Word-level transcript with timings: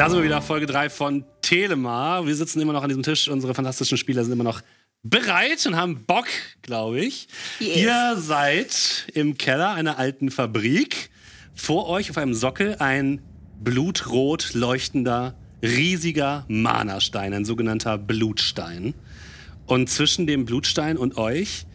Da 0.00 0.08
sind 0.08 0.16
wir 0.16 0.24
wieder, 0.24 0.40
Folge 0.40 0.64
3 0.64 0.88
von 0.88 1.26
Telemar. 1.42 2.26
Wir 2.26 2.34
sitzen 2.34 2.58
immer 2.58 2.72
noch 2.72 2.82
an 2.82 2.88
diesem 2.88 3.02
Tisch. 3.02 3.28
Unsere 3.28 3.52
fantastischen 3.52 3.98
Spieler 3.98 4.24
sind 4.24 4.32
immer 4.32 4.44
noch 4.44 4.62
bereit 5.02 5.66
und 5.66 5.76
haben 5.76 6.06
Bock, 6.06 6.24
glaube 6.62 7.00
ich. 7.00 7.28
Yes. 7.58 7.76
Ihr 7.76 8.16
seid 8.16 9.08
im 9.12 9.36
Keller 9.36 9.74
einer 9.74 9.98
alten 9.98 10.30
Fabrik. 10.30 11.10
Vor 11.54 11.86
euch 11.90 12.08
auf 12.08 12.16
einem 12.16 12.32
Sockel 12.32 12.76
ein 12.78 13.20
blutrot 13.62 14.54
leuchtender, 14.54 15.34
riesiger 15.62 16.46
Mana-Stein, 16.48 17.34
ein 17.34 17.44
sogenannter 17.44 17.98
Blutstein. 17.98 18.94
Und 19.66 19.90
zwischen 19.90 20.26
dem 20.26 20.46
Blutstein 20.46 20.96
und 20.96 21.18
euch 21.18 21.66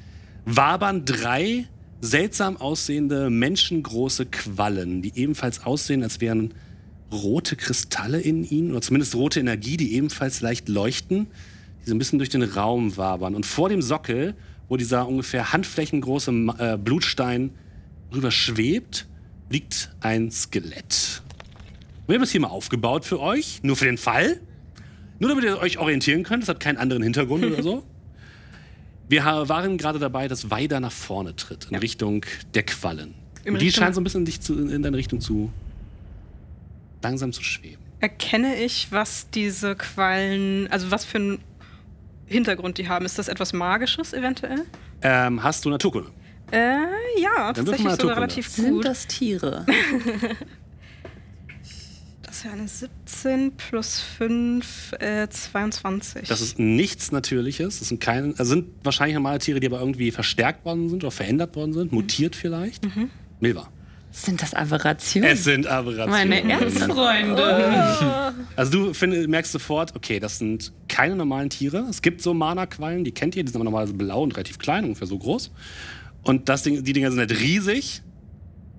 wabern 0.46 1.06
drei 1.06 1.68
seltsam 2.02 2.58
aussehende, 2.58 3.30
menschengroße 3.30 4.26
Quallen, 4.26 5.04
die 5.04 5.16
ebenfalls 5.16 5.64
aussehen, 5.64 6.02
als 6.02 6.22
wären 6.22 6.56
rote 7.12 7.56
Kristalle 7.56 8.20
in 8.20 8.44
ihnen, 8.44 8.72
oder 8.72 8.82
zumindest 8.82 9.16
rote 9.16 9.40
Energie, 9.40 9.78
die 9.78 9.94
ebenfalls 9.96 10.42
leicht 10.42 10.70
leuchten, 10.70 11.28
die 11.84 11.90
so 11.90 11.96
ein 11.96 12.00
bisschen 12.00 12.20
durch 12.20 12.30
den 12.30 12.44
Raum 12.44 12.98
wabern. 12.98 13.36
Und 13.36 13.46
vor 13.46 13.70
dem 13.70 13.82
Sockel, 13.82 14.36
wo 14.68 14.78
dieser 14.78 15.08
ungefähr 15.08 15.54
handflächengroße 15.54 16.32
äh, 16.58 16.78
Blutstein 16.78 17.52
rüber 18.14 18.32
schwebt, 18.32 19.08
liegt 19.50 19.92
ein 20.02 20.32
Skelett. 20.32 21.22
Wir 22.08 22.16
haben 22.16 22.24
es 22.24 22.32
hier 22.32 22.42
mal 22.42 22.48
aufgebaut 22.48 23.06
für 23.06 23.20
euch, 23.20 23.62
nur 23.64 23.76
für 23.76 23.86
den 23.86 23.98
Fall. 23.98 24.40
Nur 25.20 25.30
damit 25.30 25.46
ihr 25.46 25.60
euch 25.60 25.78
orientieren 25.78 26.24
könnt, 26.24 26.44
es 26.44 26.50
hat 26.50 26.60
keinen 26.60 26.78
anderen 26.78 27.04
Hintergrund 27.04 27.46
oder 27.46 27.64
so. 27.64 27.84
Wir 29.08 29.24
waren 29.24 29.78
gerade 29.78 30.00
dabei, 30.00 30.28
dass 30.28 30.50
Weider 30.50 30.80
nach 30.80 30.92
vorne 30.92 31.36
tritt, 31.36 31.68
in 31.70 31.76
Richtung 31.78 32.26
der 32.56 32.64
Quallen. 32.64 33.14
Die 33.46 33.52
Richtung- 33.52 33.84
scheint 33.84 33.94
so 33.94 34.02
ein 34.02 34.04
bisschen 34.04 34.26
dich 34.26 34.42
zu, 34.42 34.58
in 34.58 34.82
deine 34.82 34.98
Richtung 34.98 35.22
zu 35.22 35.52
langsam 37.02 37.32
zu 37.34 37.44
schweben. 37.44 37.84
Erkenne 38.00 38.56
ich, 38.56 38.92
was 38.92 39.30
diese 39.30 39.76
Quallen, 39.76 40.68
also 40.72 40.92
was 40.92 41.06
für 41.06 41.18
einen 41.18 41.40
Hintergrund 42.26 42.78
die 42.78 42.88
haben? 42.90 43.06
Ist 43.06 43.18
das 43.18 43.28
etwas 43.28 43.54
Magisches 43.54 44.14
eventuell? 44.14 44.64
Ähm, 45.02 45.42
hast 45.44 45.66
du 45.66 45.70
Naturkunde? 45.70 46.12
Äh, 46.52 46.78
ja, 47.20 47.54
Dann 47.54 47.66
tatsächlich 47.66 47.94
sogar 47.94 48.18
relativ 48.18 48.48
Sind 48.48 48.76
gut. 48.76 48.86
das 48.86 49.08
Tiere? 49.08 49.66
Das 52.36 52.44
wäre 52.44 52.56
eine 52.56 52.68
17 52.68 53.54
plus 53.56 54.02
5, 54.02 54.92
äh, 55.00 55.30
22. 55.30 56.28
Das 56.28 56.42
ist 56.42 56.60
nichts 56.60 57.14
Natürliches. 57.14 57.80
Das 57.80 57.88
sind 57.88 58.02
keine, 58.02 58.34
also 58.38 58.56
sind 58.56 58.68
wahrscheinlich 58.84 59.16
normale 59.16 59.40
Tiere, 59.40 59.62
die 59.62 59.68
aber 59.68 59.80
irgendwie 59.80 60.12
verstärkt 60.12 60.66
worden 60.66 60.90
sind 60.90 61.06
oder 61.06 61.12
verändert 61.12 61.56
worden 61.56 61.72
sind, 61.72 61.94
mutiert 61.94 62.36
vielleicht. 62.36 62.86
Milva. 63.40 63.70
Sind 64.18 64.42
das 64.42 64.54
Aberrationen? 64.54 65.30
Es 65.30 65.44
sind 65.44 65.68
Aberrationen. 65.68 66.30
Meine 66.30 66.52
Erzfreunde. 67.30 68.34
Also 68.56 68.72
du 68.72 68.94
find, 68.94 69.28
merkst 69.28 69.52
sofort, 69.52 69.94
okay, 69.96 70.20
das 70.22 70.40
sind 70.40 70.72
keine 70.88 71.16
normalen 71.18 71.50
Tiere. 71.50 71.86
Es 71.90 72.02
gibt 72.02 72.22
so 72.22 72.34
Mana-Quallen, 72.34 73.04
die 73.04 73.12
kennt 73.12 73.36
ihr, 73.36 73.44
die 73.44 73.50
sind 73.52 73.58
aber 73.58 73.66
normalerweise 73.66 73.94
blau 73.94 74.24
und 74.24 74.32
relativ 74.32 74.58
klein, 74.58 74.86
ungefähr 74.86 75.08
so 75.08 75.18
groß. 75.18 75.52
Und 76.24 76.48
das 76.50 76.64
Ding, 76.64 76.84
die 76.84 76.94
Dinger 76.94 77.12
sind 77.12 77.20
halt 77.20 77.40
riesig 77.40 78.02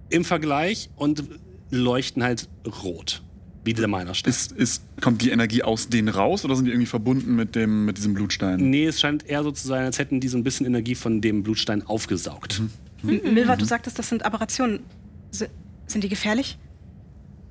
im 0.08 0.24
Vergleich 0.24 0.88
und 0.96 1.22
leuchten 1.70 2.22
halt 2.22 2.48
rot. 2.82 3.22
Wie 3.64 3.74
der 3.74 3.88
Mana-Stein. 3.88 4.30
Ist, 4.30 4.52
ist, 4.52 4.82
kommt 5.02 5.20
die 5.22 5.30
Energie 5.30 5.62
aus 5.64 5.88
denen 5.88 6.08
raus 6.08 6.44
oder 6.44 6.54
sind 6.56 6.64
die 6.66 6.70
irgendwie 6.70 6.86
verbunden 6.86 7.34
mit, 7.36 7.54
dem, 7.56 7.84
mit 7.84 7.98
diesem 7.98 8.14
Blutstein? 8.14 8.70
Nee, 8.70 8.86
es 8.86 9.00
scheint 9.00 9.26
eher 9.28 9.42
so 9.42 9.50
zu 9.50 9.66
sein, 9.68 9.84
als 9.84 9.98
hätten 9.98 10.20
die 10.20 10.28
so 10.28 10.38
ein 10.38 10.44
bisschen 10.44 10.64
Energie 10.66 10.94
von 10.94 11.20
dem 11.20 11.42
Blutstein 11.42 11.82
aufgesaugt. 11.86 12.62
M- 13.02 13.20
Milva, 13.34 13.56
du 13.56 13.64
sagtest, 13.64 13.98
das 13.98 14.08
sind 14.08 14.24
Aberrationen. 14.24 14.80
Si- 15.30 15.46
sind 15.86 16.04
die 16.04 16.08
gefährlich? 16.08 16.58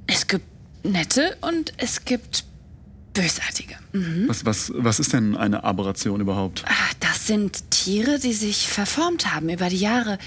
Es 0.07 0.27
gibt 0.27 0.45
nette 0.83 1.35
und 1.41 1.73
es 1.77 2.05
gibt 2.05 2.45
bösartige. 3.13 3.75
Was, 4.27 4.45
was, 4.45 4.71
was 4.75 4.99
ist 4.99 5.13
denn 5.13 5.35
eine 5.37 5.63
Aberration 5.63 6.19
überhaupt? 6.21 6.63
Ah, 6.67 6.73
Das 6.99 7.27
sind 7.27 7.71
Tiere, 7.71 8.19
die 8.19 8.33
sich 8.33 8.67
verformt 8.67 9.33
haben 9.33 9.49
über 9.49 9.69
die 9.69 9.77
Jahre 9.79 10.17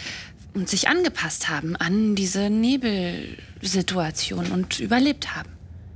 und 0.55 0.69
sich 0.69 0.89
angepasst 0.89 1.49
haben 1.51 1.77
an 1.77 2.15
diese 2.17 2.49
Nebelsituation 2.51 4.47
und 4.53 4.81
überlebt 4.81 5.37
haben. 5.37 5.51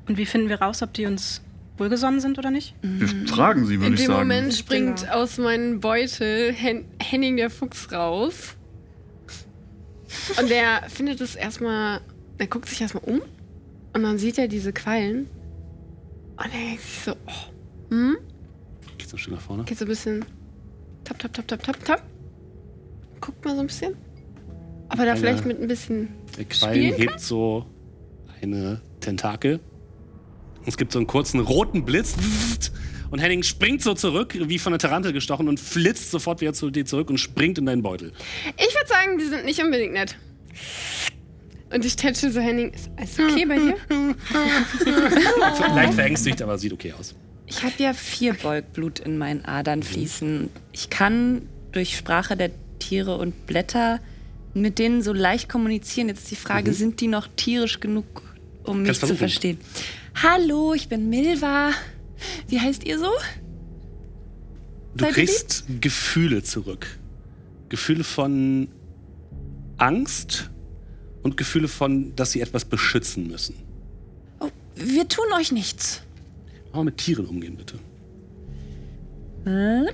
Und 0.09 0.19
wie 0.19 0.27
finden 0.27 0.49
wir 0.49 0.61
raus, 0.61 0.83
ob 0.83 0.93
die 0.93 1.07
uns 1.07 1.41
wohlgesonnen 1.79 2.21
sind 2.21 2.39
oder 2.39 2.51
nicht? 2.51 2.75
Wir 2.83 3.09
fragen 3.29 3.67
sie, 3.67 3.77
würde 3.81 3.87
In 3.89 3.95
ich 3.95 4.01
dem 4.01 4.07
sagen. 4.09 4.19
Moment 4.21 4.55
springt 4.55 5.01
Genau. 5.01 5.13
aus 5.15 5.39
meinem 5.39 5.81
Beutel 5.81 6.53
Hen 6.53 6.85
Henning 7.01 7.37
der 7.37 7.51
Fuchs 7.51 7.91
raus. 7.91 8.55
Und 10.39 10.51
der 10.51 10.83
findet 10.89 11.21
es 11.21 11.35
erstmal, 11.35 12.01
er 12.39 12.47
guckt 12.47 12.69
sich 12.69 12.81
erstmal 12.81 13.05
um 13.05 13.21
und 13.95 14.03
dann 14.03 14.19
sieht 14.19 14.39
er 14.39 14.49
diese 14.49 14.73
Quallen. 14.73 15.29
Und 16.37 16.45
er 16.45 16.49
denkt 16.51 16.83
sich 16.83 16.99
so, 17.05 17.13
oh, 17.13 17.91
hm? 17.91 18.17
Geht's 18.99 19.13
ein 19.13 19.19
Stück 19.19 19.35
nach 19.35 19.41
vorne? 19.41 19.65
Geht 19.65 19.79
so 19.79 19.85
ein 19.85 19.89
bisschen 19.89 20.25
tap, 21.05 21.19
tap, 21.19 21.33
tap, 21.33 21.49
tap, 21.49 21.63
tap, 21.63 21.85
tap. 21.85 22.03
Guckt 23.21 23.45
mal 23.45 23.55
so 23.55 23.61
ein 23.61 23.67
bisschen. 23.67 23.95
Ob 24.89 24.99
er 24.99 25.05
da 25.07 25.13
Eine- 25.13 25.21
vielleicht 25.21 25.45
mit 25.47 25.61
ein 25.61 25.69
bisschen. 25.69 26.09
Der 26.37 26.45
Quallen 26.47 26.95
hebt 26.95 27.21
so 27.21 27.67
eine 28.41 28.81
Tentakel. 29.01 29.61
Es 30.67 30.77
gibt 30.77 30.93
so 30.93 30.99
einen 30.99 31.07
kurzen 31.07 31.41
roten 31.41 31.85
Blitz. 31.85 32.15
Und 33.13 33.19
Henning 33.19 33.43
springt 33.43 33.83
so 33.83 33.93
zurück, 33.93 34.35
wie 34.35 34.59
von 34.59 34.73
einer 34.73 34.79
Tarantel 34.79 35.13
gestochen, 35.13 35.47
und 35.47 35.61
flitzt 35.61 36.11
sofort 36.11 36.41
wieder 36.41 36.55
zu 36.55 36.71
dir 36.71 36.87
zurück 36.87 37.11
und 37.11 37.19
springt 37.19 37.59
in 37.59 37.67
deinen 37.67 37.83
Beutel. 37.83 38.11
Ich 38.57 38.75
würde 38.75 38.89
sagen, 38.89 39.19
die 39.19 39.27
sind 39.27 39.45
nicht 39.45 39.63
unbedingt 39.63 39.93
nett. 39.93 40.17
Und 41.71 41.85
ich 41.85 41.95
tätsche 41.95 42.33
so 42.33 42.41
Henning. 42.41 42.71
Ist 42.73 42.91
alles 42.97 43.19
okay 43.19 43.45
bei 43.45 43.59
dir? 43.59 43.77
Leicht 45.75 45.93
verängstigt, 45.93 46.41
aber 46.41 46.57
sieht 46.57 46.73
okay 46.73 46.95
aus. 46.99 47.15
Ich 47.45 47.63
habe 47.63 47.75
ja 47.77 47.93
vier 47.93 48.33
Beugtblut 48.33 49.01
in 49.01 49.19
meinen 49.19 49.45
Adern 49.45 49.83
fließen. 49.83 50.49
Ich 50.73 50.89
kann 50.89 51.43
durch 51.73 51.99
Sprache 51.99 52.35
der 52.35 52.51
Tiere 52.79 53.19
und 53.19 53.47
Blätter 53.47 54.01
mit 54.55 54.79
denen 54.79 55.03
so 55.03 55.13
leicht 55.13 55.51
kommunizieren. 55.51 56.09
Jetzt 56.09 56.31
die 56.31 56.37
Frage, 56.37 56.73
sind 56.73 57.03
die 57.03 57.09
noch 57.09 57.29
tierisch 57.37 57.79
genug, 57.79 58.23
um 58.65 58.83
mich 58.83 58.99
zu 58.99 59.15
verstehen? 59.15 59.59
Hallo, 60.15 60.73
ich 60.73 60.89
bin 60.89 61.11
Milva. 61.11 61.73
Wie 62.49 62.61
heißt 62.61 62.85
ihr 62.85 62.99
so? 62.99 63.11
Du 64.95 65.05
Seid 65.05 65.15
kriegst 65.15 65.65
Gefühle 65.81 66.43
zurück. 66.43 66.87
Gefühle 67.69 68.05
von 68.05 68.69
Angst 69.79 70.51
und 71.23 71.37
Gefühle 71.37 71.69
von, 71.69 72.15
dass 72.17 72.33
sie 72.33 72.41
etwas 72.41 72.65
beschützen 72.65 73.29
müssen. 73.29 73.55
Oh, 74.41 74.51
wir 74.75 75.09
tun 75.09 75.25
euch 75.35 75.53
nichts. 75.53 76.03
Mal 76.73 76.85
mit 76.85 76.99
Tieren 76.99 77.27
umgehen, 77.27 77.57
bitte. 77.57 77.79
Uh, 79.45 79.91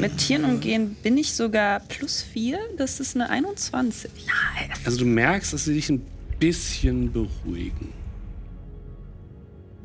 mit 0.00 0.18
Tieren 0.18 0.44
umgehen 0.44 0.96
bin 1.02 1.18
ich 1.18 1.34
sogar 1.34 1.80
plus 1.80 2.22
vier. 2.22 2.58
Das 2.76 3.00
ist 3.00 3.14
eine 3.14 3.28
21. 3.28 4.10
Also 4.84 4.98
du 4.98 5.04
merkst, 5.04 5.52
dass 5.52 5.64
sie 5.64 5.74
dich 5.74 5.90
ein 5.90 6.02
bisschen 6.38 7.12
beruhigen. 7.12 7.92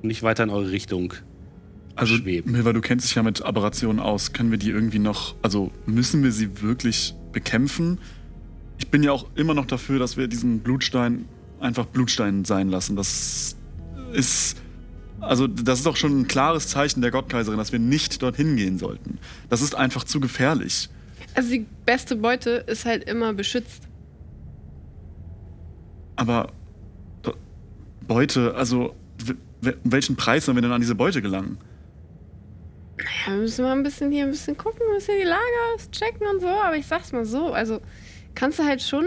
Nicht 0.01 0.23
weiter 0.23 0.43
in 0.43 0.49
eure 0.49 0.71
Richtung 0.71 1.13
Also, 1.95 2.15
schweben. 2.15 2.51
Milva, 2.51 2.73
du 2.73 2.81
kennst 2.81 3.05
dich 3.05 3.15
ja 3.15 3.23
mit 3.23 3.41
Aberrationen 3.41 3.99
aus. 3.99 4.33
Können 4.33 4.51
wir 4.51 4.57
die 4.57 4.69
irgendwie 4.69 4.99
noch, 4.99 5.35
also 5.41 5.71
müssen 5.85 6.23
wir 6.23 6.31
sie 6.31 6.61
wirklich 6.61 7.13
bekämpfen? 7.31 7.99
Ich 8.77 8.89
bin 8.89 9.03
ja 9.03 9.11
auch 9.11 9.27
immer 9.35 9.53
noch 9.53 9.65
dafür, 9.65 9.99
dass 9.99 10.15
wir 10.15 10.27
diesen 10.27 10.59
Blutstein 10.59 11.25
einfach 11.59 11.85
Blutstein 11.85 12.45
sein 12.45 12.69
lassen. 12.69 12.95
Das 12.95 13.57
ist, 14.13 14.55
also 15.19 15.47
das 15.47 15.81
ist 15.81 15.87
auch 15.87 15.97
schon 15.97 16.21
ein 16.21 16.27
klares 16.27 16.69
Zeichen 16.69 17.01
der 17.01 17.11
Gottkaiserin, 17.11 17.57
dass 17.57 17.73
wir 17.73 17.79
nicht 17.79 18.21
dorthin 18.23 18.55
gehen 18.55 18.79
sollten. 18.79 19.19
Das 19.49 19.61
ist 19.61 19.75
einfach 19.75 20.05
zu 20.05 20.21
gefährlich. 20.21 20.89
Also 21.35 21.49
die 21.51 21.65
beste 21.85 22.15
Beute 22.15 22.51
ist 22.67 22.85
halt 22.85 23.03
immer 23.03 23.33
beschützt. 23.33 23.83
Aber 26.15 26.51
Beute, 28.07 28.55
also 28.55 28.95
um 29.63 29.91
welchen 29.91 30.15
Preis 30.15 30.45
sollen 30.45 30.57
wir 30.57 30.61
denn 30.61 30.71
an 30.71 30.81
diese 30.81 30.95
Beute 30.95 31.21
gelangen? 31.21 31.57
Ja, 32.99 33.33
wir 33.33 33.41
müssen 33.41 33.63
mal 33.63 33.71
ein 33.71 33.83
bisschen 33.83 34.11
hier 34.11 34.25
ein 34.25 34.31
bisschen 34.31 34.57
gucken, 34.57 34.81
ein 34.89 34.95
bisschen 34.97 35.17
die 35.17 35.27
Lage 35.27 35.41
auschecken 35.75 36.27
und 36.27 36.41
so. 36.41 36.47
Aber 36.47 36.75
ich 36.75 36.85
sag's 36.85 37.11
mal 37.11 37.25
so, 37.25 37.53
also 37.53 37.81
kannst 38.35 38.59
du 38.59 38.63
halt 38.63 38.81
schon. 38.81 39.05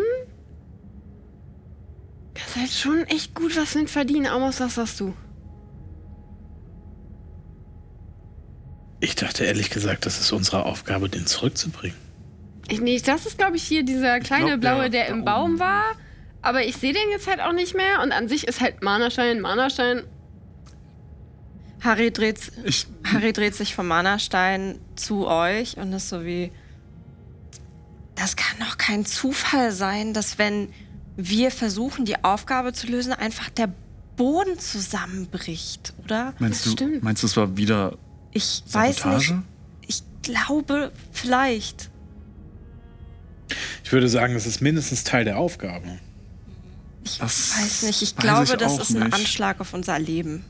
Kannst 2.35 2.57
halt 2.57 2.71
schon 2.71 3.05
echt 3.05 3.35
gut 3.35 3.57
was 3.57 3.75
mit 3.75 3.91
verdienen. 3.91 4.27
Amos, 4.27 4.61
was 4.61 4.77
sagst 4.77 5.01
du? 5.01 5.15
Ich 9.01 9.17
dachte 9.17 9.45
ehrlich 9.45 9.71
gesagt, 9.71 10.07
das 10.07 10.21
ist 10.21 10.33
unsere 10.33 10.65
Aufgabe, 10.65 11.09
den 11.09 11.27
zurückzubringen. 11.27 11.99
Ich, 12.69 12.81
nee, 12.81 13.01
das 13.05 13.27
ist, 13.27 13.37
glaube 13.37 13.57
ich, 13.57 13.65
hier 13.65 13.83
dieser 13.83 14.21
kleine 14.21 14.59
glaub, 14.59 14.61
blaue, 14.61 14.91
der 14.91 15.07
der, 15.07 15.09
im. 15.09 15.25
Baum 15.25 15.59
war. 15.59 15.97
Aber 16.41 16.65
ich 16.65 16.77
sehe 16.77 16.93
den 16.93 17.11
jetzt 17.11 17.27
halt 17.27 17.41
auch 17.41 17.53
nicht 17.53 17.75
mehr. 17.75 18.01
Und 18.03 18.13
an 18.13 18.29
sich 18.29 18.47
ist 18.47 18.61
halt 18.61 18.83
Mana-Stein, 18.83 19.41
Mana-Stein. 19.41 20.05
Harry 21.83 22.13
dreht, 22.13 22.39
Ich, 22.65 22.87
Harry 23.05 23.33
dreht 23.33 23.55
sich 23.55 23.75
vom 23.75 23.89
Mana-Stein 23.89 24.79
zu 24.97 25.27
euch 25.27 25.77
und 25.79 25.93
ist 25.93 26.09
so 26.09 26.25
wie. 26.25 26.51
Das 28.15 28.37
kann 28.37 28.59
doch 28.61 28.79
kein 28.79 29.05
Zufall 29.07 29.73
sein, 29.73 30.13
dass 30.15 30.39
wenn 30.39 30.69
wir 31.17 31.51
versuchen, 31.51 32.05
die 32.05 32.23
Aufgabe 32.25 32.73
zu 32.73 32.87
lösen, 32.87 33.13
einfach 33.13 33.49
der 33.51 33.73
Boden 34.17 34.59
zusammenbricht, 34.59 35.95
oder? 36.05 36.35
Meinst 36.39 36.61
Das 36.61 36.65
du, 36.65 36.71
stimmt. 36.77 37.03
meinst 37.03 37.23
du, 37.23 37.27
es 37.27 37.37
war 37.37 37.57
wieder 37.57 37.97
Ich 38.33 38.63
weiß 38.71 38.89
nicht. 39.07 39.27
Sabotage? 39.27 39.43
Ich 39.87 40.03
glaube, 40.23 40.93
vielleicht. 41.11 41.91
Ich 43.83 43.93
würde 43.93 44.09
sagen, 44.09 44.35
das 44.35 44.47
ist 44.47 44.61
mindestens 44.61 45.05
Teil 45.05 45.25
der 45.25 45.39
Aufgabe. 45.39 45.99
Ich 47.05 47.19
Das 47.19 47.57
weiß 47.59 47.83
nicht. 47.85 48.03
Ich 48.03 48.17
glaube, 48.17 48.45
ich 48.45 48.53
das 48.53 48.79
ist 48.79 48.95
ein 48.95 49.03
nicht. 49.05 49.15
Anschlag 49.15 49.61
auf 49.61 49.75
unser 49.75 49.99
Leben. 49.99 50.45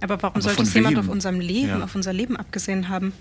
Aber 0.00 0.22
warum 0.22 0.34
Aber 0.36 0.42
sollte 0.42 0.62
es 0.62 0.74
jemand 0.74 0.98
auf 0.98 1.08
unserem 1.08 1.40
Leben, 1.40 1.68
Ja. 1.68 1.82
auf 1.84 1.94
unser 1.94 2.12
Leben 2.12 2.36
abgesehen 2.36 2.88
haben? 2.88 3.12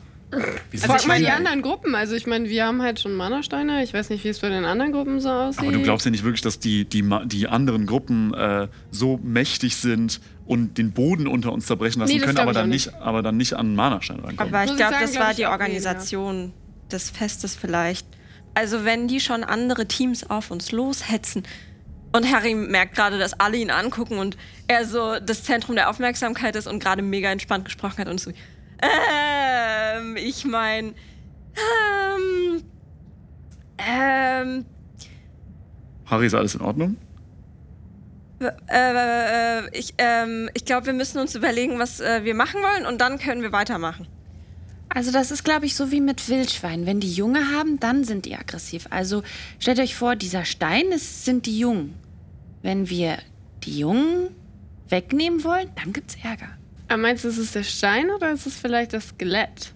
Wie 0.72 0.78
Frag 0.78 1.06
mal 1.08 1.20
die 1.20 1.30
anderen 1.30 1.62
Gruppen. 1.62 1.96
Also 1.96 2.16
ich 2.16 2.26
meine, 2.28 2.50
wir 2.50 2.66
haben 2.66 2.82
halt 2.82 3.00
schon 3.00 3.14
Mana-Steine. 3.14 3.84
Ich 3.84 3.94
weiß 3.94 4.10
nicht, 4.10 4.24
wie 4.24 4.30
es 4.30 4.40
bei 4.40 4.50
den 4.50 4.66
anderen 4.66 4.92
Gruppen 4.92 5.20
so 5.22 5.30
aussieht. 5.30 5.62
Aber 5.64 5.72
du 5.72 5.82
glaubst 5.82 6.06
ja 6.06 6.12
nicht 6.12 6.24
wirklich, 6.24 6.42
dass 6.42 6.60
die, 6.60 6.84
die, 6.84 7.08
die 7.26 7.48
anderen 7.48 7.86
Gruppen 7.86 8.34
äh, 8.34 8.68
so 8.92 9.20
mächtig 9.24 9.78
sind 9.78 10.20
und 10.46 10.78
den 10.78 10.92
Boden 10.92 11.28
unter 11.28 11.54
uns 11.54 11.68
zerbrechen 11.68 12.00
lassen 12.00 12.12
Nee, 12.14 12.20
können, 12.20 12.38
aber 12.40 12.54
dann 12.54 12.70
nicht. 12.70 12.88
nicht, 12.88 13.02
aber 13.02 13.22
dann 13.22 13.38
nicht 13.38 13.54
an 13.54 13.76
Mana-Stein 13.76 14.20
rankommen. 14.20 14.54
Aber 14.54 14.66
ich 14.66 14.76
glaube, 14.76 14.96
das 15.00 15.12
glaub 15.12 15.24
war 15.26 15.34
die 15.34 15.46
Organisation 15.46 16.52
des 16.92 17.12
Festes 17.12 17.56
vielleicht. 17.56 18.06
Also 18.56 18.84
wenn 18.84 19.08
die 19.08 19.20
schon 19.20 19.44
andere 19.44 19.86
Teams 19.88 20.30
auf 20.30 20.50
uns 20.52 20.72
loshetzen 20.72 21.44
und 22.16 22.32
Harry 22.32 22.56
merkt 22.56 22.96
gerade, 22.96 23.20
dass 23.20 23.40
alle 23.40 23.58
ihn 23.58 23.70
angucken 23.70 24.18
und 24.18 24.38
er 24.68 24.86
so 24.86 25.20
das 25.20 25.44
Zentrum 25.44 25.76
der 25.76 25.90
Aufmerksamkeit 25.90 26.56
ist 26.56 26.68
und 26.68 26.80
gerade 26.80 27.02
mega 27.02 27.30
entspannt 27.32 27.66
gesprochen 27.66 28.00
hat 28.00 28.08
und 28.08 28.20
so, 28.20 28.32
ähm, 28.82 30.18
ich 30.18 30.46
meine, 30.46 30.94
ähm, 31.56 32.64
ähm, 33.78 34.66
Harry, 36.06 36.28
ist 36.28 36.36
alles 36.36 36.56
in 36.56 36.62
Ordnung? 36.62 36.98
äh, 38.40 38.50
äh, 38.70 39.70
ich, 39.72 39.94
ähm, 39.98 40.50
ich 40.54 40.66
glaube, 40.66 40.88
wir 40.88 40.94
müssen 40.94 41.20
uns 41.20 41.36
überlegen, 41.36 41.80
was 41.80 42.00
äh, 42.00 42.24
wir 42.24 42.36
machen 42.36 42.62
wollen 42.62 42.86
und 42.86 43.00
dann 43.00 43.18
können 43.18 43.42
wir 43.42 43.52
weitermachen. 43.52 44.08
Also 44.90 45.12
das 45.12 45.32
ist, 45.32 45.44
glaube 45.44 45.66
ich, 45.66 45.76
so 45.76 45.92
wie 45.92 46.00
mit 46.00 46.30
Wildschweinen. 46.30 46.86
Wenn 46.86 47.00
die 47.00 47.12
Junge 47.12 47.52
haben, 47.52 47.80
dann 47.80 48.04
sind 48.04 48.26
die 48.26 48.36
aggressiv. 48.36 48.88
Also 48.92 49.24
stellt 49.60 49.80
euch 49.80 49.96
vor, 49.96 50.16
dieser 50.16 50.46
Stein 50.46 50.92
ist, 50.92 51.26
sind 51.26 51.46
die 51.46 51.60
Jungen. 51.60 51.96
Wenn 52.66 52.90
wir 52.90 53.20
die 53.64 53.78
Jungen 53.78 54.30
wegnehmen 54.90 55.44
wollen, 55.44 55.70
dann 55.76 55.94
gibt's 55.94 56.18
Ärger. 56.24 56.48
Aber 56.88 56.98
meinst 56.98 57.24
du, 57.24 57.28
ist 57.28 57.38
es 57.38 57.52
der 57.52 57.62
Stein 57.62 58.10
oder 58.10 58.32
ist 58.32 58.48
es 58.48 58.56
vielleicht 58.56 58.94
das 58.94 59.10
Skelett? 59.10 59.72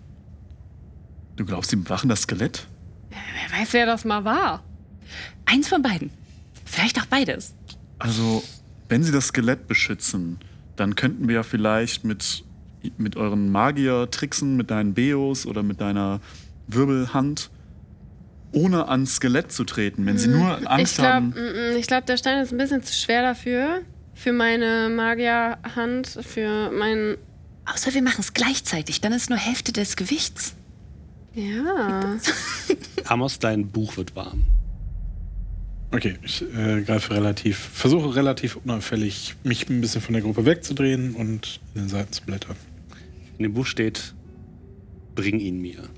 Du 1.35 1.45
glaubst, 1.45 1.71
die 1.71 1.75
bewachen 1.75 2.09
das 2.09 2.23
Skelett? 2.23 2.65
Wer 3.11 3.59
weiß, 3.59 3.73
wer 3.73 3.85
das 3.85 4.05
mal 4.05 4.25
war. 4.25 4.63
Eins 5.45 5.67
von 5.67 5.83
beiden. 5.83 6.09
Vielleicht 6.65 6.99
auch 6.99 7.05
beides. 7.05 7.53
Also, 7.99 8.41
wenn 8.87 9.03
sie 9.03 9.11
das 9.11 9.27
Skelett 9.27 9.67
beschützen, 9.67 10.39
dann 10.75 10.95
könnten 10.95 11.27
wir 11.27 11.35
ja 11.35 11.43
vielleicht 11.43 12.05
mit, 12.05 12.43
mit 12.97 13.17
euren 13.17 13.51
Magier-Tricksen, 13.51 14.57
mit 14.57 14.71
deinen 14.71 14.95
Beos 14.95 15.45
oder 15.45 15.61
mit 15.61 15.79
deiner 15.79 16.21
Wirbelhand, 16.65 17.51
ohne 18.51 18.87
ans 18.87 19.15
Skelett 19.15 19.51
zu 19.51 19.63
treten, 19.63 20.05
wenn 20.05 20.17
sie 20.17 20.27
nur 20.27 20.59
Ich 20.59 20.69
Angst 20.69 20.95
glaube, 20.95 21.09
haben. 21.09 21.33
ich 21.77 21.87
glaub, 21.87 22.05
der 22.05 22.17
Stein 22.17 22.41
ist 22.41 22.51
ein 22.51 22.57
bisschen 22.57 22.83
zu 22.83 22.93
schwer 22.93 23.21
dafür. 23.21 23.81
Für 24.13 24.33
meine 24.33 24.89
Magierhand, 24.89 26.07
für 26.07 26.71
mein. 26.71 27.17
Außer 27.65 27.93
wir 27.93 28.01
machen 28.01 28.19
es 28.21 28.33
gleichzeitig, 28.33 28.99
dann 29.01 29.13
ist 29.13 29.29
nur 29.29 29.37
Hälfte 29.39 29.71
des 29.71 29.95
Gewichts. 29.95 30.55
Ja. 31.35 32.17
Amos, 33.05 33.39
dein 33.39 33.67
Buch 33.67 33.95
wird 33.97 34.15
warm. 34.15 34.43
Okay, 35.91 36.17
ich 36.21 36.43
äh, 36.55 36.81
greife 36.81 37.15
relativ, 37.15 37.57
versuche 37.57 38.15
relativ 38.15 38.57
unauffällig, 38.57 39.35
mich 39.43 39.69
ein 39.69 39.81
bisschen 39.81 40.01
von 40.01 40.13
der 40.13 40.21
Gruppe 40.21 40.45
wegzudrehen 40.45 41.15
und 41.15 41.59
in 41.73 41.81
den 41.81 41.89
Seiten 41.89 42.11
zu 42.11 42.23
blättern. 42.23 42.55
In 43.37 43.43
dem 43.43 43.53
Buch 43.53 43.65
steht, 43.65 44.13
bring 45.15 45.39
ihn 45.39 45.61
mir. 45.61 45.89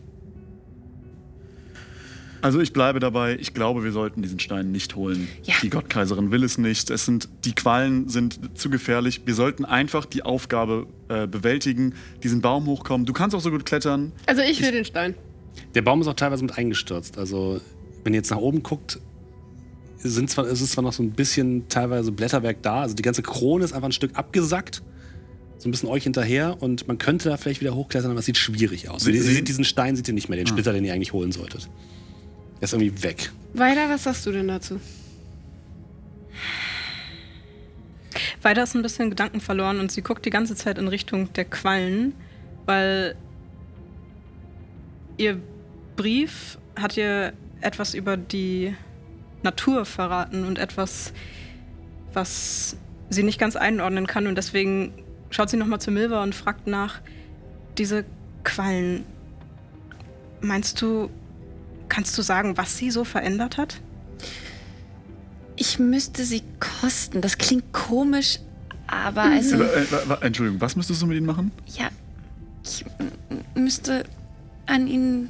Also 2.42 2.60
ich 2.60 2.74
bleibe 2.74 3.00
dabei, 3.00 3.38
ich 3.40 3.54
glaube, 3.54 3.84
wir 3.84 3.92
sollten 3.92 4.22
diesen 4.22 4.40
Stein 4.40 4.72
nicht 4.72 4.96
holen. 4.96 5.28
Ja. 5.44 5.54
Die 5.62 5.70
Gottkaiserin 5.70 6.32
will 6.32 6.44
es 6.44 6.58
nicht. 6.58 6.90
Es 6.90 7.06
sind, 7.06 7.30
die 7.46 7.54
Quallen 7.54 8.10
sind 8.10 8.40
zu 8.58 8.70
gefährlich. 8.70 9.22
Wir 9.26 9.36
sollten 9.36 9.64
einfach 9.66 10.06
die 10.06 10.24
Aufgabe 10.24 10.88
äh, 11.10 11.28
bewältigen, 11.28 11.94
diesen 12.24 12.42
Baum 12.42 12.66
hochkommen. 12.66 13.06
Du 13.06 13.14
kannst 13.14 13.36
auch 13.36 13.42
so 13.42 13.52
gut 13.52 13.66
klettern. 13.66 14.12
Also 14.26 14.42
ich 14.42 14.62
will 14.62 14.72
den 14.72 14.86
Stein. 14.86 15.16
Der 15.76 15.82
Baum 15.82 16.02
ist 16.02 16.08
auch 16.08 16.14
teilweise 16.16 16.44
mit 16.44 16.58
eingestürzt. 16.58 17.18
Also, 17.18 17.60
wenn 18.04 18.14
ihr 18.14 18.18
jetzt 18.18 18.32
nach 18.32 18.38
oben 18.38 18.64
guckt, 18.64 19.00
sind 19.98 20.30
zwar, 20.30 20.48
ist 20.48 20.62
es 20.62 20.72
zwar 20.72 20.84
noch 20.84 20.94
so 20.94 21.04
ein 21.04 21.12
bisschen 21.12 21.68
teilweise 21.70 22.12
Blätterwerk 22.12 22.64
da. 22.64 22.82
Also, 22.82 22.96
die 22.96 23.04
ganze 23.04 23.22
Krone 23.22 23.64
ist 23.64 23.74
einfach 23.74 23.88
ein 23.90 23.92
Stück 23.92 24.16
abgesackt. 24.16 24.82
So 25.60 25.68
ein 25.70 25.72
bisschen 25.72 25.90
euch 25.90 26.04
hinterher. 26.04 26.58
Und 26.62 26.88
man 26.88 26.98
könnte 26.98 27.30
da 27.30 27.38
vielleicht 27.38 27.62
wieder 27.62 27.76
hochklettern, 27.76 28.10
aber 28.10 28.20
es 28.20 28.26
sieht 28.26 28.38
schwierig 28.38 28.90
aus. 28.90 29.04
Sie- 29.04 29.16
Sie, 29.20 29.44
diesen 29.44 29.64
Stein 29.64 29.96
seht 29.96 30.08
ihr 30.08 30.14
nicht 30.16 30.28
mehr, 30.28 30.38
den 30.38 30.48
Splitter, 30.48 30.74
den 30.74 30.84
ihr 30.86 30.94
eigentlich 30.94 31.14
holen 31.14 31.32
solltet. 31.32 31.70
Der 32.62 32.66
ist 32.66 32.74
irgendwie 32.74 33.04
weg. 33.04 33.32
Weiter, 33.56 33.90
was 33.90 34.04
sagst 34.04 34.24
du 34.28 34.32
denn 34.32 34.48
dazu? 34.48 34.80
Weiter 38.44 38.64
ist 38.64 38.76
ein 38.76 38.84
bisschen 38.84 39.10
Gedanken 39.10 39.42
verloren 39.42 39.80
und 39.80 39.92
sie 39.92 40.04
guckt 40.04 40.26
die 40.26 40.30
ganze 40.30 40.56
Zeit 40.56 40.78
in 40.78 40.88
Richtung 40.88 41.34
der 41.34 41.46
Quallen, 41.46 42.14
weil 42.68 43.16
ihr 45.18 45.40
Brief 45.96 46.60
hat 46.76 46.98
ihr 46.98 47.34
etwas 47.62 47.96
über 47.96 48.16
die 48.16 48.76
Natur 49.44 49.86
verraten 49.86 50.46
und 50.46 50.60
etwas, 50.60 51.14
was 52.14 52.78
sie 53.10 53.24
nicht 53.24 53.40
ganz 53.40 53.56
einordnen 53.56 54.08
kann 54.08 54.28
und 54.28 54.36
deswegen 54.36 54.94
schaut 55.32 55.50
sie 55.50 55.58
nochmal 55.58 55.82
zu 55.82 55.92
Milva 55.92 56.24
und 56.24 56.36
fragt 56.36 56.68
nach, 56.68 57.02
diese 57.78 58.06
Quallen, 58.44 59.04
meinst 60.42 60.82
du, 60.82 61.10
kannst 61.92 62.18
du 62.18 62.22
sagen, 62.22 62.56
was 62.58 62.78
sie 62.78 62.90
so 62.90 63.04
verändert 63.04 63.58
hat? 63.58 63.82
Ich 65.58 65.78
müsste 65.78 66.24
sie 66.24 66.42
kosten. 66.60 67.22
Das 67.22 67.38
klingt 67.38 67.72
komisch, 67.74 68.40
aber 68.88 69.24
also, 69.24 69.62
Äh, 69.62 69.84
äh, 69.84 70.26
Entschuldigung, 70.26 70.62
was 70.62 70.76
müsstest 70.78 71.02
du 71.02 71.06
mit 71.06 71.18
ihnen 71.18 71.26
machen? 71.28 71.52
ja, 71.68 71.90
ich 72.64 72.86
müsste 73.56 74.06
an 74.68 74.88
ihnen, 74.88 75.30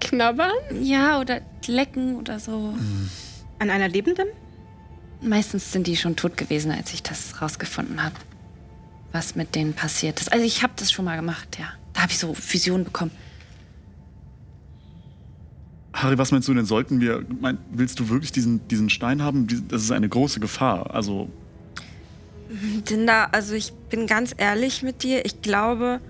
Knabbern? 0.00 0.52
ja, 0.80 1.18
oder 1.20 1.40
lecken 1.66 2.16
oder 2.16 2.38
so. 2.38 2.74
An 3.58 3.70
einer 3.70 3.88
Lebenden? 3.88 4.26
Meistens 5.20 5.72
sind 5.72 5.86
die 5.86 5.96
schon 5.96 6.14
tot 6.16 6.36
gewesen, 6.36 6.70
als 6.70 6.92
ich 6.92 7.02
das 7.02 7.40
rausgefunden 7.42 8.02
habe, 8.04 8.14
was 9.12 9.34
mit 9.34 9.54
denen 9.54 9.72
passiert 9.74 10.20
ist. 10.20 10.30
Also 10.32 10.44
ich 10.44 10.62
habe 10.62 10.74
das 10.76 10.92
schon 10.92 11.04
mal 11.06 11.16
gemacht, 11.16 11.58
ja. 11.58 11.66
Da 11.94 12.02
habe 12.02 12.12
ich 12.12 12.18
so 12.18 12.36
Visionen 12.36 12.84
bekommen. 12.84 13.10
Harry, 15.92 16.18
was 16.18 16.32
meinst 16.32 16.46
du 16.48 16.54
denn? 16.54 16.66
Sollten 16.66 17.00
wir, 17.00 17.24
mein, 17.40 17.58
willst 17.70 17.98
du 17.98 18.08
wirklich 18.08 18.30
diesen, 18.30 18.66
diesen 18.68 18.90
Stein 18.90 19.22
haben? 19.22 19.46
Das 19.68 19.82
ist 19.82 19.90
eine 19.90 20.08
große 20.08 20.38
Gefahr. 20.38 20.94
Also, 20.94 21.28
Dinda, 22.88 23.28
also 23.32 23.54
ich 23.54 23.72
bin 23.90 24.06
ganz 24.06 24.34
ehrlich 24.36 24.82
mit 24.82 25.02
dir. 25.02 25.24
Ich 25.24 25.42
glaube. 25.42 26.00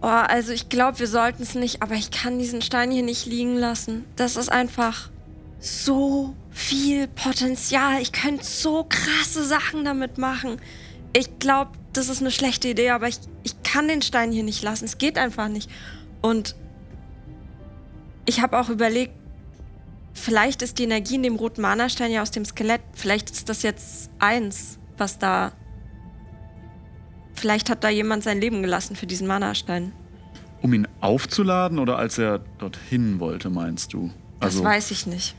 Oh, 0.00 0.06
also 0.06 0.52
ich 0.52 0.68
glaube, 0.68 1.00
wir 1.00 1.08
sollten 1.08 1.42
es 1.42 1.56
nicht, 1.56 1.82
aber 1.82 1.94
ich 1.94 2.12
kann 2.12 2.38
diesen 2.38 2.62
Stein 2.62 2.92
hier 2.92 3.02
nicht 3.02 3.26
liegen 3.26 3.56
lassen. 3.56 4.04
Das 4.14 4.36
ist 4.36 4.48
einfach 4.48 5.10
so 5.58 6.36
viel 6.50 7.08
Potenzial. 7.08 8.00
Ich 8.00 8.12
könnte 8.12 8.44
so 8.44 8.86
krasse 8.88 9.44
Sachen 9.44 9.84
damit 9.84 10.16
machen. 10.16 10.60
Ich 11.12 11.40
glaube, 11.40 11.72
das 11.92 12.08
ist 12.08 12.20
eine 12.20 12.30
schlechte 12.30 12.68
Idee, 12.68 12.90
aber 12.90 13.08
ich, 13.08 13.18
ich 13.42 13.60
kann 13.64 13.88
den 13.88 14.02
Stein 14.02 14.30
hier 14.30 14.44
nicht 14.44 14.62
lassen. 14.62 14.84
Es 14.84 14.98
geht 14.98 15.18
einfach 15.18 15.48
nicht. 15.48 15.68
Und 16.22 16.54
ich 18.28 18.40
habe 18.42 18.58
auch 18.60 18.68
überlegt, 18.68 19.12
vielleicht 20.14 20.60
ist 20.62 20.78
die 20.78 20.84
Energie 20.84 21.14
in 21.16 21.22
dem 21.22 21.36
roten 21.36 21.62
Mana-Stein 21.62 22.10
ja 22.12 22.20
aus 22.22 22.30
dem 22.30 22.44
Skelett. 22.44 22.82
Vielleicht 22.92 23.30
ist 23.30 23.48
das 23.48 23.62
jetzt 23.62 24.10
eins, 24.18 24.78
was 24.98 25.18
da. 25.18 25.52
Vielleicht 27.34 27.70
hat 27.70 27.84
da 27.84 27.88
jemand 27.88 28.24
sein 28.24 28.40
Leben 28.40 28.62
gelassen 28.62 28.96
für 28.96 29.06
diesen 29.06 29.26
Mana-Stein. 29.26 29.92
um 30.60 30.72
ihn 30.74 30.88
aufzuladen 31.00 31.78
oder 31.78 31.96
als 31.98 32.18
er 32.18 32.40
dorthin 32.58 33.20
wollte, 33.20 33.48
meinst 33.48 33.92
du? 33.92 34.10
Das 34.40 34.54
Also, 34.54 34.64
weiß 34.64 34.90
ich 34.90 35.06
nicht. 35.06 35.36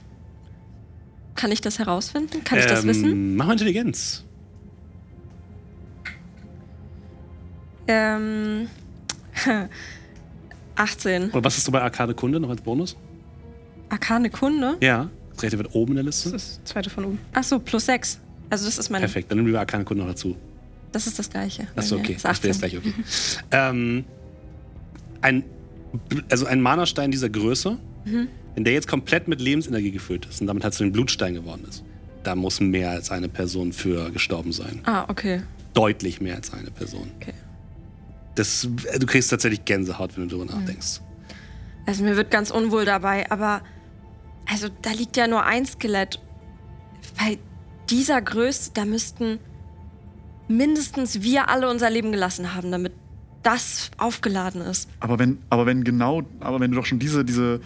Kann 1.35 1.51
ich 1.51 1.59
das 1.61 1.77
herausfinden? 1.77 2.41
Kann 2.45 2.57
ich 2.59 2.65
das 2.65 2.83
Ähm, 2.83 2.89
wissen? 2.89 3.35
Mach 3.35 3.45
mal 3.47 3.51
Intelligenz. 3.53 4.23
Ähm. 7.87 8.69
18. 10.79 11.31
Oder 11.31 11.43
was 11.43 11.57
ist 11.57 11.65
so 11.65 11.71
bei 11.71 11.81
Arkade 11.81 12.13
Kunde 12.13 12.39
noch 12.39 12.49
als 12.49 12.61
Bonus? 12.61 12.95
Arkane 13.89 14.29
Kunde? 14.29 14.77
Ja. 14.81 15.09
Das 15.33 15.43
rechte 15.43 15.57
wird 15.57 15.73
oben 15.73 15.91
in 15.91 15.95
der 15.97 16.05
Das 16.05 16.23
Liste. 16.25 16.35
ist 16.35 16.59
das 16.63 16.71
zweite 16.71 16.89
von 16.89 17.05
oben. 17.05 17.19
Achso, 17.33 17.59
plus 17.59 17.85
6. 17.85 18.19
Also 18.49 18.65
das 18.65 18.77
ist 18.77 18.89
mein. 18.89 19.01
Perfekt, 19.01 19.31
dann 19.31 19.37
nehmen 19.37 19.51
wir 19.51 19.59
Arkane 19.59 19.83
Kunde 19.83 20.03
noch 20.03 20.09
dazu. 20.09 20.35
Das 20.91 21.05
ist 21.07 21.19
das 21.19 21.29
gleiche. 21.29 21.67
Achso, 21.75 21.97
okay. 21.97 22.13
ist 22.13 22.25
Das 22.25 22.41
wäre 22.43 22.53
jetzt 22.53 22.63
18. 22.63 22.69
gleich 22.69 22.77
okay. 22.77 22.93
ähm, 23.51 24.05
ein, 25.21 25.43
also 26.29 26.45
ein 26.45 26.61
Mana-Stein 26.61 27.11
dieser 27.11 27.29
Größe 27.29 27.77
Wenn 28.55 28.63
der 28.63 28.73
jetzt 28.73 28.87
komplett 28.87 29.27
mit 29.27 29.39
Lebensenergie 29.39 29.91
gefüllt 29.91 30.25
ist 30.25 30.41
und 30.41 30.47
damit 30.47 30.63
halt 30.63 30.73
zu 30.73 30.83
dem 30.83 30.91
Blutstein 30.91 31.33
geworden 31.33 31.65
ist, 31.69 31.83
da 32.23 32.35
muss 32.35 32.59
mehr 32.59 32.91
als 32.91 33.11
eine 33.11 33.29
Person 33.29 33.71
für 33.71 34.09
gestorben 34.11 34.51
sein. 34.51 34.81
Ah, 34.85 35.05
okay. 35.07 35.43
Deutlich 35.73 36.19
mehr 36.19 36.35
als 36.35 36.51
eine 36.53 36.71
Person. 36.71 37.11
Okay. 37.21 37.33
Das, 38.39 38.69
du 38.97 39.05
kriegst 39.05 39.29
tatsächlich 39.29 39.65
Gänsehaut, 39.65 40.15
wenn 40.15 40.29
du 40.29 40.37
darüber 40.37 40.55
nachdenkst. 40.55 41.01
Also 41.85 42.05
mir 42.05 42.15
wird 42.15 42.31
ganz 42.31 42.51
unwohl 42.51 42.85
dabei, 42.85 43.29
aber 43.29 43.61
also 44.49 44.69
da 44.81 44.91
liegt 44.91 45.17
ja 45.17 45.27
nur 45.27 45.43
ein 45.43 45.65
Skelett. 45.65 46.21
Bei 47.17 47.37
dieser 47.89 48.21
Größe, 48.21 48.71
da 48.73 48.85
müssten 48.85 49.39
mindestens 50.47 51.21
wir 51.21 51.49
alle 51.49 51.69
unser 51.69 51.89
Leben 51.89 52.13
gelassen 52.13 52.55
haben, 52.55 52.71
damit 52.71 52.93
das 53.43 53.91
aufgeladen 53.97 54.61
ist. 54.61 54.87
Aber 55.01 55.19
wenn, 55.19 55.39
aber 55.49 55.65
wenn 55.65 55.83
genau, 55.83 56.23
aber 56.39 56.61
wenn 56.61 56.71
du 56.71 56.77
doch 56.77 56.85
schon 56.85 56.99
diese, 56.99 57.25
diese, 57.25 57.59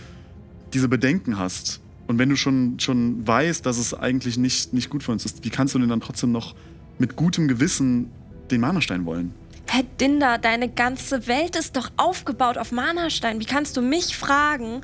diese 0.73 0.87
Bedenken 0.87 1.37
hast 1.37 1.81
und 2.07 2.17
wenn 2.17 2.29
du 2.29 2.35
schon, 2.35 2.79
schon 2.79 3.27
weißt, 3.27 3.63
dass 3.63 3.77
es 3.77 3.93
eigentlich 3.93 4.39
nicht, 4.39 4.73
nicht 4.73 4.89
gut 4.89 5.03
für 5.03 5.11
uns 5.11 5.23
ist, 5.23 5.45
wie 5.45 5.51
kannst 5.51 5.75
du 5.75 5.79
denn 5.79 5.89
dann 5.89 6.01
trotzdem 6.01 6.31
noch 6.31 6.55
mit 6.97 7.15
gutem 7.15 7.47
Gewissen 7.47 8.09
den 8.49 8.59
Mana-Stein 8.59 9.05
wollen? 9.05 9.35
Herr 9.67 9.83
Dinder, 9.99 10.37
deine 10.37 10.69
ganze 10.69 11.27
Welt 11.27 11.55
ist 11.55 11.75
doch 11.75 11.89
aufgebaut 11.97 12.57
auf 12.57 12.71
Mana-Stein. 12.71 13.39
Wie 13.39 13.45
kannst 13.45 13.75
du 13.75 13.81
mich 13.81 14.15
fragen, 14.15 14.81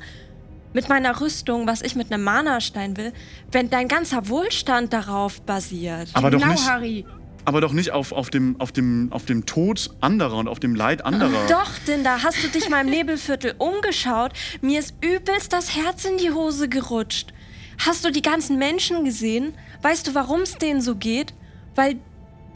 mit 0.72 0.88
meiner 0.88 1.20
Rüstung, 1.20 1.66
was 1.66 1.82
ich 1.82 1.94
mit 1.96 2.12
einem 2.12 2.24
Mana-Stein 2.24 2.96
will, 2.96 3.12
wenn 3.50 3.70
dein 3.70 3.88
ganzer 3.88 4.28
Wohlstand 4.28 4.92
darauf 4.92 5.40
basiert? 5.42 6.10
Aber 6.14 6.30
doch 6.30 6.40
genau, 6.40 6.52
nicht, 6.52 6.68
Harry. 6.68 7.06
aber 7.44 7.60
doch 7.60 7.72
nicht 7.72 7.92
auf, 7.92 8.12
auf, 8.12 8.30
dem, 8.30 8.60
auf, 8.60 8.72
dem, 8.72 9.12
auf 9.12 9.26
dem 9.26 9.46
Tod 9.46 9.90
anderer 10.00 10.36
und 10.36 10.48
auf 10.48 10.60
dem 10.60 10.74
Leid 10.74 11.04
anderer. 11.04 11.46
Doch, 11.48 11.70
Dinder, 11.86 12.22
hast 12.22 12.42
du 12.42 12.48
dich 12.48 12.68
mal 12.68 12.84
im 12.84 12.90
Nebelviertel 12.90 13.54
umgeschaut? 13.58 14.32
Mir 14.60 14.80
ist 14.80 14.94
übelst 15.04 15.52
das 15.52 15.76
Herz 15.76 16.04
in 16.04 16.18
die 16.18 16.30
Hose 16.30 16.68
gerutscht. 16.68 17.32
Hast 17.78 18.04
du 18.04 18.10
die 18.10 18.22
ganzen 18.22 18.58
Menschen 18.58 19.04
gesehen? 19.04 19.54
Weißt 19.82 20.06
du, 20.06 20.14
warum 20.14 20.42
es 20.42 20.56
denen 20.56 20.82
so 20.82 20.96
geht? 20.96 21.32
Weil 21.74 21.96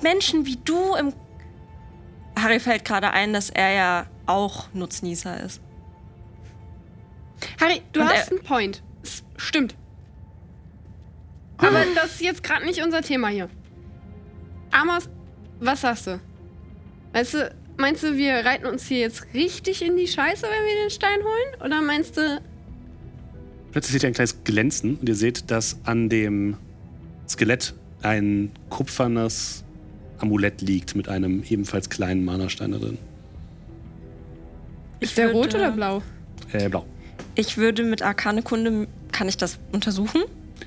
Menschen 0.03 0.47
wie 0.47 0.59
du 0.65 0.95
im. 0.95 1.13
Harry 2.39 2.59
fällt 2.61 2.85
gerade 2.85 3.11
ein, 3.13 3.33
dass 3.33 3.51
er 3.51 3.71
ja 3.73 4.07
auch 4.27 4.69
Nutznießer 4.75 5.43
ist. 5.45 5.61
Harry, 7.61 7.83
du 7.93 8.01
Und 8.01 8.09
hast 8.09 8.29
er- 8.31 8.37
einen 8.37 8.43
Point. 8.45 8.83
Es 9.03 9.23
stimmt. 9.37 9.75
Aber 11.59 11.85
das 11.95 12.07
ist 12.17 12.21
jetzt 12.21 12.43
gerade 12.43 12.65
nicht 12.65 12.83
unser 12.83 13.03
Thema 13.03 13.29
hier. 13.29 13.49
Amos, 14.73 15.09
was 15.61 15.83
sagst 15.83 16.07
du? 16.09 16.21
Weißt 17.13 17.35
du, 17.35 17.55
meinst 17.77 18.03
du, 18.03 18.17
wir 18.17 18.35
reiten 18.45 18.67
uns 18.67 18.87
hier 18.87 18.99
jetzt 18.99 19.33
richtig 19.35 19.83
in 19.83 19.97
die 19.97 20.09
Scheiße, 20.09 20.43
wenn 20.43 20.65
wir 20.67 20.83
den 20.83 20.91
Stein 20.91 21.21
holen? 21.23 21.63
Oder 21.65 21.81
meinst 21.83 22.17
du, 22.17 22.41
Plötzlich 23.73 23.93
seht 23.93 24.03
ihr 24.05 24.09
ein 24.09 24.15
kleines 24.15 24.45
Glänzen 24.45 24.97
und 24.97 25.09
ihr 25.09 25.15
seht, 25.17 25.51
dass 25.51 25.79
an 25.85 26.09
dem 26.09 26.57
Skelett 27.29 27.75
ein 28.03 28.53
kupfernes 28.71 29.65
Amulett 30.19 30.61
liegt 30.63 30.95
mit 30.95 31.09
einem 31.09 31.43
ebenfalls 31.49 31.91
kleinen 31.91 32.25
Mana-Stein 32.25 32.73
da 32.73 32.79
drin. 32.79 32.99
ist 35.01 35.17
der 35.19 35.27
würde- 35.29 35.39
rot 35.39 35.55
oder 35.55 35.71
blau? 35.73 36.03
Äh, 36.53 36.69
blau. 36.69 36.87
Ich 37.35 37.57
würde 37.59 37.83
mit 37.83 38.03
Arkane-Kunde. 38.03 38.87
Kann 39.13 39.29
ich 39.29 39.37
das 39.37 39.59
untersuchen? 39.73 40.23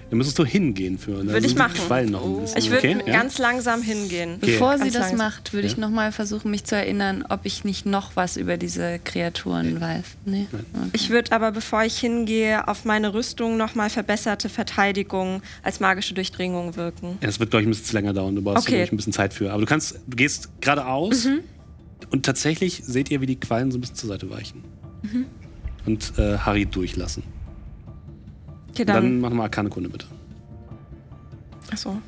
Da 0.10 0.16
müsstest 0.16 0.38
du 0.40 0.46
hingehen 0.46 0.98
für. 0.98 1.26
Würde 1.26 1.46
ich 1.48 1.56
machen. 1.56 1.74
Die 1.76 1.82
Quallen 1.82 2.12
noch 2.12 2.24
ein 2.26 2.42
bisschen. 2.42 2.58
Ich 2.60 2.70
würde 2.70 2.90
okay? 2.90 2.98
ja? 3.06 3.14
ganz 3.14 3.38
langsam 3.40 3.82
hingehen. 3.82 4.38
Bevor 4.40 4.74
sie 4.78 4.84
Ganz 4.84 4.94
das 4.94 5.02
langsam. 5.10 5.18
macht, 5.18 5.54
würde 5.54 5.68
ich 5.68 5.74
Ja. 5.74 5.80
nochmal 5.80 6.12
versuchen, 6.12 6.52
mich 6.52 6.64
zu 6.66 6.76
erinnern, 6.76 7.26
ob 7.28 7.42
ich 7.46 7.64
nicht 7.64 7.86
noch 7.86 8.16
was 8.16 8.38
über 8.38 8.58
diese 8.58 9.00
Kreaturen 9.04 9.80
weiß. 9.82 10.04
Nee. 10.26 10.48
Okay. 10.52 10.90
Ich 10.94 11.10
würde 11.10 11.32
aber, 11.34 11.52
bevor 11.52 11.84
ich 11.84 11.98
hingehe, 11.98 12.68
auf 12.68 12.86
meine 12.86 13.14
Rüstung 13.14 13.58
nochmal 13.58 13.90
verbesserte 13.90 14.50
Verteidigung 14.50 15.42
als 15.64 15.80
magische 15.80 16.14
Durchdringung 16.14 16.76
wirken. 16.76 17.18
Ja, 17.22 17.28
das 17.28 17.40
wird, 17.40 17.50
glaube 17.50 17.62
ich, 17.64 17.68
ein 17.68 17.72
bisschen 17.72 17.86
zu 17.86 17.94
länger 17.94 18.14
dauern. 18.14 18.36
Du 18.36 18.42
brauchst 18.42 18.68
Okay. 18.68 18.84
ich, 18.84 18.92
ein 18.92 18.98
bisschen 18.98 19.14
Zeit 19.14 19.34
für. 19.34 19.52
Aber 19.52 19.62
du 19.62 19.68
kannst, 19.68 20.00
du 20.08 20.16
gehst 20.16 20.50
geradeaus 20.62 21.26
Mhm. 21.26 21.40
und 22.12 22.26
tatsächlich 22.26 22.82
seht 22.86 23.10
ihr, 23.12 23.20
wie 23.22 23.26
die 23.26 23.40
Quallen 23.40 23.72
so 23.72 23.78
ein 23.78 23.82
bisschen 23.82 23.96
zur 23.96 24.10
Seite 24.10 24.30
weichen. 24.30 24.64
Mhm. 25.02 25.26
Und 25.86 26.14
äh, 26.18 26.38
Harry 26.40 26.66
durchlassen. 26.66 27.24
Okay, 28.78 28.86
Dann, 28.86 28.96
dann. 29.04 29.20
mach 29.22 29.32
mal 29.32 29.44
Arcane-Kunde 29.44 29.90
bitte. 29.90 30.06
Achso. 31.72 32.00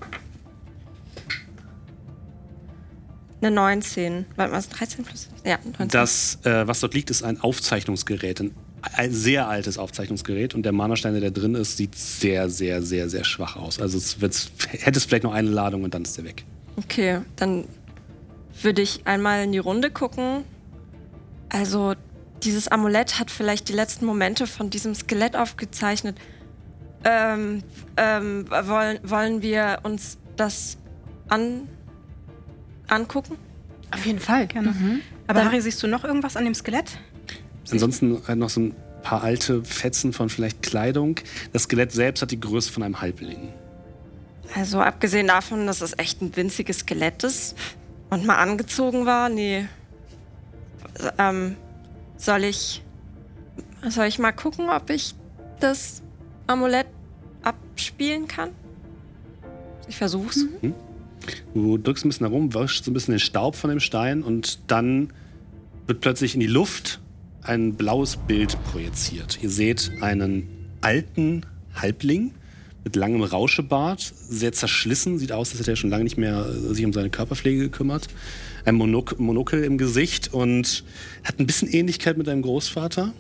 Eine 3.42 3.52
19. 3.52 4.26
Warte 4.36 4.52
mal, 4.52 4.60
ist 4.60 4.70
13 4.70 5.04
plus? 5.04 5.30
Ja, 5.44 5.58
19. 5.64 5.88
Das, 5.88 6.38
äh, 6.44 6.68
was 6.68 6.80
dort 6.82 6.94
liegt, 6.94 7.10
ist 7.10 7.24
ein 7.24 7.42
Aufzeichnungsgerät. 7.42 8.40
Ein, 8.42 8.52
ein 8.94 9.12
sehr 9.12 9.48
altes 9.48 9.80
Aufzeichnungsgerät. 9.80 10.54
Und 10.54 10.62
der 10.64 10.74
Mana-Stein, 10.74 11.14
der 11.20 11.32
da 11.32 11.40
drin 11.42 11.56
ist, 11.56 11.78
sieht 11.78 11.96
sehr, 11.96 12.50
sehr, 12.52 12.84
sehr, 12.84 13.10
sehr 13.10 13.24
schwach 13.24 13.56
aus. 13.56 13.80
Also 13.80 13.98
es 13.98 14.22
wird, 14.22 14.52
hättest 14.70 15.08
vielleicht 15.08 15.24
noch 15.24 15.34
eine 15.34 15.50
Ladung 15.50 15.84
und 15.84 15.94
dann 15.96 16.04
ist 16.04 16.18
der 16.18 16.26
weg. 16.26 16.44
Okay, 16.76 17.22
dann 17.36 17.66
würde 18.62 18.84
ich 18.84 19.08
einmal 19.08 19.44
in 19.44 19.54
die 19.54 19.58
Runde 19.58 19.90
gucken. 19.90 20.44
Also, 21.50 21.96
dieses 22.44 22.68
Amulett 22.68 23.20
hat 23.20 23.32
vielleicht 23.32 23.70
die 23.70 23.74
letzten 23.74 24.06
Momente 24.06 24.46
von 24.46 24.70
diesem 24.70 24.94
Skelett 24.94 25.36
aufgezeichnet. 25.36 26.16
Ähm, 27.04 27.64
ähm, 27.98 28.50
wollen, 28.50 29.00
wollen 29.04 29.42
wir 29.42 29.80
uns 29.84 30.18
das 30.36 30.78
an, 31.30 31.68
angucken? 32.88 33.38
Auf 33.92 34.06
jeden 34.06 34.20
Fall, 34.20 34.48
gerne. 34.48 34.74
Aber 35.28 35.46
Harry, 35.46 35.62
siehst 35.62 35.82
du 35.82 35.88
noch 35.88 36.04
irgendwas 36.04 36.36
an 36.36 36.46
dem 36.46 36.54
Skelett? 36.54 37.00
Ansonsten 37.72 38.22
halt 38.28 38.40
noch 38.40 38.50
so 38.50 38.62
ein 38.62 38.76
paar 39.02 39.24
alte 39.24 39.64
Fetzen 39.64 40.14
von 40.14 40.30
vielleicht 40.30 40.62
Kleidung. 40.62 41.16
Das 41.54 41.64
Skelett 41.64 41.92
selbst 41.92 42.22
hat 42.22 42.32
die 42.32 42.40
Größe 42.40 42.72
von 42.72 42.84
einem 42.84 43.02
Halbling. 43.02 43.54
Also, 44.56 44.82
abgesehen 44.82 45.28
davon, 45.28 45.68
dass 45.68 45.82
es 45.82 45.98
echt 45.98 46.22
ein 46.22 46.36
winziges 46.36 46.80
Skelett 46.80 47.24
ist 47.24 47.56
und 48.10 48.26
mal 48.26 48.38
angezogen 48.38 49.06
war, 49.06 49.30
nee. 49.30 49.68
Ähm, 51.18 51.56
soll 52.18 52.44
ich. 52.44 52.84
Soll 53.88 54.08
ich 54.08 54.20
mal 54.20 54.34
gucken, 54.34 54.70
ob 54.70 54.90
ich 54.90 55.16
das 55.60 56.02
Amulett 56.50 56.88
abspielen 57.44 58.28
kann? 58.28 58.50
Ich 59.88 59.98
versuch's. 59.98 60.46
Du 61.54 61.78
drückst 61.78 62.06
ein 62.06 62.10
bisschen 62.10 62.28
herum, 62.28 62.54
wischst 62.56 62.86
so 62.86 62.92
ein 62.92 62.94
bisschen 62.96 63.14
den 63.14 63.20
Staub 63.20 63.56
von 63.56 63.70
dem 63.70 63.80
Stein 63.80 64.24
und 64.24 64.60
dann 64.66 65.14
wird 65.86 66.02
plötzlich 66.02 66.34
in 66.34 66.40
die 66.40 66.48
Luft 66.48 67.02
ein 67.44 67.76
blaues 67.76 68.18
Bild 68.18 68.58
projiziert. 68.66 69.40
Ihr 69.44 69.50
seht 69.50 69.92
einen 70.02 70.48
alten 70.82 71.46
Halbling 71.76 72.34
mit 72.84 72.96
langem 72.96 73.22
Rauschebart, 73.22 74.02
sehr 74.02 74.52
zerschlissen, 74.52 75.20
sieht 75.20 75.32
aus, 75.32 75.52
als 75.52 75.60
hätte 75.60 75.72
er 75.72 75.76
schon 75.76 75.92
lange 75.92 76.04
nicht 76.04 76.18
mehr 76.18 76.48
äh, 76.48 76.74
sich 76.74 76.86
um 76.86 76.94
seine 76.94 77.12
Körperpflege 77.12 77.60
gekümmert. 77.60 78.08
Ein 78.66 78.76
Monok 78.76 79.20
Monokel 79.20 79.64
im 79.64 79.78
Gesicht 79.78 80.34
und 80.34 80.84
hat 81.24 81.40
ein 81.40 81.46
bisschen 81.46 81.68
Ähnlichkeit 81.68 82.18
mit 82.18 82.26
deinem 82.26 82.42
Großvater. 82.42 83.14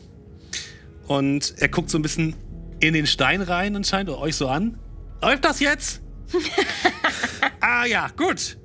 Und 1.07 1.53
er 1.57 1.67
guckt 1.69 1.89
so 1.89 1.98
ein 1.98 2.01
bisschen 2.01 2.36
in 2.79 2.93
den 2.93 3.07
Stein 3.07 3.41
rein 3.41 3.75
und 3.75 3.91
euch 3.93 4.36
so 4.36 4.48
an. 4.48 4.79
Läuft 5.21 5.45
das 5.45 5.59
jetzt? 5.59 6.01
ah 7.59 7.86
ja, 7.86 8.09
gut. 8.15 8.57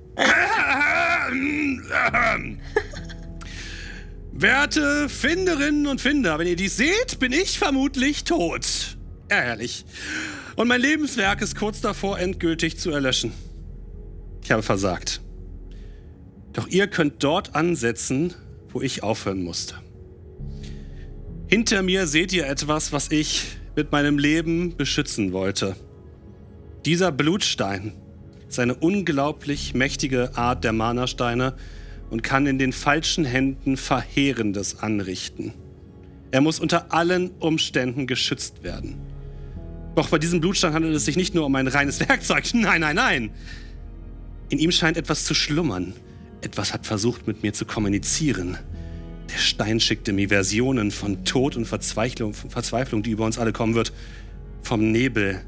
Werte 4.32 5.08
Finderinnen 5.08 5.86
und 5.86 6.00
Finder, 6.00 6.38
wenn 6.38 6.46
ihr 6.46 6.56
dies 6.56 6.76
seht, 6.76 7.18
bin 7.18 7.32
ich 7.32 7.58
vermutlich 7.58 8.24
tot. 8.24 8.96
Ärgerlich. 9.28 9.84
Und 10.56 10.68
mein 10.68 10.80
Lebenswerk 10.80 11.40
ist 11.42 11.56
kurz 11.56 11.80
davor, 11.80 12.18
endgültig 12.18 12.78
zu 12.78 12.90
erlöschen. 12.90 13.32
Ich 14.42 14.50
habe 14.50 14.62
versagt. 14.62 15.20
Doch 16.52 16.68
ihr 16.68 16.86
könnt 16.86 17.24
dort 17.24 17.56
ansetzen, 17.56 18.34
wo 18.68 18.80
ich 18.80 19.02
aufhören 19.02 19.42
musste. 19.42 19.76
Hinter 21.48 21.82
mir 21.82 22.06
seht 22.06 22.32
ihr 22.32 22.46
etwas, 22.46 22.92
was 22.92 23.10
ich 23.10 23.56
mit 23.76 23.92
meinem 23.92 24.18
Leben 24.18 24.76
beschützen 24.76 25.32
wollte. 25.32 25.76
Dieser 26.84 27.12
Blutstein 27.12 27.92
ist 28.48 28.58
eine 28.58 28.74
unglaublich 28.74 29.74
mächtige 29.74 30.36
Art 30.36 30.64
der 30.64 30.72
Mana-Steine 30.72 31.54
und 32.10 32.22
kann 32.22 32.46
in 32.46 32.58
den 32.58 32.72
falschen 32.72 33.24
Händen 33.24 33.76
Verheerendes 33.76 34.80
anrichten. 34.80 35.52
Er 36.30 36.40
muss 36.40 36.60
unter 36.60 36.92
allen 36.92 37.30
Umständen 37.40 38.06
geschützt 38.06 38.62
werden. 38.62 39.00
Doch 39.94 40.08
bei 40.08 40.18
diesem 40.18 40.40
Blutstein 40.40 40.74
handelt 40.74 40.94
es 40.94 41.04
sich 41.04 41.16
nicht 41.16 41.34
nur 41.34 41.46
um 41.46 41.54
ein 41.54 41.68
reines 41.68 42.00
Werkzeug. 42.08 42.44
Nein, 42.54 42.80
nein, 42.80 42.96
nein. 42.96 43.30
In 44.50 44.58
ihm 44.58 44.72
scheint 44.72 44.96
etwas 44.96 45.24
zu 45.24 45.34
schlummern. 45.34 45.94
Etwas 46.40 46.74
hat 46.74 46.86
versucht, 46.86 47.26
mit 47.26 47.42
mir 47.42 47.52
zu 47.52 47.64
kommunizieren. 47.64 48.58
Der 49.30 49.38
Stein 49.38 49.80
schickte 49.80 50.12
mir 50.12 50.28
Versionen 50.28 50.90
von 50.90 51.24
Tod 51.24 51.56
und 51.56 51.64
Verzweiflung, 51.64 52.34
Verzweiflung, 52.34 53.02
die 53.02 53.10
über 53.10 53.24
uns 53.24 53.38
alle 53.38 53.52
kommen 53.52 53.74
wird. 53.74 53.92
Vom 54.62 54.92
Nebel, 54.92 55.40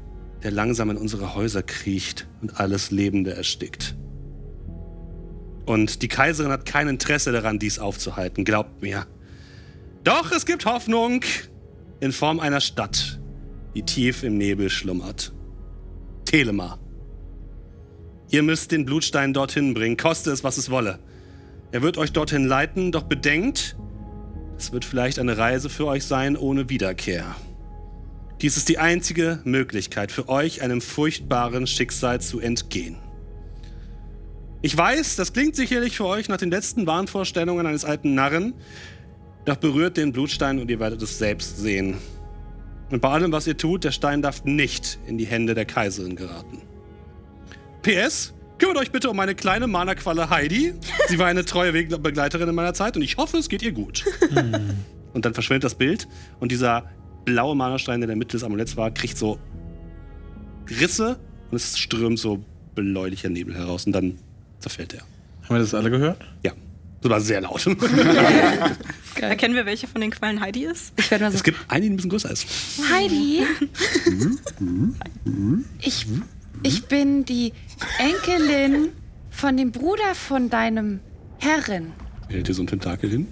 der 0.43 0.51
langsam 0.51 0.89
in 0.89 0.97
unsere 0.97 1.35
Häuser 1.35 1.63
kriecht 1.63 2.27
und 2.41 2.59
alles 2.59 2.91
Lebende 2.91 3.33
erstickt. 3.33 3.95
Und 5.65 6.01
die 6.01 6.07
Kaiserin 6.07 6.51
hat 6.51 6.65
kein 6.65 6.87
Interesse 6.87 7.31
daran, 7.31 7.59
dies 7.59 7.77
aufzuhalten, 7.79 8.45
glaubt 8.45 8.81
mir. 8.81 9.05
Doch 10.03 10.31
es 10.31 10.45
gibt 10.45 10.65
Hoffnung. 10.65 11.23
in 11.99 12.11
Form 12.11 12.39
einer 12.39 12.61
Stadt, 12.61 13.19
die 13.75 13.83
tief 13.83 14.23
im 14.23 14.37
Nebel 14.37 14.69
schlummert. 14.69 15.33
Telema. 16.25 16.79
Ihr 18.29 18.43
müsst 18.43 18.71
den 18.71 18.85
Blutstein 18.85 19.33
dorthin 19.33 19.73
bringen, 19.73 19.97
koste 19.97 20.31
es, 20.31 20.43
was 20.43 20.57
es 20.57 20.69
wolle. 20.69 20.99
Er 21.71 21.81
wird 21.81 21.97
euch 21.97 22.11
dorthin 22.11 22.45
leiten, 22.45 22.91
doch 22.91 23.03
bedenkt, 23.03 23.75
es 24.57 24.71
wird 24.71 24.85
vielleicht 24.85 25.19
eine 25.19 25.37
Reise 25.37 25.69
für 25.69 25.85
euch 25.85 26.05
sein 26.05 26.37
ohne 26.37 26.69
Wiederkehr. 26.69 27.35
Dies 28.41 28.55
ist 28.55 28.69
die 28.69 28.77
einzige 28.77 29.39
Möglichkeit 29.43 30.11
für 30.11 30.29
euch, 30.29 30.61
einem 30.61 30.79
furchtbaren 30.79 31.67
Schicksal 31.67 32.21
zu 32.21 32.39
entgehen. 32.39 32.97
Ich 34.61 34.75
weiß, 34.75 35.15
das 35.15 35.33
klingt 35.33 35.55
sicherlich 35.55 35.97
für 35.97 36.05
euch 36.05 36.29
nach 36.29 36.37
den 36.37 36.49
letzten 36.49 36.87
Wahnvorstellungen 36.87 37.65
eines 37.67 37.85
alten 37.85 38.15
Narren, 38.15 38.53
doch 39.45 39.57
berührt 39.57 39.97
den 39.97 40.11
Blutstein 40.11 40.59
und 40.59 40.69
ihr 40.69 40.79
werdet 40.79 41.01
es 41.01 41.17
selbst 41.17 41.57
sehen. 41.57 41.97
Und 42.89 43.01
bei 43.01 43.09
allem, 43.09 43.31
was 43.31 43.47
ihr 43.47 43.57
tut, 43.57 43.83
der 43.83 43.91
Stein 43.91 44.21
darf 44.21 44.45
nicht 44.45 44.99
in 45.05 45.17
die 45.17 45.25
Hände 45.25 45.53
der 45.53 45.65
Kaiserin 45.65 46.15
geraten. 46.15 46.61
PS, 47.81 48.33
kümmert 48.57 48.77
euch 48.77 48.91
bitte 48.91 49.09
um 49.09 49.17
meine 49.17 49.35
kleine 49.35 49.67
Mana-Qualle 49.67 50.29
Heidi. 50.29 50.73
Sie 51.07 51.19
war 51.19 51.27
eine 51.27 51.45
treue 51.45 51.71
Begleiterin 51.71 52.49
in 52.49 52.55
meiner 52.55 52.73
Zeit 52.73 52.95
und 52.95 53.01
ich 53.01 53.17
hoffe, 53.17 53.37
es 53.37 53.49
geht 53.49 53.61
ihr 53.61 53.71
gut. 53.71 54.05
und 55.13 55.25
dann 55.25 55.33
verschwindet 55.33 55.63
das 55.63 55.75
Bild 55.75 56.07
und 56.39 56.51
dieser 56.51 56.89
blaue 57.25 57.55
Mana-Stein, 57.55 57.99
der 57.99 58.05
in 58.05 58.09
der 58.09 58.17
Mitte 58.17 58.37
des 58.37 58.43
Amuletts 58.43 58.77
war, 58.77 58.91
kriegt 58.91 59.17
so 59.17 59.39
Risse 60.69 61.19
und 61.51 61.57
es 61.57 61.77
strömt 61.77 62.19
so 62.19 62.43
bläulicher 62.75 63.29
Nebel 63.29 63.55
heraus 63.55 63.85
und 63.85 63.93
dann 63.93 64.17
zerfällt 64.59 64.93
er. 64.93 65.01
Haben 65.43 65.55
wir 65.55 65.59
das 65.59 65.73
alle 65.73 65.89
gehört? 65.89 66.17
Ja, 66.43 66.51
das 67.01 67.11
war 67.11 67.21
sehr 67.21 67.41
laut. 67.41 67.65
Erkennen 69.21 69.55
wir, 69.55 69.65
welche 69.65 69.87
von 69.87 70.01
den 70.01 70.11
Quallen 70.11 70.41
Heidi 70.41 70.65
ist? 70.65 70.93
Ich 70.97 71.09
werde 71.09 71.25
mal 71.25 71.31
so. 71.31 71.37
es 71.37 71.43
gibt 71.43 71.57
eine, 71.67 71.81
die 71.81 71.89
ein 71.89 71.95
bisschen 71.95 72.09
größer 72.09 72.31
ist. 72.31 72.47
Heidi, 72.91 73.43
ich, 75.79 76.05
ich 76.63 76.85
bin 76.87 77.25
die 77.25 77.53
Enkelin 77.99 78.89
von 79.29 79.57
dem 79.57 79.71
Bruder 79.71 80.15
von 80.15 80.49
deinem 80.49 80.99
Herren. 81.39 81.93
Hält 82.29 82.47
dir 82.47 82.53
so 82.53 82.63
ein 82.63 82.67
Tentakel 82.67 83.09
hin. 83.09 83.27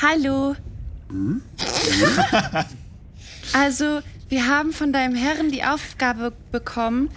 Hallo. 0.00 0.56
Also, 3.52 4.00
wir 4.28 4.48
haben 4.48 4.72
von 4.72 4.92
deinem 4.92 5.14
Herren 5.14 5.50
die 5.50 5.62
Aufgabe 5.62 6.32
bekommen, 6.50 7.10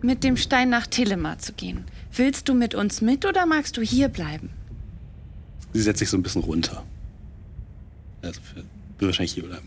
mit 0.00 0.22
dem 0.22 0.36
Stein 0.36 0.70
nach 0.70 0.86
Telema 0.86 1.38
zu 1.38 1.52
gehen. 1.52 1.84
Willst 2.14 2.48
du 2.48 2.54
mit 2.54 2.74
uns 2.74 3.00
mit 3.00 3.26
oder 3.26 3.44
magst 3.44 3.76
du 3.76 3.82
hier 3.82 4.08
bleiben? 4.08 4.50
Sie 5.72 5.82
setzt 5.82 5.98
sich 5.98 6.08
so 6.08 6.16
ein 6.16 6.22
bisschen 6.22 6.42
runter. 6.42 6.84
Also 8.22 8.40
für, 8.40 8.56
will 8.98 9.08
wahrscheinlich 9.08 9.34
hier 9.34 9.44
bleiben. 9.44 9.66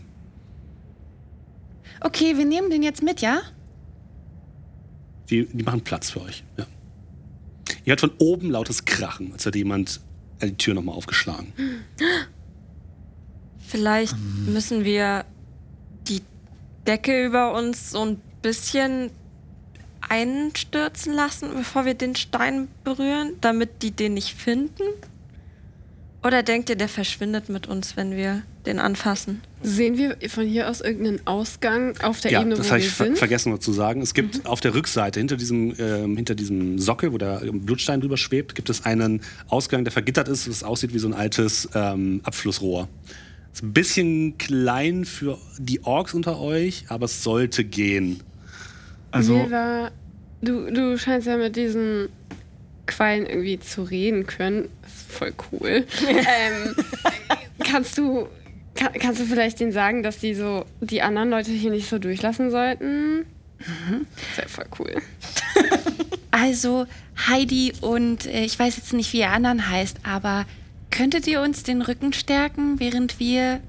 Okay, 2.00 2.36
wir 2.36 2.44
nehmen 2.46 2.70
den 2.70 2.82
jetzt 2.82 3.02
mit, 3.02 3.20
ja? 3.20 3.42
Die, 5.30 5.46
die 5.46 5.62
machen 5.62 5.82
Platz 5.82 6.10
für 6.10 6.22
euch. 6.22 6.42
Ja. 6.56 6.66
Ihr 7.84 7.92
hört 7.92 8.00
von 8.00 8.12
oben 8.18 8.50
lautes 8.50 8.84
Krachen, 8.84 9.32
als 9.32 9.46
hätte 9.46 9.58
jemand 9.58 10.00
die 10.42 10.56
Tür 10.56 10.74
nochmal 10.74 10.94
aufgeschlagen. 10.94 11.52
Vielleicht 13.58 14.16
müssen 14.46 14.84
wir 14.84 15.24
die 16.08 16.22
Decke 16.86 17.24
über 17.24 17.52
uns 17.52 17.90
so 17.90 18.02
ein 18.02 18.20
bisschen 18.40 19.10
einstürzen 20.08 21.12
lassen, 21.12 21.50
bevor 21.54 21.84
wir 21.84 21.94
den 21.94 22.16
Stein 22.16 22.68
berühren, 22.84 23.34
damit 23.40 23.82
die 23.82 23.90
den 23.90 24.14
nicht 24.14 24.34
finden? 24.34 24.82
Oder 26.24 26.42
denkt 26.42 26.68
ihr, 26.68 26.74
der 26.76 26.88
verschwindet 26.88 27.48
mit 27.48 27.68
uns, 27.68 27.96
wenn 27.96 28.16
wir 28.16 28.42
den 28.66 28.80
anfassen? 28.80 29.40
Sehen 29.62 29.96
wir 29.96 30.16
von 30.28 30.44
hier 30.44 30.68
aus 30.68 30.80
irgendeinen 30.80 31.24
Ausgang 31.26 31.96
auf 32.02 32.20
der 32.20 32.32
Ja, 32.32 32.40
Ebene, 32.40 32.56
das 32.56 32.66
wo 32.66 32.70
habe 32.72 32.80
wir 32.80 32.86
ich 32.86 32.92
ver 32.92 33.04
sind? 33.06 33.18
vergessen 33.18 33.52
noch 33.52 33.60
zu 33.60 33.72
sagen. 33.72 34.02
Es 34.02 34.14
gibt 34.14 34.44
auf 34.44 34.60
der 34.60 34.74
Rückseite, 34.74 35.20
hinter 35.20 35.36
diesem, 35.36 35.74
ähm, 35.78 36.16
hinter 36.16 36.34
diesem 36.34 36.78
Sockel, 36.80 37.12
wo 37.12 37.18
der 37.18 37.40
Blutstein 37.52 38.00
drüber 38.00 38.16
schwebt, 38.16 38.56
gibt 38.56 38.68
es 38.68 38.84
einen 38.84 39.20
Ausgang, 39.48 39.84
der 39.84 39.92
vergittert 39.92 40.26
ist, 40.28 40.48
das 40.48 40.64
aussieht 40.64 40.92
wie 40.92 40.98
so 40.98 41.06
ein 41.06 41.14
altes 41.14 41.68
ähm, 41.74 42.20
Abflussrohr. 42.24 42.88
Ist 43.52 43.62
ein 43.62 43.72
bisschen 43.72 44.38
klein 44.38 45.04
für 45.04 45.38
die 45.58 45.84
Orks 45.84 46.14
unter 46.14 46.40
euch, 46.40 46.84
aber 46.88 47.04
es 47.04 47.22
sollte 47.22 47.64
gehen. 47.64 48.20
Also, 49.12 49.36
Milva, 49.36 49.92
du, 50.42 50.70
du 50.72 50.98
scheinst 50.98 51.28
ja 51.28 51.36
mit 51.36 51.54
diesen 51.56 52.08
Quallen 52.86 53.24
irgendwie 53.26 53.60
zu 53.60 53.82
reden 53.84 54.26
können. 54.26 54.68
Voll 55.08 55.32
cool. 55.50 55.86
ähm, 56.08 56.76
kannst 57.64 57.98
du 57.98 58.28
kann, 58.78 58.92
kannst 58.92 59.20
du 59.20 59.24
vielleicht 59.24 59.58
denen 59.58 59.72
sagen, 59.72 60.02
dass 60.02 60.18
die 60.18 60.34
so 60.34 60.64
die 60.80 61.02
anderen 61.02 61.30
Leute 61.30 61.50
hier 61.50 61.70
nicht 61.70 61.88
so 61.88 61.98
durchlassen 61.98 62.50
sollten? 62.50 63.26
Das 63.58 64.38
wäre 64.38 64.48
voll 64.48 64.66
cool. 64.78 65.02
Also, 66.30 66.86
Heidi 67.26 67.72
und 67.80 68.26
äh, 68.26 68.44
ich 68.44 68.56
weiß 68.56 68.76
jetzt 68.76 68.92
nicht, 68.92 69.12
wie 69.12 69.18
ihr 69.18 69.30
anderen 69.30 69.68
heißt, 69.68 69.98
aber 70.04 70.46
könntet 70.90 71.26
ihr 71.26 71.40
uns 71.40 71.64
den 71.64 71.82
Rücken 71.82 72.12
stärken, 72.12 72.78
während 72.78 73.18
wir 73.18 73.60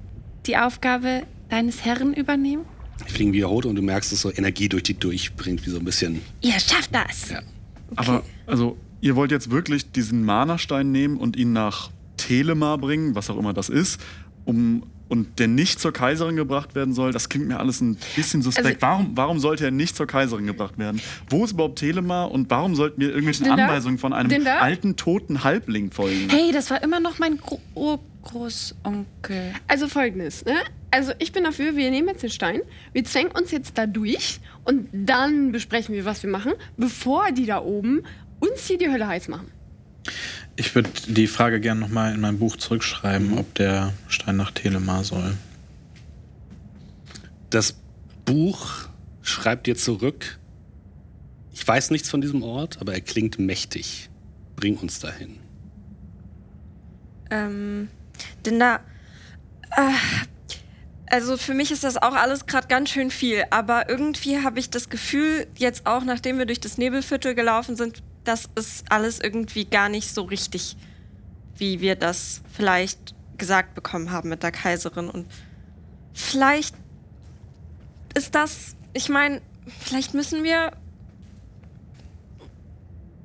die 0.45 0.57
Aufgabe 0.57 1.23
deines 1.49 1.83
Herren 1.85 2.13
übernehmen? 2.13 2.65
Die 3.07 3.11
fliegen 3.11 3.33
wiederholt 3.33 3.65
und 3.65 3.75
du 3.75 3.81
merkst, 3.81 4.11
dass 4.11 4.21
so 4.21 4.31
Energie 4.31 4.69
durch 4.69 4.83
die 4.83 4.93
durchbringt, 4.93 5.65
wie 5.65 5.71
so 5.71 5.79
ein 5.79 5.85
bisschen. 5.85 6.21
Ihr 6.41 6.59
schafft 6.59 6.93
das! 6.93 7.29
Ja. 7.31 7.41
aber, 7.95 8.23
also, 8.45 8.77
ihr 9.01 9.15
wollt 9.15 9.31
jetzt 9.31 9.51
wirklich 9.51 9.91
diesen 9.91 10.23
Mana-Stein 10.25 10.91
nehmen 10.91 11.17
und 11.17 11.35
ihn 11.37 11.53
nach 11.53 11.89
Telema 12.17 12.75
bringen, 12.77 13.15
was 13.15 13.29
auch 13.29 13.37
immer 13.37 13.53
das 13.53 13.69
ist, 13.69 14.01
um 14.45 14.83
und 15.07 15.39
der 15.39 15.47
nicht 15.47 15.79
zur 15.79 15.91
Kaiserin 15.91 16.35
gebracht 16.35 16.75
werden 16.75 16.93
soll, 16.93 17.11
das 17.11 17.29
klingt 17.29 17.47
mir 17.47 17.59
alles 17.59 17.81
ein 17.81 17.97
bisschen 18.15 18.43
suspekt. 18.43 18.67
Also- 18.67 18.77
warum, 18.81 19.11
warum 19.17 19.39
sollte 19.39 19.65
er 19.65 19.71
nicht 19.71 19.95
zur 19.95 20.05
Kaiserin 20.05 20.45
gebracht 20.45 20.77
werden? 20.77 21.01
Wo 21.31 21.43
ist 21.43 21.53
überhaupt 21.53 21.79
Telema 21.79 22.25
und 22.25 22.47
warum 22.51 22.75
sollten 22.75 23.01
wir 23.01 23.07
irgendwelchen 23.07 23.45
Den 23.45 23.57
da? 23.57 23.63
Anweisungen 23.65 23.97
von 23.97 24.13
einem 24.13 24.29
Den 24.29 24.43
da? 24.45 24.59
alten, 24.59 24.97
toten 24.97 25.43
Halbling 25.43 25.89
folgen? 25.91 26.29
Hey, 26.29 26.51
das 26.51 26.69
war 26.69 26.83
immer 26.83 26.99
noch 26.99 27.17
mein 27.17 27.37
Gro 27.37 27.59
Urgroßonkel. 27.73 29.53
Also 29.67 29.87
folgendes, 29.87 30.45
ne? 30.45 30.53
Also 30.91 31.11
ich 31.19 31.31
bin 31.31 31.43
dafür, 31.43 31.75
wir 31.75 31.89
nehmen 31.91 32.07
jetzt 32.09 32.23
den 32.23 32.29
Stein, 32.29 32.61
wir 32.93 33.03
zwängen 33.03 33.31
uns 33.31 33.51
jetzt 33.51 33.77
da 33.77 33.85
durch 33.87 34.39
und 34.65 34.89
dann 34.93 35.51
besprechen 35.51 35.93
wir, 35.95 36.05
was 36.05 36.21
wir 36.23 36.29
machen, 36.29 36.53
bevor 36.77 37.31
die 37.31 37.45
da 37.47 37.61
oben 37.61 38.01
uns 38.39 38.65
hier 38.65 38.77
die 38.77 38.89
Hölle 38.89 39.07
heiß 39.07 39.27
machen. 39.27 39.51
Ich 40.55 40.75
würde 40.75 40.89
die 41.07 41.27
Frage 41.27 41.59
gerne 41.59 41.79
nochmal 41.79 42.13
in 42.13 42.19
mein 42.19 42.39
Buch 42.39 42.57
zurückschreiben, 42.57 43.37
ob 43.37 43.55
der 43.55 43.93
Stein 44.07 44.35
nach 44.35 44.51
Telemar 44.51 45.03
soll. 45.03 45.35
Das 47.49 47.75
Buch 48.25 48.89
schreibt 49.21 49.67
dir 49.67 49.75
zurück. 49.75 50.37
Ich 51.53 51.67
weiß 51.67 51.91
nichts 51.91 52.09
von 52.09 52.21
diesem 52.21 52.43
Ort, 52.43 52.79
aber 52.81 52.93
er 52.93 53.01
klingt 53.01 53.39
mächtig. 53.39 54.09
Bring 54.55 54.77
uns 54.77 54.99
dahin. 54.99 55.39
Ähm, 57.31 57.89
denn 58.45 58.59
da. 58.59 58.81
Äh, 59.75 59.93
also 61.11 61.37
für 61.37 61.53
mich 61.53 61.71
ist 61.71 61.83
das 61.83 61.97
auch 61.97 62.13
alles 62.13 62.45
gerade 62.45 62.67
ganz 62.67 62.89
schön 62.89 63.09
viel, 63.09 63.43
aber 63.49 63.89
irgendwie 63.89 64.43
habe 64.43 64.59
ich 64.59 64.69
das 64.69 64.89
Gefühl, 64.89 65.47
jetzt 65.57 65.87
auch 65.87 66.03
nachdem 66.03 66.37
wir 66.37 66.45
durch 66.45 66.59
das 66.59 66.77
Nebelviertel 66.77 67.33
gelaufen 67.33 67.75
sind, 67.75 68.03
das 68.29 68.47
ist 68.55 68.91
alles 68.91 69.19
irgendwie 69.19 69.65
gar 69.65 69.89
nicht 69.89 70.13
so 70.13 70.21
richtig, 70.21 70.77
wie 71.57 71.81
wir 71.81 71.95
das 71.95 72.41
vielleicht 72.53 73.15
gesagt 73.37 73.73
bekommen 73.75 74.11
haben 74.11 74.29
mit 74.29 74.43
der 74.43 74.51
Kaiserin. 74.51 75.09
Und 75.09 75.25
vielleicht 76.13 76.75
ist 78.13 78.35
das, 78.35 78.75
ich 78.93 79.09
meine, 79.09 79.41
vielleicht 79.79 80.13
müssen 80.13 80.43
wir 80.43 80.71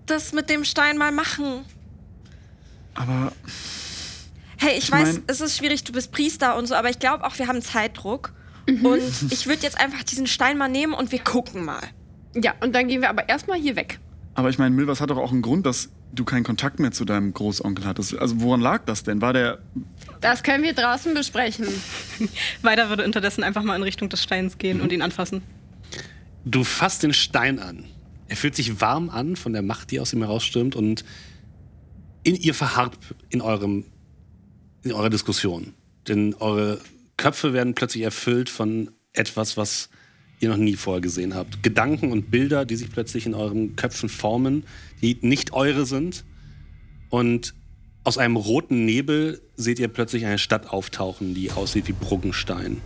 das 0.06 0.32
mit 0.32 0.50
dem 0.50 0.64
Stein 0.64 0.96
mal 0.98 1.12
machen. 1.12 1.64
Aber 2.94 3.32
Hey, 4.56 4.78
ich, 4.78 4.84
Ich 4.84 4.92
weiß, 4.92 5.12
mein- 5.14 5.22
es 5.26 5.40
ist 5.42 5.58
schwierig, 5.58 5.84
du 5.84 5.92
bist 5.92 6.10
Priester 6.12 6.56
und 6.56 6.66
so, 6.66 6.74
aber 6.74 6.88
ich 6.88 6.98
glaube 6.98 7.24
auch, 7.24 7.38
wir 7.38 7.46
haben 7.48 7.60
Zeitdruck. 7.60 8.32
Und 8.66 9.02
ich 9.30 9.46
würde 9.46 9.62
jetzt 9.62 9.78
einfach 9.78 10.02
diesen 10.04 10.26
Stein 10.26 10.56
mal 10.56 10.68
nehmen 10.68 10.94
und 10.94 11.12
wir 11.12 11.18
gucken 11.18 11.66
mal. 11.66 11.82
Ja, 12.34 12.54
und 12.60 12.72
dann 12.74 12.88
gehen 12.88 13.02
wir 13.02 13.10
aber 13.10 13.28
erstmal 13.28 13.58
hier 13.60 13.76
weg. 13.76 13.98
Aber 14.34 14.50
ich 14.50 14.58
meine, 14.58 14.74
Milvas 14.74 15.00
hat 15.00 15.10
doch 15.10 15.16
auch 15.16 15.30
einen 15.30 15.42
Grund, 15.42 15.64
dass 15.64 15.90
du 16.12 16.24
keinen 16.24 16.42
Kontakt 16.42 16.80
mehr 16.80 16.90
zu 16.90 17.04
deinem 17.04 17.32
Großonkel 17.32 17.84
hattest. 17.84 18.16
Also 18.18 18.40
woran 18.40 18.60
lag 18.60 18.84
das 18.84 19.04
denn? 19.04 19.20
War 19.20 19.32
der. 19.32 19.58
Das 20.20 20.42
können 20.42 20.64
wir 20.64 20.74
draußen 20.74 21.14
besprechen. 21.14 21.68
Weiter 22.62 22.88
würde 22.88 23.04
unterdessen 23.04 23.44
einfach 23.44 23.62
mal 23.62 23.76
in 23.76 23.82
Richtung 23.82 24.08
des 24.08 24.22
Steins 24.22 24.58
gehen 24.58 24.80
und 24.80 24.92
ihn 24.92 25.02
anfassen. 25.02 25.42
Du 26.44 26.64
fasst 26.64 27.02
den 27.02 27.12
Stein 27.12 27.58
an. 27.58 27.84
Er 28.26 28.36
fühlt 28.36 28.56
sich 28.56 28.80
warm 28.80 29.08
an 29.10 29.36
von 29.36 29.52
der 29.52 29.62
Macht, 29.62 29.90
die 29.90 30.00
aus 30.00 30.12
ihm 30.12 30.20
herausstürmt 30.20 30.74
und 30.74 31.04
in 32.22 32.34
ihr 32.34 32.54
verharrt 32.54 32.98
in 33.28 33.40
eurem 33.40 33.84
in 34.82 34.92
eurer 34.92 35.10
Diskussion. 35.10 35.74
Denn 36.08 36.34
eure 36.34 36.80
Köpfe 37.16 37.52
werden 37.52 37.74
plötzlich 37.74 38.02
erfüllt 38.02 38.50
von 38.50 38.90
etwas, 39.12 39.56
was 39.56 39.88
ihr 40.44 40.50
noch 40.50 40.56
nie 40.56 40.76
vorher 40.76 41.00
gesehen 41.00 41.34
habt. 41.34 41.62
Gedanken 41.62 42.12
und 42.12 42.30
Bilder, 42.30 42.64
die 42.64 42.76
sich 42.76 42.90
plötzlich 42.90 43.26
in 43.26 43.34
euren 43.34 43.76
Köpfen 43.76 44.08
formen, 44.08 44.64
die 45.02 45.18
nicht 45.20 45.52
eure 45.52 45.86
sind. 45.86 46.24
Und 47.10 47.54
aus 48.04 48.18
einem 48.18 48.36
roten 48.36 48.84
Nebel 48.84 49.40
seht 49.56 49.78
ihr 49.78 49.88
plötzlich 49.88 50.26
eine 50.26 50.38
Stadt 50.38 50.70
auftauchen, 50.70 51.34
die 51.34 51.50
aussieht 51.50 51.88
wie 51.88 51.92
Bruggenstein. 51.92 52.80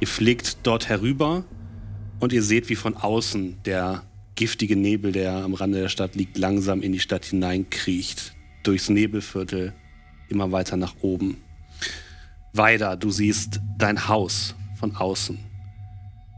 Ihr 0.00 0.08
fliegt 0.08 0.58
dort 0.64 0.88
herüber 0.88 1.44
und 2.20 2.32
ihr 2.32 2.42
seht, 2.42 2.68
wie 2.68 2.74
von 2.74 2.96
außen 2.96 3.62
der 3.64 4.02
giftige 4.34 4.76
Nebel, 4.76 5.12
der 5.12 5.32
am 5.32 5.54
Rande 5.54 5.80
der 5.80 5.88
Stadt 5.88 6.16
liegt, 6.16 6.36
langsam 6.36 6.82
in 6.82 6.92
die 6.92 7.00
Stadt 7.00 7.24
hineinkriecht. 7.24 8.34
Durchs 8.64 8.88
Nebelviertel 8.88 9.74
immer 10.28 10.50
weiter 10.50 10.76
nach 10.76 10.96
oben. 11.02 11.36
Weiter, 12.52 12.96
du 12.96 13.10
siehst 13.10 13.60
dein 13.78 14.08
Haus 14.08 14.54
von 14.78 14.96
außen. 14.96 15.38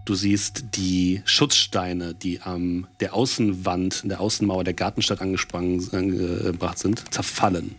Du 0.06 0.14
siehst 0.14 0.76
die 0.76 1.20
Schutzsteine, 1.24 2.14
die 2.14 2.40
am 2.40 2.86
der 3.00 3.12
Außenwand, 3.12 4.02
der 4.04 4.20
Außenmauer 4.20 4.62
der 4.62 4.72
Gartenstadt 4.72 5.20
angebracht 5.20 6.78
sind, 6.78 7.12
zerfallen. 7.12 7.74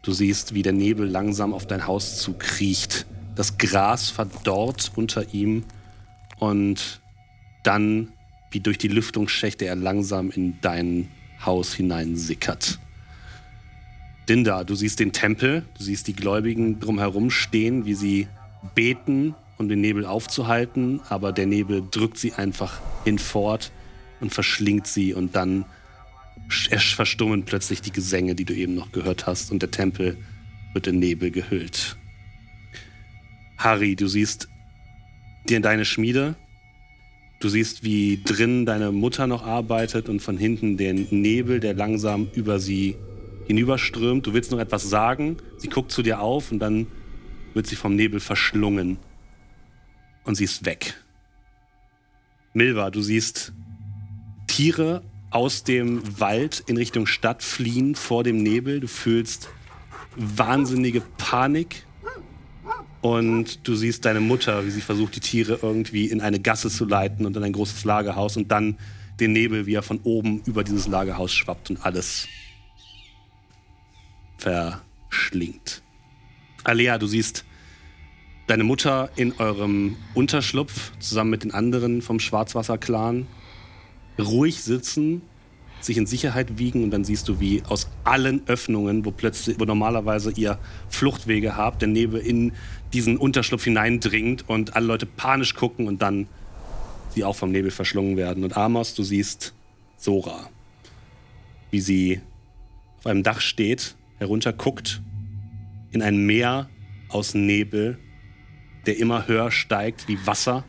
Du 0.00 0.12
siehst, 0.12 0.54
wie 0.54 0.62
der 0.62 0.72
Nebel 0.72 1.06
langsam 1.06 1.52
auf 1.52 1.66
dein 1.66 1.86
Haus 1.86 2.18
zukriecht. 2.20 3.04
Das 3.36 3.58
Gras 3.58 4.08
verdorrt 4.08 4.92
unter 4.96 5.34
ihm 5.34 5.64
und 6.38 7.02
dann, 7.64 8.08
wie 8.50 8.60
durch 8.60 8.78
die 8.78 8.88
Lüftungsschächte, 8.88 9.66
er 9.66 9.76
langsam 9.76 10.30
in 10.30 10.58
dein 10.62 11.08
Haus 11.44 11.74
hineinsickert. 11.74 12.78
Dinda, 14.26 14.64
du 14.64 14.74
siehst 14.74 15.00
den 15.00 15.12
Tempel, 15.12 15.66
du 15.76 15.84
siehst 15.84 16.06
die 16.06 16.16
Gläubigen 16.16 16.80
drumherum 16.80 17.30
stehen, 17.30 17.84
wie 17.84 17.94
sie 17.94 18.26
beten, 18.74 19.34
um 19.62 19.68
den 19.68 19.80
Nebel 19.80 20.04
aufzuhalten, 20.04 21.00
aber 21.08 21.32
der 21.32 21.46
Nebel 21.46 21.84
drückt 21.88 22.18
sie 22.18 22.32
einfach 22.32 22.80
hinfort 23.04 23.70
und 24.20 24.34
verschlingt 24.34 24.88
sie 24.88 25.14
und 25.14 25.36
dann 25.36 25.64
verstummen 26.48 27.44
plötzlich 27.44 27.80
die 27.80 27.92
Gesänge, 27.92 28.34
die 28.34 28.44
du 28.44 28.54
eben 28.54 28.74
noch 28.74 28.90
gehört 28.90 29.26
hast 29.26 29.52
und 29.52 29.62
der 29.62 29.70
Tempel 29.70 30.16
wird 30.72 30.88
in 30.88 30.98
Nebel 30.98 31.30
gehüllt. 31.30 31.96
Harry, 33.56 33.94
du 33.94 34.08
siehst 34.08 34.48
dir 35.48 35.58
in 35.58 35.62
deine 35.62 35.84
Schmiede, 35.84 36.34
du 37.38 37.48
siehst, 37.48 37.84
wie 37.84 38.20
drin 38.24 38.66
deine 38.66 38.90
Mutter 38.90 39.28
noch 39.28 39.44
arbeitet 39.44 40.08
und 40.08 40.20
von 40.20 40.36
hinten 40.36 40.76
den 40.76 41.06
Nebel, 41.10 41.60
der 41.60 41.74
langsam 41.74 42.28
über 42.34 42.58
sie 42.58 42.96
hinüberströmt. 43.46 44.26
Du 44.26 44.34
willst 44.34 44.50
noch 44.50 44.58
etwas 44.58 44.82
sagen, 44.90 45.36
sie 45.56 45.68
guckt 45.68 45.92
zu 45.92 46.02
dir 46.02 46.20
auf 46.20 46.50
und 46.50 46.58
dann 46.58 46.88
wird 47.54 47.68
sie 47.68 47.76
vom 47.76 47.94
Nebel 47.94 48.18
verschlungen 48.18 48.98
und 50.24 50.34
sie 50.34 50.44
ist 50.44 50.64
weg. 50.64 50.94
Milva, 52.54 52.90
du 52.90 53.00
siehst 53.00 53.52
Tiere 54.46 55.02
aus 55.30 55.64
dem 55.64 56.20
Wald 56.20 56.62
in 56.66 56.76
Richtung 56.76 57.06
Stadt 57.06 57.42
fliehen 57.42 57.94
vor 57.94 58.22
dem 58.22 58.42
Nebel. 58.42 58.80
Du 58.80 58.88
fühlst 58.88 59.48
wahnsinnige 60.16 61.00
Panik. 61.16 61.86
Und 63.00 63.66
du 63.66 63.74
siehst 63.74 64.04
deine 64.04 64.20
Mutter, 64.20 64.64
wie 64.64 64.70
sie 64.70 64.80
versucht, 64.80 65.16
die 65.16 65.20
Tiere 65.20 65.58
irgendwie 65.60 66.06
in 66.06 66.20
eine 66.20 66.38
Gasse 66.38 66.70
zu 66.70 66.84
leiten 66.84 67.26
und 67.26 67.36
in 67.36 67.42
ein 67.42 67.52
großes 67.52 67.84
Lagerhaus 67.84 68.36
und 68.36 68.52
dann 68.52 68.78
den 69.18 69.32
Nebel, 69.32 69.66
wie 69.66 69.74
er 69.74 69.82
von 69.82 70.00
oben 70.04 70.42
über 70.44 70.62
dieses 70.62 70.86
Lagerhaus 70.86 71.32
schwappt 71.32 71.70
und 71.70 71.84
alles 71.84 72.28
verschlingt. 74.38 75.82
Alea, 76.62 76.98
du 76.98 77.06
siehst 77.06 77.44
deine 78.46 78.64
Mutter 78.64 79.10
in 79.16 79.32
eurem 79.38 79.96
Unterschlupf 80.14 80.92
zusammen 80.98 81.30
mit 81.30 81.44
den 81.44 81.52
anderen 81.52 82.02
vom 82.02 82.20
Schwarzwasser-Clan 82.20 83.26
ruhig 84.18 84.62
sitzen, 84.62 85.22
sich 85.80 85.96
in 85.96 86.06
Sicherheit 86.06 86.58
wiegen 86.58 86.84
und 86.84 86.90
dann 86.90 87.04
siehst 87.04 87.28
du, 87.28 87.40
wie 87.40 87.62
aus 87.64 87.88
allen 88.04 88.46
Öffnungen, 88.46 89.04
wo 89.04 89.10
plötzlich, 89.10 89.58
wo 89.58 89.64
normalerweise 89.64 90.32
ihr 90.32 90.58
Fluchtwege 90.88 91.56
habt, 91.56 91.82
der 91.82 91.88
Nebel 91.88 92.20
in 92.20 92.52
diesen 92.92 93.16
Unterschlupf 93.16 93.64
hineindringt 93.64 94.48
und 94.48 94.76
alle 94.76 94.86
Leute 94.86 95.06
panisch 95.06 95.54
gucken 95.54 95.88
und 95.88 96.02
dann 96.02 96.28
sie 97.10 97.24
auch 97.24 97.36
vom 97.36 97.50
Nebel 97.50 97.70
verschlungen 97.70 98.16
werden. 98.16 98.44
Und 98.44 98.56
Amos, 98.56 98.94
du 98.94 99.02
siehst 99.02 99.54
Sora, 99.96 100.50
wie 101.70 101.80
sie 101.80 102.20
auf 102.98 103.06
einem 103.06 103.22
Dach 103.22 103.40
steht, 103.40 103.96
herunterguckt 104.18 105.02
in 105.90 106.02
ein 106.02 106.24
Meer 106.26 106.68
aus 107.08 107.34
Nebel, 107.34 107.98
der 108.86 108.98
immer 108.98 109.26
höher 109.28 109.50
steigt 109.50 110.08
wie 110.08 110.26
Wasser, 110.26 110.64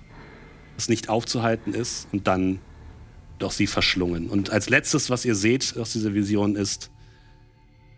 das 0.76 0.89
nicht 0.89 1.10
aufzuhalten 1.10 1.73
ist 1.73 2.08
und 2.12 2.28
dann 2.28 2.60
doch 3.39 3.52
sie 3.52 3.67
verschlungen. 3.67 4.30
Und 4.30 4.49
als 4.49 4.69
letztes, 4.69 5.10
was 5.10 5.26
ihr 5.26 5.36
seht 5.36 5.78
aus 5.78 5.93
dieser 5.93 6.13
Vision, 6.13 6.56
ist 6.56 6.91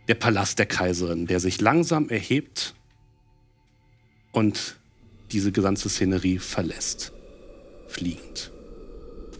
der 0.07 0.15
Palast 0.15 0.59
der 0.59 0.65
Kaiserin, 0.65 1.27
der 1.27 1.39
sich 1.39 1.61
langsam 1.61 2.09
erhebt 2.09 2.75
und 4.31 4.77
diese 5.31 5.51
gesamte 5.51 5.89
Szenerie 5.89 6.39
verlässt. 6.39 7.11
Fliegend. 7.87 8.51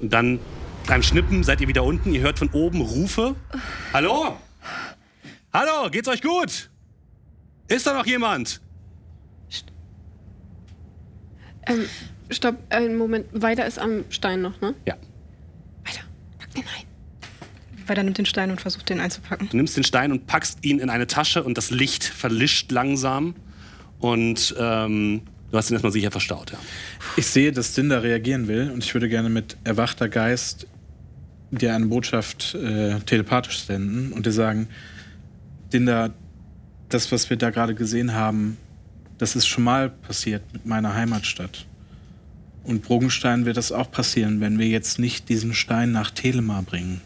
Und 0.02 0.12
dann 0.12 0.40
beim 0.88 1.04
Schnippen 1.04 1.44
seid 1.44 1.62
ihr 1.62 1.68
wieder 1.68 1.84
unten. 1.84 2.14
Ihr 2.14 2.22
hört 2.22 2.40
von 2.40 2.50
oben 2.50 2.82
Rufe. 2.82 3.36
Hallo? 3.94 4.38
Hallo, 5.54 5.90
geht's 5.90 6.08
euch 6.08 6.22
gut? 6.22 6.70
Ist 7.68 7.88
da 7.88 7.94
noch 7.94 8.06
jemand? 8.06 8.62
Ähm, 11.68 11.86
stopp, 12.30 12.58
einen 12.70 12.98
Moment. 12.98 13.28
Weiter 13.32 13.66
ist 13.66 13.80
am 13.80 14.04
Stein 14.10 14.42
noch, 14.42 14.60
ne? 14.62 14.76
Ja. 14.86 14.96
Weiter. 15.86 16.02
Pack 16.40 16.54
den 16.54 16.64
ein. 16.64 17.88
Weiter 17.88 18.04
nimmt 18.04 18.18
den 18.18 18.26
Stein 18.26 18.52
und 18.52 18.62
versucht 18.62 18.90
den 18.90 19.00
einzupacken. 19.00 19.50
Du 19.50 19.58
nimmst 19.58 19.78
den 19.78 19.84
Stein 19.84 20.12
und 20.12 20.28
packst 20.28 20.64
ihn 20.64 20.80
in 20.80 20.90
eine 20.90 21.08
Tasche 21.08 21.44
und 21.44 21.58
das 21.58 21.70
Licht 21.72 22.04
verlischt 22.04 22.72
langsam. 22.72 23.36
Und 24.00 24.56
ähm, 24.60 25.22
du 25.52 25.58
hast 25.58 25.70
ihn 25.70 25.74
erstmal 25.74 25.92
sicher 25.92 26.12
verstaut, 26.12 26.52
ja. 26.52 26.58
Ich 27.16 27.28
sehe, 27.28 27.52
dass 27.52 27.74
Dinda 27.74 28.00
reagieren 28.00 28.48
will 28.48 28.72
und 28.72 28.84
ich 28.84 28.94
würde 28.94 29.08
gerne 29.08 29.30
mit 29.30 29.58
erwachter 29.64 30.10
Geist 30.10 30.68
dir 31.52 31.74
eine 31.74 31.86
Botschaft 31.86 32.56
äh, 32.56 33.00
telepathisch 33.02 33.62
senden 33.62 34.12
und 34.12 34.26
dir 34.26 34.32
sagen, 34.32 34.68
Dinda, 35.72 36.14
das, 36.90 37.12
was 37.12 37.30
wir 37.30 37.38
da 37.38 37.50
gerade 37.50 37.76
gesehen 37.76 38.14
haben, 38.14 38.58
das 39.18 39.36
ist 39.36 39.48
schon 39.48 39.64
mal 39.64 39.90
passiert 39.90 40.42
mit 40.54 40.66
meiner 40.66 40.94
Heimatstadt. 40.94 41.66
Und 42.64 42.82
Brogenstein 42.82 43.46
wird 43.46 43.58
das 43.58 43.72
auch 43.72 43.92
passieren, 43.92 44.42
wenn 44.42 44.58
wir 44.58 44.68
jetzt 44.68 44.98
nicht 45.00 45.30
diesen 45.30 45.54
Stein 45.54 45.92
nach 45.92 46.10
Telema 46.12 46.62
bringen. 46.62 47.02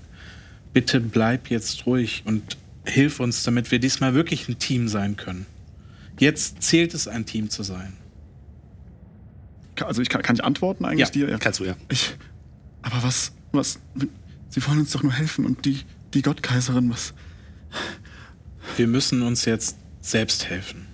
Bitte 0.74 1.02
bleib 1.02 1.50
jetzt 1.50 1.86
ruhig 1.86 2.24
und 2.26 2.58
hilf 2.86 3.19
uns, 3.19 3.43
damit 3.43 3.72
wir 3.72 3.80
diesmal 3.80 4.13
wirklich 4.13 4.48
ein 4.48 4.58
Team 4.58 4.88
sein 4.88 5.17
können. 5.17 5.45
Jetzt 6.19 6.63
zählt 6.63 6.93
es, 6.93 7.08
ein 7.08 7.26
Team 7.26 7.50
zu 7.50 7.63
sein. 7.63 7.93
Also 9.82 10.02
ich 10.02 10.10
kann, 10.10 10.22
kann 10.22 10.36
ich 10.36 10.43
antworten 10.43 10.86
eigentlich 10.86 11.00
Ja, 11.15 11.28
dir? 11.28 11.38
kannst 11.39 11.60
du, 11.60 11.65
ja. 11.65 11.76
Ich, 11.89 12.15
aber 12.82 13.04
was, 13.04 13.32
was, 13.52 13.80
sie 14.50 14.65
wollen 14.67 14.80
uns 14.80 14.91
doch 14.91 15.04
nur 15.04 15.13
helfen 15.13 15.45
und 15.45 15.65
die, 15.65 15.82
die 16.13 16.22
Gottkaiserin, 16.22 16.89
was, 16.89 17.13
Wir 18.78 18.88
müssen 18.88 19.22
uns 19.22 19.45
jetzt 19.45 19.78
selbst 20.02 20.50
helfen. 20.50 20.88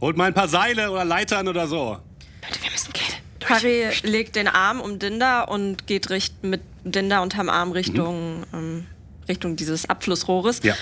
Holt 0.00 0.16
mal 0.16 0.26
ein 0.26 0.34
paar 0.34 0.48
Seile 0.48 0.90
oder 0.90 1.04
Leitern 1.04 1.48
oder 1.48 1.66
so. 1.66 1.98
Leute, 2.42 2.62
wir 2.62 2.70
müssen 2.70 2.92
Kälte. 2.92 3.14
Harry 3.48 3.86
legt 4.02 4.36
den 4.36 4.48
Arm 4.48 4.80
um 4.80 4.98
Dinda 4.98 5.42
und 5.42 5.86
geht 5.86 6.10
richt 6.10 6.42
mit 6.44 6.60
Dinda 6.84 7.20
unterm 7.20 7.48
Arm 7.48 7.72
Richtung, 7.72 8.44
ähm, 8.52 8.86
Richtung 9.28 9.56
dieses 9.56 9.88
Abflussrohres. 9.88 10.60
Ja. 10.62 10.74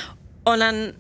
Und 0.44 0.61
dann 0.61 0.92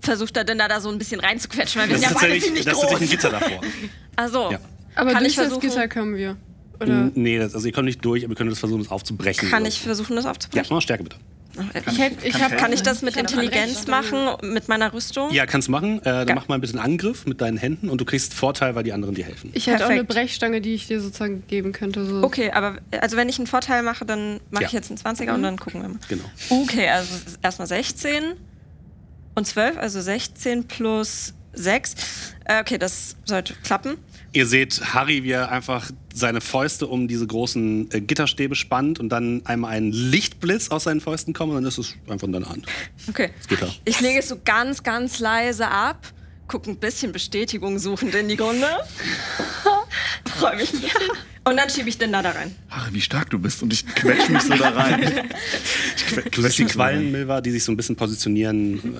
versucht 0.00 0.36
er 0.36 0.44
Dinda 0.44 0.68
da 0.68 0.80
so 0.80 0.88
ein 0.88 0.98
bisschen 0.98 1.20
reinzuquetschen, 1.20 1.80
weil 1.82 1.88
wir 1.88 1.96
Das 1.96 2.02
sind 2.08 2.16
ist 2.16 2.22
ja 2.22 2.28
beide 2.28 2.40
ziemlich 2.40 2.64
das 2.64 2.74
ist 2.74 2.80
tatsächlich 2.80 3.10
ein 3.12 3.18
groß. 3.18 3.40
Gitter 3.40 3.40
davor. 3.40 3.60
Also, 4.18 4.50
Ja. 4.52 4.58
Aber 4.94 5.10
Kann 5.12 5.20
durch 5.20 5.32
ich 5.32 5.36
das 5.36 5.46
versuchen- 5.48 5.68
Gitter 5.68 5.88
kommen 5.88 6.16
wir. 6.16 6.36
Oder? 6.80 7.10
Nee, 7.14 7.38
das, 7.38 7.54
also 7.54 7.66
ihr 7.66 7.72
kommt 7.72 7.84
nicht 7.86 8.02
durch, 8.04 8.24
aber 8.24 8.32
ihr 8.32 8.36
könnt 8.36 8.50
das 8.50 8.58
versuchen, 8.58 8.82
das 8.82 8.90
aufzubrechen. 8.90 9.50
kann 9.50 9.64
ich 9.66 9.74
so. 9.74 9.84
versuchen, 9.84 10.16
das 10.16 10.24
Ja, 10.24 10.30
aufzubrechen? 10.30 10.74
mach 10.74 10.80
Stärke 10.82 11.02
bitte. 11.04 11.16
Ich, 11.90 11.98
hätt, 11.98 12.24
ich 12.24 12.42
hab, 12.42 12.56
Kann 12.56 12.72
ich 12.72 12.82
das 12.82 13.02
mit 13.02 13.14
Ich 13.14 13.20
Intelligenz 13.20 13.86
machen, 13.86 14.18
mit 14.42 14.68
meiner 14.68 14.92
Rüstung? 14.92 15.30
Ja, 15.32 15.46
kannst 15.46 15.68
machen. 15.68 16.00
Äh, 16.00 16.04
dann 16.04 16.28
Ja. 16.28 16.34
mach 16.34 16.48
mal 16.48 16.54
ein 16.56 16.60
bisschen 16.60 16.78
Angriff 16.78 17.26
mit 17.26 17.40
deinen 17.40 17.56
Händen 17.56 17.88
und 17.88 18.00
du 18.00 18.04
kriegst 18.04 18.34
Vorteil, 18.34 18.74
weil 18.74 18.82
die 18.84 18.92
anderen 18.92 19.14
dir 19.14 19.24
helfen. 19.24 19.50
Ich 19.54 19.66
hätte 19.66 19.86
auch 19.86 19.90
eine. 19.90 20.04
Brechstange, 20.04 20.60
die 20.60 20.74
ich 20.74 20.86
dir 20.86 21.00
sozusagen 21.00 21.42
geben 21.48 21.72
könnte. 21.72 22.04
So. 22.04 22.22
Okay, 22.22 22.50
aber 22.52 22.76
also 23.00 23.16
wenn 23.16 23.28
ich 23.28 23.38
einen 23.38 23.46
Vorteil 23.46 23.82
mache, 23.82 24.04
dann 24.04 24.40
mache 24.50 24.64
Ja. 24.64 24.68
ich 24.68 24.72
jetzt 24.72 24.90
einen 24.90 24.98
20er 24.98 25.34
und 25.34 25.42
dann 25.42 25.58
gucken 25.58 25.82
wir 25.82 25.88
mal. 25.88 25.98
Genau. 26.08 26.24
Okay, 26.50 26.88
also 26.88 27.10
erstmal 27.42 27.68
16 27.68 28.22
und 29.34 29.46
12, 29.46 29.76
also 29.78 30.00
16 30.00 30.64
plus 30.64 31.34
6. 31.54 31.94
Äh, 32.44 32.60
okay, 32.60 32.78
das 32.78 33.16
sollte 33.24 33.54
klappen. 33.64 33.96
Ihr 34.36 34.44
seht 34.44 34.92
Harry, 34.92 35.24
wie 35.24 35.30
er 35.30 35.50
einfach 35.50 35.90
seine 36.12 36.42
Fäuste 36.42 36.88
um 36.88 37.08
diese 37.08 37.26
großen 37.26 37.90
äh, 37.90 38.02
Gitterstäbe 38.02 38.54
spannt 38.54 39.00
und 39.00 39.08
dann 39.08 39.40
einmal 39.46 39.72
ein 39.72 39.92
Lichtblitz 39.92 40.68
aus 40.68 40.84
seinen 40.84 41.00
Fäusten 41.00 41.32
kommt 41.32 41.52
und 41.52 41.56
dann 41.56 41.64
ist 41.64 41.78
es 41.78 41.94
einfach 42.06 42.26
in 42.26 42.34
deiner 42.34 42.50
Hand. 42.50 42.66
Okay. 43.08 43.30
Das 43.38 43.48
Gitter. 43.48 43.74
Ich 43.86 43.98
lege 44.02 44.18
es 44.18 44.28
so 44.28 44.36
ganz, 44.44 44.82
ganz 44.82 45.20
leise 45.20 45.68
ab, 45.68 46.12
gucke 46.48 46.70
ein 46.70 46.76
bisschen 46.76 47.12
Bestätigung 47.12 47.78
suchend 47.78 48.14
in 48.14 48.28
die 48.28 48.34
Runde. 48.34 48.66
Freue 50.38 50.56
mich 50.56 50.70
ein 50.74 50.82
bisschen. 50.82 51.10
Und 51.44 51.56
dann 51.56 51.70
schiebe 51.70 51.88
ich 51.88 51.96
den 51.96 52.12
da 52.12 52.20
da 52.20 52.32
rein. 52.32 52.54
Harry, 52.68 52.92
wie 52.92 53.00
stark 53.00 53.30
du 53.30 53.38
bist 53.38 53.62
und 53.62 53.72
ich 53.72 53.86
quetsche 53.86 54.32
mich 54.32 54.42
so 54.42 54.52
da 54.52 54.68
rein. 54.68 55.30
Du 56.30 56.42
siehst 56.42 56.58
die 56.58 56.66
Quallen, 56.66 57.10
Milva, 57.10 57.40
die 57.40 57.52
sich 57.52 57.64
so 57.64 57.72
ein 57.72 57.76
bisschen 57.78 57.96
positionieren 57.96 58.96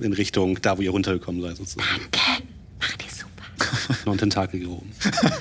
äh, 0.00 0.06
in 0.06 0.14
Richtung 0.14 0.58
da, 0.62 0.78
wo 0.78 0.80
ihr 0.80 0.92
runtergekommen 0.92 1.42
seid. 1.42 1.58
Sozusagen. 1.58 1.86
Mach 2.80 2.96
die 2.96 3.10
super. 3.10 3.17
noch 4.04 4.12
ein 4.12 4.18
Tentakel 4.18 4.60
gehoben. 4.60 4.90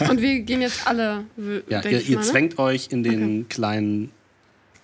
Und 0.09 0.21
wir 0.21 0.39
gehen 0.41 0.61
jetzt 0.61 0.85
alle. 0.87 1.25
Ja, 1.69 1.81
ihr, 1.83 1.99
ich 1.99 2.09
ihr 2.09 2.17
mal, 2.17 2.23
ne? 2.25 2.29
zwängt 2.31 2.57
euch 2.59 2.87
in 2.91 3.03
den 3.03 3.47
kleinen 3.49 4.11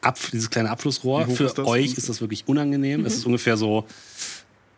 Ab, 0.01 0.19
dieses 0.33 0.49
kleine 0.49 0.69
Abflussrohr. 0.69 1.27
Für 1.27 1.45
ist 1.45 1.59
euch 1.59 1.93
ist 1.95 2.09
das 2.09 2.19
wirklich 2.21 2.43
unangenehm. 2.47 3.05
Es 3.05 3.15
ist 3.15 3.25
ungefähr 3.25 3.55
so 3.57 3.85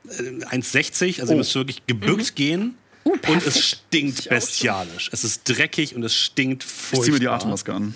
äh, 0.08 0.22
1,60, 0.56 1.20
also 1.22 1.34
ihr 1.34 1.36
Oh. 1.36 1.38
müsst 1.40 1.56
wirklich 1.56 1.86
gebückt 1.88 2.32
Mhm. 2.32 2.36
gehen. 2.36 2.76
und 3.06 3.46
es 3.46 3.60
stinkt 3.64 4.30
bestialisch. 4.30 5.10
Es 5.14 5.24
ist 5.24 5.42
dreckig 5.46 5.96
und 5.96 6.04
es 6.04 6.14
stinkt 6.16 6.64
Ich 6.64 6.70
furchtbar. 6.70 7.06
zieh 7.06 7.12
mir 7.12 7.20
die 7.20 7.28
Atemmaske 7.28 7.74
an. 7.74 7.94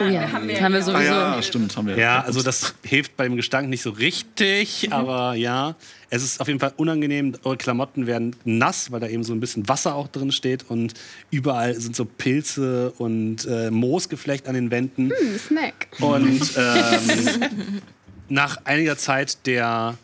Oh 0.00 0.04
ja, 0.04 0.32
haben 0.32 0.48
wir, 0.48 0.82
sowieso. 0.82 0.94
Ah 0.96 1.36
ja, 1.36 1.42
stimmt, 1.42 1.76
haben 1.76 1.86
wir. 1.86 1.98
Ja, 1.98 2.20
also 2.22 2.42
das 2.42 2.74
hilft 2.82 3.16
beim 3.16 3.36
Gestank 3.36 3.68
nicht 3.68 3.82
so 3.82 3.90
richtig, 3.90 4.92
aber 4.92 5.34
ja, 5.34 5.76
es 6.10 6.22
ist 6.22 6.40
auf 6.40 6.48
jeden 6.48 6.60
Fall 6.60 6.72
unangenehm. 6.76 7.34
Eure 7.44 7.56
Klamotten 7.56 8.06
werden 8.06 8.34
nass, 8.44 8.90
weil 8.90 9.00
da 9.00 9.08
eben 9.08 9.24
so 9.24 9.32
ein 9.32 9.40
bisschen 9.40 9.68
Wasser 9.68 9.94
auch 9.94 10.08
drin 10.08 10.32
steht 10.32 10.64
und 10.68 10.94
überall 11.30 11.74
sind 11.74 11.94
so 11.96 12.04
Pilze 12.04 12.92
und 12.98 13.46
äh, 13.46 13.70
Moosgeflecht 13.70 14.48
an 14.48 14.54
den 14.54 14.70
Wänden. 14.70 15.10
Hm, 15.10 15.38
Snack. 15.38 15.88
Und 16.00 16.40
ähm, 16.56 17.82
nach 18.28 18.58
einiger 18.64 18.96
Zeit 18.96 19.46
der, 19.46 19.96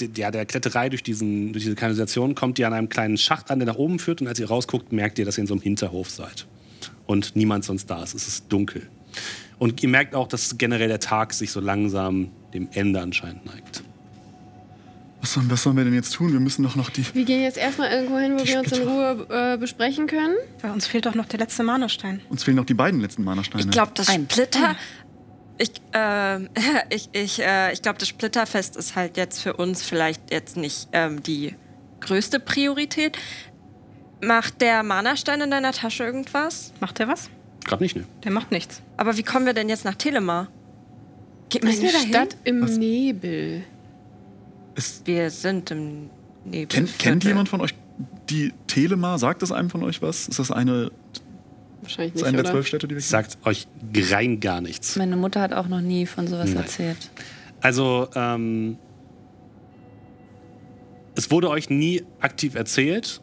der, 0.00 0.30
der 0.30 0.46
Kletterei 0.46 0.88
durch, 0.88 1.02
diesen, 1.02 1.52
durch 1.52 1.64
diese 1.64 1.76
Kanalisation 1.76 2.34
kommt 2.34 2.58
ihr 2.58 2.66
an 2.66 2.72
einem 2.72 2.88
kleinen 2.88 3.16
Schacht 3.16 3.50
an, 3.50 3.58
der 3.58 3.66
nach 3.66 3.76
oben 3.76 3.98
führt. 3.98 4.20
Und 4.20 4.28
als 4.28 4.38
ihr 4.38 4.48
rausguckt, 4.48 4.92
merkt 4.92 5.18
ihr, 5.18 5.24
dass 5.24 5.38
ihr 5.38 5.42
in 5.42 5.46
so 5.46 5.54
einem 5.54 5.62
Hinterhof 5.62 6.10
seid. 6.10 6.46
Und 7.06 7.36
niemand 7.36 7.64
sonst 7.64 7.90
da 7.90 8.02
ist. 8.02 8.14
Es 8.14 8.26
ist 8.26 8.52
dunkel. 8.52 8.88
Und 9.58 9.82
ihr 9.82 9.88
merkt 9.88 10.14
auch, 10.14 10.26
dass 10.26 10.58
generell 10.58 10.88
der 10.88 11.00
Tag 11.00 11.32
sich 11.32 11.52
so 11.52 11.60
langsam 11.60 12.30
dem 12.52 12.68
Ende 12.72 13.00
anscheinend 13.00 13.46
neigt. 13.46 13.82
Was 15.22 15.34
sollen, 15.34 15.48
was 15.48 15.62
sollen 15.62 15.76
wir 15.76 15.84
denn 15.84 15.94
jetzt 15.94 16.10
tun? 16.14 16.32
Wir 16.32 16.40
müssen 16.40 16.64
doch 16.64 16.74
noch 16.74 16.90
die. 16.90 17.06
Wir 17.14 17.24
gehen 17.24 17.42
jetzt 17.42 17.56
erstmal 17.56 17.92
irgendwo 17.92 18.18
hin, 18.18 18.36
wo 18.36 18.44
wir 18.44 18.58
uns 18.58 18.72
in 18.72 18.88
Ruhe 18.88 19.26
äh, 19.30 19.56
besprechen 19.56 20.08
können. 20.08 20.34
Bei 20.60 20.72
uns 20.72 20.88
fehlt 20.88 21.06
doch 21.06 21.14
noch 21.14 21.26
der 21.26 21.38
letzte 21.38 21.62
Mana-Stein. 21.62 22.20
Uns 22.28 22.42
fehlen 22.42 22.56
noch 22.56 22.64
die 22.64 22.74
beiden 22.74 23.00
letzten 23.00 23.22
Mana-Steine. 23.22 23.62
Ich 23.62 23.70
glaube, 23.70 23.92
das 23.94 24.08
Ein. 24.08 24.26
Splitter. 24.28 24.74
Ich, 25.58 25.70
ähm, 25.92 26.48
ich, 26.90 27.08
ich, 27.12 27.40
äh, 27.40 27.72
ich 27.72 27.82
glaube, 27.82 28.00
das 28.00 28.08
Splitterfest 28.08 28.74
ist 28.76 28.96
halt 28.96 29.16
jetzt 29.16 29.40
für 29.40 29.52
uns 29.54 29.84
vielleicht 29.84 30.32
jetzt 30.32 30.56
nicht 30.56 30.88
ähm, 30.90 31.22
die 31.22 31.54
größte 32.00 32.40
Priorität. 32.40 33.16
Macht 34.20 34.60
der 34.60 34.82
Mana-Stein 34.82 35.40
in 35.40 35.52
deiner 35.52 35.70
Tasche 35.70 36.02
irgendwas? 36.02 36.72
Macht 36.80 36.98
der 36.98 37.06
was? 37.06 37.30
Gerade 37.64 37.82
nicht, 37.82 37.96
ne? 37.96 38.04
Der 38.24 38.32
macht 38.32 38.50
nichts. 38.50 38.82
Aber 38.96 39.16
wie 39.16 39.22
kommen 39.22 39.46
wir 39.46 39.52
denn 39.54 39.68
jetzt 39.68 39.84
nach 39.84 39.94
Telemar? 39.94 40.48
Ge- 41.48 41.60
Müssen 41.64 41.80
Eine 41.80 41.88
wir 41.88 41.92
dahin? 41.92 42.08
Stadt 42.08 42.36
im 42.44 42.62
Was? 42.62 42.76
Nebel. 42.78 43.62
Ist, 44.74 45.06
Wir 45.06 45.30
sind 45.30 45.70
im 45.70 46.10
Nebel. 46.44 46.66
kennt, 46.66 46.98
kennt 46.98 47.24
jemand 47.24 47.48
von 47.48 47.60
euch 47.60 47.74
die 48.30 48.52
Telema? 48.66 49.18
Sagt 49.18 49.42
das 49.42 49.52
einem 49.52 49.70
von 49.70 49.82
euch 49.84 50.00
was? 50.02 50.28
Ist 50.28 50.38
das 50.38 50.50
eine, 50.50 50.90
Wahrscheinlich 51.82 52.14
ist 52.14 52.20
nicht, 52.20 52.26
eine 52.28 52.36
der 52.38 52.44
oder? 52.44 52.52
zwölf 52.52 52.66
Städte, 52.66 52.88
die 52.88 52.94
wir 52.94 53.00
kennen? 53.02 53.10
Sagt 53.10 53.38
euch 53.44 53.66
rein 53.94 54.40
gar 54.40 54.60
nichts. 54.60 54.96
Meine 54.96 55.16
Mutter 55.16 55.40
hat 55.40 55.52
auch 55.52 55.68
noch 55.68 55.80
nie 55.80 56.06
von 56.06 56.26
sowas 56.26 56.48
Nein. 56.50 56.62
erzählt. 56.64 57.10
Also, 57.60 58.08
ähm, 58.14 58.76
es 61.14 61.30
wurde 61.30 61.50
euch 61.50 61.68
nie 61.70 62.02
aktiv 62.20 62.54
erzählt. 62.54 63.20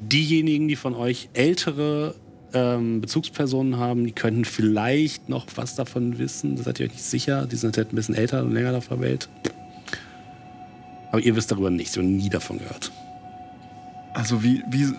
Diejenigen, 0.00 0.68
die 0.68 0.76
von 0.76 0.94
euch 0.94 1.28
ältere 1.32 2.14
ähm, 2.54 3.00
Bezugspersonen 3.00 3.76
haben, 3.78 4.04
die 4.04 4.12
könnten 4.12 4.44
vielleicht 4.44 5.28
noch 5.28 5.46
was 5.56 5.74
davon 5.74 6.18
wissen. 6.18 6.56
Das 6.56 6.64
seid 6.64 6.80
ihr 6.80 6.86
euch 6.86 6.92
nicht 6.92 7.04
sicher. 7.04 7.46
Die 7.46 7.56
sind 7.56 7.76
halt 7.76 7.92
ein 7.92 7.96
bisschen 7.96 8.14
älter 8.14 8.42
und 8.42 8.52
länger 8.52 8.76
auf 8.76 8.88
der 8.88 9.00
Welt. 9.00 9.28
Aber 11.12 11.20
ihr 11.20 11.34
wisst 11.36 11.50
darüber 11.50 11.70
nichts. 11.70 11.96
Habt 11.96 12.06
nie 12.06 12.28
davon 12.28 12.58
gehört. 12.58 12.90
Also 14.14 14.42
wie, 14.42 14.62
wie, 14.68 14.92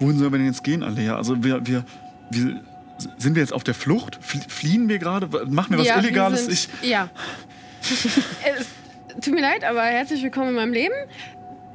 wohin 0.00 0.18
sollen 0.18 0.32
wir 0.32 0.38
denn 0.38 0.46
jetzt 0.46 0.64
gehen, 0.64 0.82
Alea? 0.82 1.16
Also 1.16 1.42
wir, 1.42 1.66
wir, 1.66 1.84
wir, 2.30 2.60
sind 3.18 3.34
wir 3.34 3.42
jetzt 3.42 3.52
auf 3.52 3.64
der 3.64 3.74
Flucht? 3.74 4.18
Flie- 4.22 4.44
Fliehen 4.48 4.88
wir 4.88 4.98
gerade? 4.98 5.26
Machen 5.48 5.72
wir 5.72 5.78
was 5.78 5.86
Ja, 5.86 5.96
wir 5.96 6.04
Illegales? 6.04 6.46
sind- 6.46 6.52
Ich, 6.82 6.88
Ja. 6.90 7.08
es, 8.58 8.66
tut 9.22 9.34
mir 9.34 9.40
leid, 9.42 9.64
aber 9.64 9.82
herzlich 9.82 10.22
willkommen 10.22 10.48
in 10.50 10.54
meinem 10.54 10.72
Leben. 10.72 10.94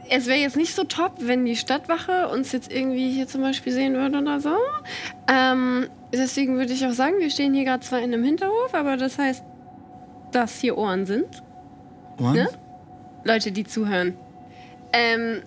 Es 0.09 0.27
wäre 0.27 0.39
jetzt 0.39 0.57
nicht 0.57 0.75
so 0.75 0.83
top, 0.83 1.13
wenn 1.19 1.45
die 1.45 1.55
Stadtwache 1.55 2.27
uns 2.27 2.51
jetzt 2.51 2.71
irgendwie 2.71 3.11
hier 3.11 3.27
zum 3.27 3.41
Beispiel 3.41 3.71
sehen 3.71 3.93
würde 3.93 4.17
oder 4.17 4.39
so. 4.39 4.55
Ähm, 5.27 5.87
deswegen 6.13 6.57
würde 6.57 6.73
ich 6.73 6.85
auch 6.85 6.91
sagen, 6.91 7.15
wir 7.19 7.29
stehen 7.29 7.53
hier 7.53 7.63
gerade 7.63 7.83
zwar 7.83 7.99
in 7.99 8.13
einem 8.13 8.23
Hinterhof, 8.23 8.73
aber 8.73 8.97
das 8.97 9.17
heißt, 9.17 9.43
dass 10.31 10.59
hier 10.59 10.77
Ohren 10.77 11.05
sind. 11.05 11.43
Ohren? 12.19 12.33
Ne? 12.33 12.49
Leute, 13.23 13.51
die 13.51 13.63
zuhören. 13.63 14.15
Ähm, 14.93 15.41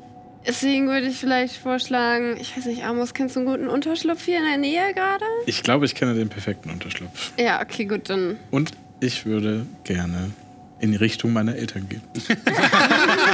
deswegen 0.46 0.88
würde 0.88 1.08
ich 1.08 1.18
vielleicht 1.18 1.56
vorschlagen, 1.56 2.36
ich 2.40 2.56
weiß 2.56 2.66
nicht, 2.66 2.84
Amos, 2.84 3.14
kennst 3.14 3.36
du 3.36 3.40
einen 3.40 3.48
guten 3.48 3.68
Unterschlupf 3.68 4.24
hier 4.24 4.38
in 4.38 4.44
der 4.44 4.58
Nähe 4.58 4.94
gerade? 4.94 5.24
Ich 5.46 5.62
glaube, 5.62 5.84
ich 5.84 5.94
kenne 5.94 6.14
den 6.14 6.28
perfekten 6.28 6.70
Unterschlupf. 6.70 7.32
Ja, 7.38 7.60
okay, 7.60 7.84
gut, 7.84 8.08
dann. 8.08 8.38
Und 8.50 8.72
ich 9.00 9.26
würde 9.26 9.66
gerne 9.84 10.30
in 10.80 10.92
die 10.92 10.96
Richtung 10.96 11.32
meiner 11.32 11.56
Eltern 11.56 11.88
gehen. 11.88 12.02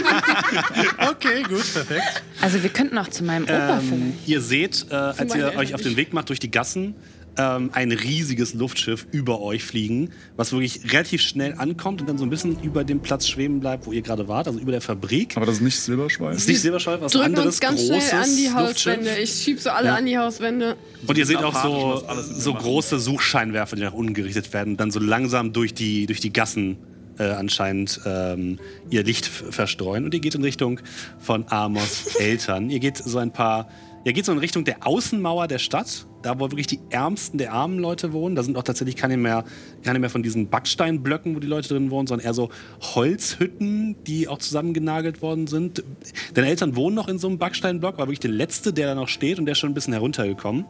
Okay, 1.10 1.42
gut, 1.48 1.72
perfekt. 1.72 2.22
Also 2.40 2.62
wir 2.62 2.70
könnten 2.70 2.98
auch 2.98 3.08
zu 3.08 3.24
meinem 3.24 3.44
Opa 3.44 3.78
Ähm, 3.78 3.82
vielleicht. 3.88 4.28
ihr 4.28 4.40
seht, 4.40 4.86
äh, 4.90 4.94
als 4.94 5.34
ihr 5.34 5.54
euch 5.56 5.74
auf 5.74 5.82
den 5.82 5.96
Weg 5.96 6.12
macht 6.12 6.28
durch 6.28 6.40
die 6.40 6.50
Gassen, 6.50 6.94
ähm, 7.38 7.70
ein 7.72 7.92
riesiges 7.92 8.54
Luftschiff 8.54 9.06
über 9.12 9.40
euch 9.40 9.62
fliegen, 9.62 10.10
was 10.36 10.50
wirklich 10.52 10.92
relativ 10.92 11.22
schnell 11.22 11.54
ankommt 11.56 12.00
und 12.00 12.08
dann 12.08 12.18
so 12.18 12.24
ein 12.24 12.30
bisschen 12.30 12.60
über 12.62 12.82
dem 12.82 13.00
Platz 13.00 13.28
schweben 13.28 13.60
bleibt, 13.60 13.86
wo 13.86 13.92
ihr 13.92 14.02
gerade 14.02 14.26
wart, 14.26 14.48
also 14.48 14.58
über 14.58 14.72
der 14.72 14.80
Fabrik. 14.80 15.36
Aber 15.36 15.46
das 15.46 15.56
ist 15.56 15.60
nicht 15.62 15.78
Silberschweif? 15.80 16.32
Das 16.32 16.42
ist 16.42 16.48
nicht 16.48 16.60
Silberschweif, 16.60 17.00
was 17.00 17.14
anderes 17.16 17.46
uns 17.46 17.60
ganz 17.60 17.80
großes 17.88 18.08
schnell 18.08 18.22
an 18.22 18.36
die 18.36 18.46
Luftschiff. 18.48 18.96
Hauswände. 18.96 19.18
Ich 19.22 19.30
schieb 19.30 19.60
so 19.60 19.70
alle 19.70 19.86
Ja. 19.88 19.94
an 19.94 20.06
die 20.06 20.18
Hauswände. 20.18 20.76
Und 21.06 21.16
ihr 21.18 21.24
seht 21.26 21.36
auch 21.38 21.54
so, 21.62 22.02
so 22.34 22.52
große 22.52 22.98
Suchscheinwerfer, 22.98 23.76
die 23.76 23.82
nach 23.82 23.92
unten 23.94 24.12
gerichtet 24.12 24.52
werden, 24.52 24.76
dann 24.76 24.90
so 24.90 24.98
langsam 24.98 25.52
durch 25.52 25.72
die, 25.72 26.06
durch 26.06 26.20
die 26.20 26.32
Gassen 26.32 26.78
äh, 27.20 27.32
anscheinend 27.32 28.00
ähm, 28.06 28.58
ihr 28.88 29.04
Licht 29.04 29.26
verstreuen. 29.26 30.04
Und 30.04 30.14
ihr 30.14 30.20
geht 30.20 30.34
in 30.34 30.42
Richtung 30.42 30.80
von 31.18 31.44
Amos 31.48 32.16
Eltern. 32.18 32.70
Ihr 32.70 32.80
geht 32.80 32.96
so 32.96 33.18
ein 33.18 33.30
paar, 33.30 33.68
ihr 34.04 34.14
geht 34.14 34.24
so 34.24 34.32
in 34.32 34.38
Richtung 34.38 34.64
der 34.64 34.86
Außenmauer 34.86 35.46
der 35.46 35.58
Stadt, 35.58 36.06
da 36.22 36.40
wo 36.40 36.50
wirklich 36.50 36.66
die 36.66 36.80
ärmsten 36.88 37.36
der 37.36 37.52
armen 37.52 37.78
Leute 37.78 38.14
wohnen. 38.14 38.36
Da 38.36 38.42
sind 38.42 38.56
auch 38.56 38.62
tatsächlich 38.62 38.96
keine 38.96 39.18
mehr, 39.18 39.44
keine 39.84 39.98
mehr 39.98 40.08
von 40.08 40.22
diesen 40.22 40.48
Backsteinblöcken, 40.48 41.36
wo 41.36 41.40
die 41.40 41.46
Leute 41.46 41.68
drin 41.68 41.90
wohnen, 41.90 42.06
sondern 42.06 42.24
eher 42.26 42.34
so 42.34 42.48
Holzhütten, 42.80 43.96
die 44.06 44.26
auch 44.26 44.38
zusammengenagelt 44.38 45.20
worden 45.20 45.46
sind. 45.46 45.84
Deine 46.32 46.48
Eltern 46.48 46.74
wohnen 46.74 46.96
noch 46.96 47.08
in 47.08 47.18
so 47.18 47.28
einem 47.28 47.36
Backsteinblock, 47.36 47.98
war 47.98 48.06
wirklich 48.06 48.20
der 48.20 48.30
letzte, 48.30 48.72
der 48.72 48.86
da 48.86 48.94
noch 48.94 49.08
steht 49.08 49.38
und 49.38 49.44
der 49.44 49.52
ist 49.52 49.58
schon 49.58 49.70
ein 49.70 49.74
bisschen 49.74 49.92
heruntergekommen. 49.92 50.64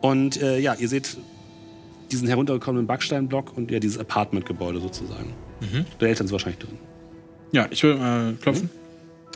Und 0.00 0.40
äh, 0.40 0.60
ja, 0.60 0.74
ihr 0.74 0.88
seht 0.88 1.16
diesen 2.12 2.28
heruntergekommenen 2.28 2.86
Backsteinblock 2.86 3.56
und 3.56 3.70
ja, 3.72 3.80
dieses 3.80 3.98
Apartmentgebäude 3.98 4.80
sozusagen. 4.80 5.34
Deine 5.60 6.08
Eltern 6.10 6.26
sind 6.26 6.32
wahrscheinlich 6.32 6.58
drin. 6.58 6.78
Ja, 7.52 7.66
ich 7.70 7.82
würde 7.82 7.98
mal 7.98 8.34
klopfen. 8.40 8.70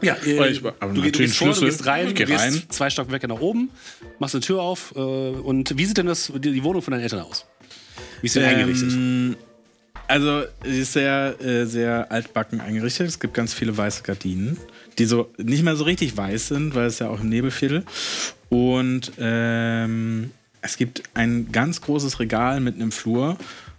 Ja, 0.02 0.16
äh, 0.24 0.36
Oder 0.36 0.50
ich- 0.50 0.62
aber 0.64 0.92
du, 0.92 1.00
geh- 1.02 1.10
du 1.12 1.18
gehst 1.20 1.36
vor, 1.36 1.52
du 1.54 1.60
gehst 1.60 1.86
rein, 1.86 2.08
Ich 2.08 2.14
du 2.14 2.14
geh 2.14 2.24
gehst 2.24 2.40
rein. 2.44 2.62
zwei 2.70 2.90
Stockwerke 2.90 3.28
nach 3.28 3.40
oben, 3.40 3.70
machst 4.18 4.34
eine 4.34 4.42
Tür 4.42 4.60
auf. 4.60 4.92
Äh, 4.96 4.98
und 4.98 5.76
wie 5.78 5.84
sieht 5.84 5.96
denn 5.98 6.06
das, 6.06 6.32
die, 6.34 6.52
die 6.52 6.64
Wohnung 6.64 6.82
von 6.82 6.92
deinen 6.92 7.02
Eltern 7.02 7.20
aus? 7.20 7.46
Wie 8.20 8.26
ist 8.26 8.32
sie 8.32 8.40
eingerichtet? 8.40 8.92
Ähm, 8.92 9.36
also, 10.08 10.42
sie 10.64 10.80
ist 10.80 10.92
sehr, 10.92 11.40
äh, 11.40 11.64
sehr 11.66 12.10
altbacken 12.10 12.60
eingerichtet. 12.60 13.06
Es 13.08 13.20
gibt 13.20 13.34
ganz 13.34 13.54
viele 13.54 13.76
weiße 13.76 14.02
Gardinen, 14.02 14.56
die 14.98 15.04
so 15.06 15.30
nicht 15.38 15.62
mehr 15.62 15.76
so 15.76 15.84
richtig 15.84 16.16
weiß 16.16 16.48
sind, 16.48 16.74
weil 16.74 16.86
es 16.86 16.98
ja 16.98 17.08
auch 17.08 17.20
im 17.20 17.28
Nebelviertel. 17.28 17.84
Und 18.48 19.12
ähm, 19.18 20.32
es 20.60 20.76
gibt 20.76 21.02
ein 21.14 21.50
ganz 21.52 21.80
großes 21.80 22.18
Regal 22.20 22.60
mitten 22.60 22.80
im 22.80 22.92
Flur, 22.92 23.36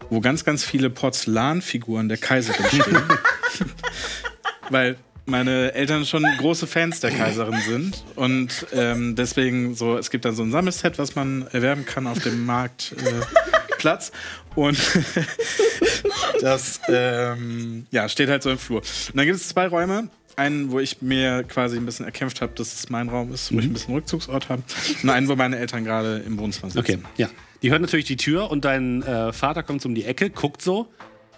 wo 0.10 0.20
ganz, 0.20 0.44
ganz 0.46 0.64
viele 0.64 0.90
Porzellanfiguren 0.90 2.10
der 2.10 2.18
Kaiserin 2.18 2.66
stehen. 2.66 2.98
weil 4.70 4.98
meine 5.26 5.74
Eltern 5.74 6.06
schon 6.06 6.26
große 6.38 6.68
Fans 6.68 7.00
der 7.00 7.12
Kaiserin 7.12 7.62
sind 7.62 8.04
und 8.16 8.68
ähm, 8.74 9.16
deswegen 9.16 9.74
so, 9.76 9.98
es 9.98 10.10
gibt 10.10 10.26
dann 10.26 10.36
so 10.36 10.44
ein 10.44 10.52
Sammelset, 10.52 10.98
was 11.00 11.16
man 11.16 11.48
erwerben 11.52 11.86
kann 11.86 12.08
auf 12.08 12.20
dem 12.20 12.46
Marktplatz 12.46 14.10
äh, 14.10 14.60
und 14.60 14.78
das 16.42 16.82
ähm, 16.90 17.88
ja, 17.92 18.10
steht 18.10 18.30
halt 18.30 18.44
so 18.44 18.52
im 18.52 18.58
Flur. 18.58 18.80
Und 18.82 19.16
dann 19.16 19.26
gibt 19.26 19.38
es 19.38 19.48
zwei 19.48 19.68
Räume. 19.68 20.10
Einen, 20.36 20.72
wo 20.72 20.80
ich 20.80 21.00
mir 21.04 21.44
quasi 21.44 21.78
ein 21.78 21.86
bisschen 21.86 22.08
erkämpft 22.08 22.42
habe, 22.42 22.54
dass 22.56 22.74
es 22.74 22.90
mein 22.90 23.08
Raum 23.08 23.32
ist, 23.32 23.54
wo 23.54 23.60
ich 23.60 23.66
ein 23.66 23.74
bisschen 23.74 23.94
Rückzugsort 23.94 24.50
habe. 24.50 24.64
Und 25.04 25.10
einen, 25.12 25.28
wo 25.28 25.36
meine 25.36 25.60
Eltern 25.60 25.84
gerade 25.84 26.24
im 26.26 26.40
Wohnzimmer 26.40 26.72
sitzen. 26.72 26.80
Okay, 26.80 26.98
ja. 27.18 27.30
Die 27.64 27.72
hört 27.72 27.82
natürlich 27.82 28.06
die 28.06 28.18
Tür 28.18 28.52
und 28.52 28.66
dein 28.66 29.02
äh, 29.04 29.32
Vater 29.34 29.64
kommt 29.64 29.84
um 29.86 29.96
die 29.96 30.04
Ecke, 30.04 30.30
guckt 30.30 30.62
so. 30.62 30.88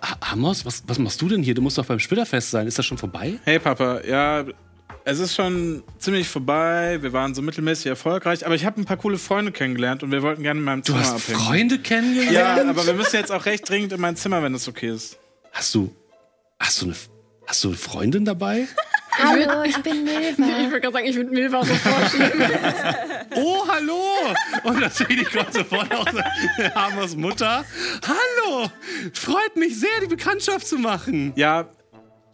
"Ah, 0.01 0.15
Amos, 0.31 0.65
was, 0.65 0.83
was 0.87 0.97
machst 0.99 1.21
du 1.21 1.29
denn 1.29 1.43
hier? 1.43 1.53
Du 1.53 1.61
musst 1.61 1.77
doch 1.77 1.85
beim 1.85 1.99
Splitterfest 1.99 2.49
sein. 2.51 2.65
Ist 2.67 2.77
das 2.79 2.85
schon 2.85 2.97
vorbei? 2.97 3.35
Hey 3.43 3.59
Papa, 3.59 4.01
ja, 4.03 4.43
es 5.03 5.19
ist 5.19 5.35
schon 5.35 5.83
ziemlich 5.99 6.27
vorbei. 6.27 6.97
Wir 7.01 7.13
waren 7.13 7.35
so 7.35 7.43
mittelmäßig 7.43 7.85
erfolgreich, 7.85 8.43
aber 8.45 8.55
ich 8.55 8.65
habe 8.65 8.81
ein 8.81 8.85
paar 8.85 8.97
coole 8.97 9.19
Freunde 9.19 9.51
kennengelernt 9.51 10.01
und 10.01 10.11
wir 10.11 10.23
wollten 10.23 10.41
gerne 10.41 10.59
in 10.59 10.63
meinem 10.65 10.81
Du 10.81 10.93
Zimmer 10.93 10.99
hast 11.01 11.13
abhängen. 11.13 11.39
Freunde 11.39 11.79
kennengelernt? 11.79 12.31
Ja, 12.33 12.69
aber 12.69 12.85
wir 12.87 12.93
müssen 12.95 13.15
jetzt 13.15 13.31
auch 13.31 13.45
recht 13.45 13.69
dringend 13.69 13.93
in 13.93 14.01
mein 14.01 14.15
Zimmer, 14.15 14.41
wenn 14.41 14.53
das 14.53 14.67
okay 14.67 14.89
ist. 14.89 15.19
Hast 15.51 15.75
du, 15.75 15.95
hast 16.59 16.81
du, 16.81 16.85
eine, 16.87 16.95
hast 17.45 17.63
du 17.63 17.67
eine 17.69 17.77
Freundin 17.77 18.25
dabei? 18.25 18.67
Hallo, 19.17 19.63
ich 19.63 19.77
bin 19.77 20.07
Ich 20.07 20.37
Milva. 20.37 20.57
würde 20.69 20.81
gerade 20.81 20.93
sagen, 20.93 21.05
ich 21.07 21.15
würde 21.15 21.29
Milva 21.31 21.63
so 21.65 21.73
vorstellen. 21.75 22.33
Oh, 23.37 23.67
hallo! 23.67 24.01
Und 24.63 24.81
das 24.81 24.97
sehe 24.97 25.07
ich 25.09 25.29
gerade 25.29 25.51
sofort 25.51 25.93
aus 25.93 26.05
Amos 26.75 27.15
Mutter. 27.17 27.65
Hallo! 28.07 28.69
Freut 29.13 29.57
mich 29.57 29.77
sehr, 29.77 29.89
die 30.01 30.07
Bekanntschaft 30.07 30.65
zu 30.65 30.77
machen. 30.77 31.33
Ja, 31.35 31.67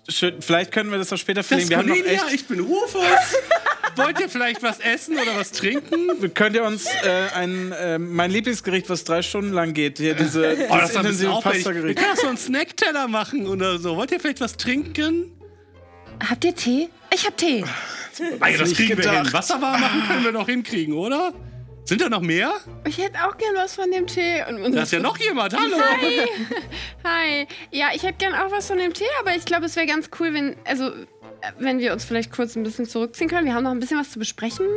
schön. 0.08 0.42
Vielleicht 0.42 0.72
können 0.72 0.92
wir 0.92 1.00
das 1.00 1.12
auch 1.12 1.18
später 1.18 1.40
Das 1.40 1.48
verlegen. 1.48 1.64
ist 1.64 1.70
Wir 1.72 1.78
haben 1.78 1.88
noch 1.88 1.96
Cornelia, 1.96 2.24
echt. 2.26 2.34
ich 2.36 2.46
bin 2.46 2.60
Rufus. 2.60 3.02
Wollt 3.96 4.20
ihr 4.20 4.30
vielleicht 4.30 4.62
was 4.62 4.80
essen 4.80 5.18
oder 5.18 5.36
was 5.36 5.52
trinken? 5.52 6.32
Könnt 6.36 6.56
ihr 6.56 6.64
uns 6.64 6.86
äh, 6.86 7.36
ein, 7.36 7.72
äh, 7.72 7.98
mein 7.98 8.30
Lieblingsgericht, 8.30 8.88
was 8.90 9.04
drei 9.04 9.22
Stunden 9.24 9.52
lang 9.54 9.74
geht, 9.74 9.98
hier 9.98 10.14
diese 10.14 10.68
Oh, 10.70 10.78
das 10.78 10.94
intensive 10.96 11.40
Pasta-Gericht. 11.42 11.98
können 12.00 12.12
auch 12.12 12.18
so 12.22 12.28
einen 12.28 12.38
Snackteller 12.38 13.08
machen 13.08 13.48
oder 13.48 13.80
so. 13.80 13.96
Wollt 13.96 14.12
ihr 14.12 14.20
vielleicht 14.20 14.42
was 14.42 14.56
trinken? 14.56 15.32
Habt 16.30 16.44
ihr 16.46 16.56
Tee? 16.56 16.90
Ich 17.14 17.26
hab 17.26 17.36
Tee. 17.38 17.64
Nein, 18.40 18.56
das 18.60 18.74
kriegen 18.74 18.90
wir 18.90 18.96
gedacht. 18.98 19.24
hin. 19.26 19.34
Wasser 19.34 19.62
warm 19.62 19.82
machen 19.82 20.04
können 20.08 20.24
wir 20.24 20.32
noch 20.32 20.48
hinkriegen, 20.48 20.94
oder? 20.94 21.34
Sind 21.86 22.00
da 22.02 22.10
noch 22.10 22.22
mehr? 22.22 22.54
Ich 22.88 22.98
hätte 23.00 23.18
auch 23.26 23.36
gern 23.38 23.56
was 23.56 23.76
von 23.76 23.90
dem 23.92 24.06
Tee. 24.06 24.44
Und 24.48 24.74
Da 24.76 24.84
ist 24.84 24.92
ja 24.92 25.00
noch 25.00 25.18
jemand. 25.18 25.54
Hallo. 25.58 25.78
Hi. 25.78 26.28
Hi. 27.04 27.48
Ja, 27.72 27.88
ich 27.94 28.04
hätte 28.04 28.18
gern 28.20 28.34
auch 28.36 28.52
was 28.52 28.68
von 28.68 28.78
dem 28.78 28.94
Tee, 28.94 29.06
aber 29.20 29.36
ich 29.36 29.46
glaube, 29.46 29.66
es 29.66 29.76
wäre 29.76 29.88
ganz 29.88 30.10
cool, 30.20 30.34
wenn, 30.34 30.56
also, 30.66 30.92
wenn 31.58 31.80
wir 31.80 31.92
uns 31.92 32.06
vielleicht 32.06 32.32
kurz 32.32 32.56
ein 32.56 32.64
bisschen 32.64 32.86
zurückziehen 32.86 33.30
können. 33.30 33.46
Wir 33.48 33.56
haben 33.56 33.64
noch 33.64 33.72
ein 33.72 33.80
bisschen 33.80 34.00
was 34.00 34.12
zu 34.12 34.20
besprechen. 34.20 34.68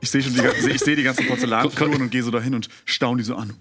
Ich 0.00 0.10
sehe 0.10 0.22
schon 0.22 0.34
die, 0.34 0.42
ganzen- 0.42 0.70
ich 0.70 0.80
sehe 0.80 0.94
die 0.94 1.02
ganzen 1.02 1.26
Porzellanfiguren 1.26 2.02
und 2.02 2.10
gehe 2.10 2.22
so 2.22 2.30
dahin 2.30 2.54
und 2.54 2.68
staune 2.84 3.18
die 3.18 3.24
so 3.24 3.34
an. 3.34 3.54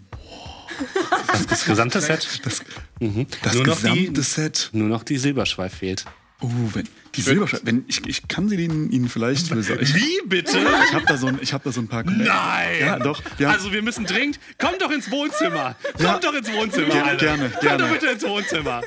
Das 1.50 1.66
gesamte 1.66 2.02
Set. 2.02 2.28
Das, 2.44 2.62
Mhm. 3.00 3.28
das 3.44 3.54
nur, 3.54 3.66
noch 3.66 3.76
gesamte 3.76 4.12
die, 4.14 4.22
Set. 4.22 4.70
nur 4.74 4.88
noch 4.88 5.04
die 5.04 5.18
Silberschweif 5.18 5.76
fehlt. 5.76 6.06
Oh, 6.42 6.50
wenn 6.74 6.88
die 7.18 7.22
Silberscheibe, 7.22 7.64
wenn 7.66 7.84
ich, 7.88 8.06
ich 8.08 8.28
kann 8.28 8.48
sie 8.48 8.56
Ihnen, 8.56 8.92
Ihnen 8.92 9.10
vielleicht. 9.10 9.52
Ich, 9.52 9.96
Wie 9.96 10.22
bitte? 10.26 10.58
ich 10.88 10.94
habe 10.94 11.06
da 11.06 11.18
so 11.18 11.28
ein, 11.28 11.40
ich 11.42 11.52
habe 11.54 11.64
da 11.66 11.72
so 11.72 11.82
ein 11.82 11.88
paar. 11.88 12.04
Nein! 12.04 12.28
Ja, 12.80 13.00
doch. 13.00 13.22
Wir 13.38 13.50
Also 13.50 13.72
wir 13.74 13.82
müssen 13.82 14.06
dringend. 14.06 14.40
Kommt 14.58 14.82
doch 14.82 14.92
ins 14.92 15.10
Wohnzimmer. 15.12 15.76
Kommt 15.94 16.00
Ja. 16.04 16.20
doch 16.20 16.34
ins 16.34 16.52
Wohnzimmer. 16.54 16.88
Ge- 16.90 17.02
alle. 17.02 17.18
gerne, 17.18 17.50
Kommt 17.50 17.62
gerne. 17.62 17.84
doch 17.84 17.92
bitte 17.92 18.06
ins 18.08 18.24
Wohnzimmer. 18.26 18.82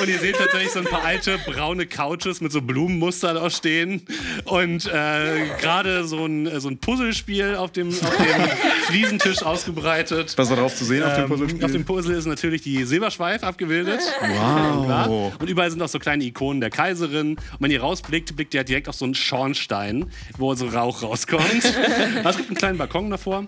Und 0.00 0.08
ihr 0.08 0.18
seht 0.18 0.36
tatsächlich 0.36 0.70
so 0.72 0.78
ein 0.78 0.84
paar 0.86 1.04
alte 1.04 1.38
braune 1.46 1.86
Couches 1.86 2.40
mit 2.40 2.52
so 2.52 2.62
Blumenmustern 2.62 3.36
auch 3.36 3.50
stehen. 3.50 4.02
Und 4.44 4.86
äh, 4.86 5.46
gerade 5.60 6.04
so 6.06 6.24
ein, 6.26 6.60
so 6.60 6.68
ein 6.68 6.78
Puzzlespiel 6.78 7.56
auf 7.56 7.72
dem, 7.72 7.88
auf 7.88 8.16
dem 8.16 8.48
Fliesentisch 8.86 9.42
ausgebreitet. 9.42 10.34
was 10.36 10.48
war 10.50 10.56
drauf 10.56 10.74
zu 10.74 10.84
sehen 10.84 11.02
auf 11.02 11.14
dem 11.14 11.24
Ähm, 11.24 11.28
Puzzlespiel? 11.28 11.64
auf 11.64 11.72
dem 11.72 11.84
Puzzle 11.84 12.16
ist 12.16 12.26
natürlich 12.26 12.62
die 12.62 12.84
Silberschweif 12.84 13.42
abgebildet. 13.42 14.00
Wow. 14.20 15.32
Und 15.38 15.48
überall 15.50 15.70
sind 15.70 15.82
auch 15.82 15.88
so 15.88 15.98
kleine 15.98 16.24
Ikonen 16.24 16.60
der 16.60 16.70
Kaiserin. 16.70 17.36
Und 17.52 17.60
wenn 17.60 17.70
ihr 17.70 17.80
rausblickt, 17.80 18.34
blickt 18.36 18.54
ihr 18.54 18.64
direkt 18.64 18.88
auf 18.88 18.94
so 18.94 19.04
einen 19.04 19.14
Schornstein, 19.14 20.10
wo 20.38 20.54
so 20.54 20.68
Rauch 20.68 21.02
rauskommt. 21.02 21.44
es 22.24 22.36
gibt 22.36 22.48
einen 22.48 22.56
kleinen 22.56 22.78
Balkon 22.78 23.10
davor. 23.10 23.46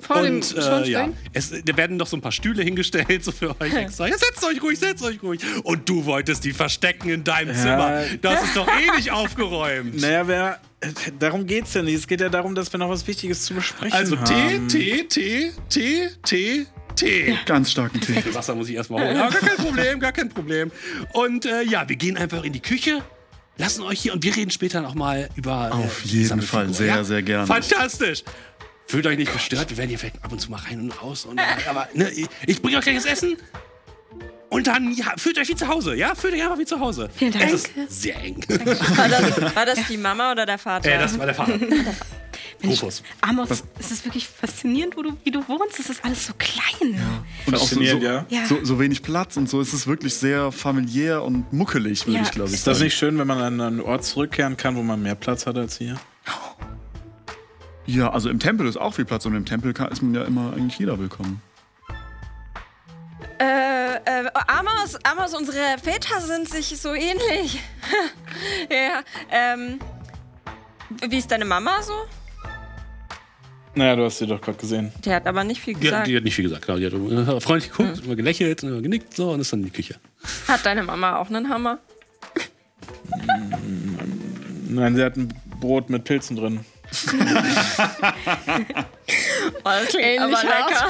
Vor 0.00 0.22
dem 0.22 0.36
Und 0.36 0.52
äh, 0.52 0.56
ja, 0.56 0.62
Schornstein. 0.62 1.16
es, 1.32 1.52
da 1.64 1.76
werden 1.76 1.96
noch 1.96 2.06
so 2.06 2.16
ein 2.16 2.20
paar 2.20 2.30
Stühle 2.30 2.62
hingestellt, 2.62 3.24
so 3.24 3.32
für 3.32 3.60
euch 3.60 3.74
extra. 3.74 4.06
Ja, 4.06 4.16
setzt 4.16 4.44
euch 4.44 4.62
ruhig, 4.62 4.78
setzt 4.78 5.02
euch 5.02 5.20
ruhig. 5.22 5.40
Und 5.64 5.88
du 5.88 6.04
wolltest 6.04 6.44
die 6.44 6.52
verstecken 6.52 7.08
in 7.08 7.24
deinem 7.24 7.54
Zimmer. 7.54 8.02
Das 8.22 8.44
ist 8.44 8.56
doch 8.56 8.68
eh 8.68 8.96
nicht 8.96 9.10
aufgeräumt. 9.10 10.00
Naja, 10.00 10.28
wer, 10.28 10.60
darum 11.18 11.46
geht's 11.46 11.74
ja 11.74 11.82
nicht. 11.82 11.94
Es 11.96 12.06
geht 12.06 12.20
ja 12.20 12.28
darum, 12.28 12.54
dass 12.54 12.72
wir 12.72 12.78
noch 12.78 12.88
was 12.88 13.06
Wichtiges 13.08 13.44
zu 13.44 13.54
besprechen 13.54 13.92
Also 13.92 14.14
Tee, 14.14 14.22
haben. 14.34 14.68
Tee, 14.68 15.04
Tee, 15.08 15.50
Tee, 16.24 16.66
Tee, 16.98 17.26
Tee. 17.26 17.38
Ganz 17.46 17.70
starken 17.70 18.00
Tee. 18.00 18.20
Viel 18.20 18.34
Wasser 18.34 18.54
muss 18.54 18.68
ich 18.68 18.76
erstmal 18.76 19.04
holen. 19.04 19.16
Aber 19.16 19.30
gar 19.30 19.40
kein 19.40 19.64
Problem, 19.64 20.00
gar 20.00 20.12
kein 20.12 20.28
Problem. 20.28 20.70
Und 21.12 21.46
äh, 21.46 21.62
ja, 21.62 21.88
wir 21.88 21.96
gehen 21.96 22.16
einfach 22.16 22.42
in 22.44 22.52
die 22.52 22.60
Küche, 22.60 23.02
lassen 23.56 23.82
euch 23.82 24.00
hier 24.00 24.12
und 24.12 24.22
wir 24.22 24.34
reden 24.34 24.50
später 24.50 24.80
nochmal 24.80 25.28
über. 25.36 25.72
Auf 25.72 26.02
die 26.02 26.22
jeden 26.22 26.42
Fall, 26.42 26.72
sehr, 26.72 27.04
sehr 27.04 27.22
gerne. 27.22 27.46
Fantastisch! 27.46 28.24
Fühlt 28.86 29.06
euch 29.06 29.18
nicht 29.18 29.32
gestört, 29.32 29.68
wir 29.68 29.76
werden 29.76 29.90
hier 29.90 29.98
vielleicht 29.98 30.24
ab 30.24 30.32
und 30.32 30.40
zu 30.40 30.50
mal 30.50 30.60
rein 30.60 30.80
und 30.80 31.02
raus. 31.02 31.26
Und, 31.26 31.38
aber 31.68 31.88
ne, 31.92 32.10
ich, 32.10 32.26
ich 32.46 32.62
bringe 32.62 32.78
euch 32.78 32.84
gleich 32.84 32.96
das 32.96 33.04
Essen. 33.04 33.36
Und 34.48 34.66
dann, 34.66 34.92
ja, 34.92 35.12
fühlt 35.18 35.38
euch 35.38 35.48
wie 35.48 35.56
zu 35.56 35.68
Hause, 35.68 35.94
ja? 35.94 36.14
Fühlt 36.14 36.32
euch 36.32 36.42
einfach 36.42 36.58
wie 36.58 36.64
zu 36.64 36.80
Hause. 36.80 37.10
Vielen 37.14 37.32
Dank. 37.32 37.44
Es 37.44 37.64
ist 37.64 37.70
sehr 37.88 38.16
eng. 38.16 38.42
War 38.48 39.08
das, 39.10 39.54
war 39.54 39.66
das 39.66 39.78
die 39.88 39.98
Mama 39.98 40.32
oder 40.32 40.46
der 40.46 40.56
Vater? 40.56 40.90
äh, 40.90 40.98
das 40.98 41.18
war 41.18 41.26
der 41.26 41.34
Vater. 41.34 41.58
Rufus. 42.64 43.02
Amos, 43.20 43.48
es 43.78 43.90
ist 43.90 44.04
wirklich 44.04 44.26
faszinierend, 44.26 44.96
wo 44.96 45.02
du, 45.02 45.16
wie 45.24 45.30
du 45.30 45.46
wohnst. 45.48 45.78
Es 45.78 45.88
ist 45.90 46.04
alles 46.04 46.26
so 46.26 46.32
klein. 46.38 47.00
Und 47.46 47.54
auch 47.54 47.60
so, 47.60 47.80
ja. 47.80 48.26
Ja. 48.28 48.46
so, 48.46 48.64
so 48.64 48.80
wenig 48.80 49.02
Platz 49.02 49.36
und 49.36 49.48
so 49.48 49.60
ist 49.60 49.72
es 49.72 49.86
wirklich 49.86 50.14
sehr 50.14 50.50
familiär 50.50 51.22
und 51.22 51.52
muckelig, 51.52 52.06
würde 52.06 52.18
Ja. 52.18 52.24
ich 52.24 52.32
glaube 52.32 52.48
ich 52.48 52.56
Ist 52.56 52.66
das 52.66 52.78
sagen. 52.78 52.84
nicht 52.86 52.96
schön, 52.96 53.18
wenn 53.18 53.26
man 53.26 53.38
an 53.40 53.60
einen 53.60 53.80
Ort 53.80 54.04
zurückkehren 54.04 54.56
kann, 54.56 54.74
wo 54.76 54.82
man 54.82 55.00
mehr 55.02 55.14
Platz 55.14 55.46
hat 55.46 55.56
als 55.56 55.78
hier? 55.78 55.96
Ja, 57.86 58.10
also 58.10 58.28
im 58.28 58.38
Tempel 58.38 58.66
ist 58.66 58.76
auch 58.76 58.94
viel 58.94 59.04
Platz 59.06 59.24
und 59.24 59.34
im 59.34 59.46
Tempel 59.46 59.72
kann, 59.72 59.90
ist 59.90 60.02
man 60.02 60.14
ja 60.14 60.24
immer 60.24 60.52
eigentlich 60.52 60.78
jeder 60.78 60.98
willkommen. 60.98 61.40
Äh, 63.40 63.94
äh, 63.94 64.30
Amos, 64.48 64.98
Amos, 65.04 65.32
unsere 65.34 65.78
Väter 65.82 66.20
sind 66.20 66.48
sich 66.48 66.76
so 66.78 66.92
ähnlich. 66.92 67.60
ja, 68.70 69.02
ähm. 69.30 69.78
Wie 71.08 71.18
ist 71.18 71.30
deine 71.30 71.44
Mama 71.44 71.82
so? 71.82 71.92
Naja, 73.78 73.94
du 73.94 74.04
hast 74.04 74.18
sie 74.18 74.26
doch 74.26 74.40
gerade 74.40 74.58
gesehen. 74.58 74.92
Die 75.04 75.12
hat 75.12 75.24
aber 75.26 75.44
nicht 75.44 75.60
viel 75.60 75.74
Die, 75.74 75.80
gesagt. 75.80 76.08
die 76.08 76.16
hat 76.16 76.24
nicht 76.24 76.34
viel 76.34 76.44
gesagt, 76.48 76.66
genau. 76.66 76.78
Die 76.78 76.86
hat 76.86 76.92
äh, 76.92 77.40
freundlich 77.40 77.70
geguckt, 77.70 78.04
immer 78.04 78.16
gelächelt, 78.16 78.62
immer 78.64 78.80
genickt 78.82 79.14
so 79.14 79.30
und 79.30 79.40
ist 79.40 79.52
dann 79.52 79.60
in 79.60 79.66
die 79.66 79.70
Küche. 79.70 79.94
Hat 80.48 80.66
deine 80.66 80.82
Mama 80.82 81.16
auch 81.16 81.28
einen 81.28 81.48
Hammer? 81.48 81.78
Nein, 84.68 84.96
sie 84.96 85.04
hat 85.04 85.16
ein 85.16 85.32
Brot 85.60 85.90
mit 85.90 86.04
Pilzen 86.04 86.36
drin. 86.36 86.64
Oh, 89.64 89.70
das 89.70 89.88
klingt 89.88 90.04
Ähnlich 90.04 90.36
aber 90.38 90.48
lecker. 90.48 90.86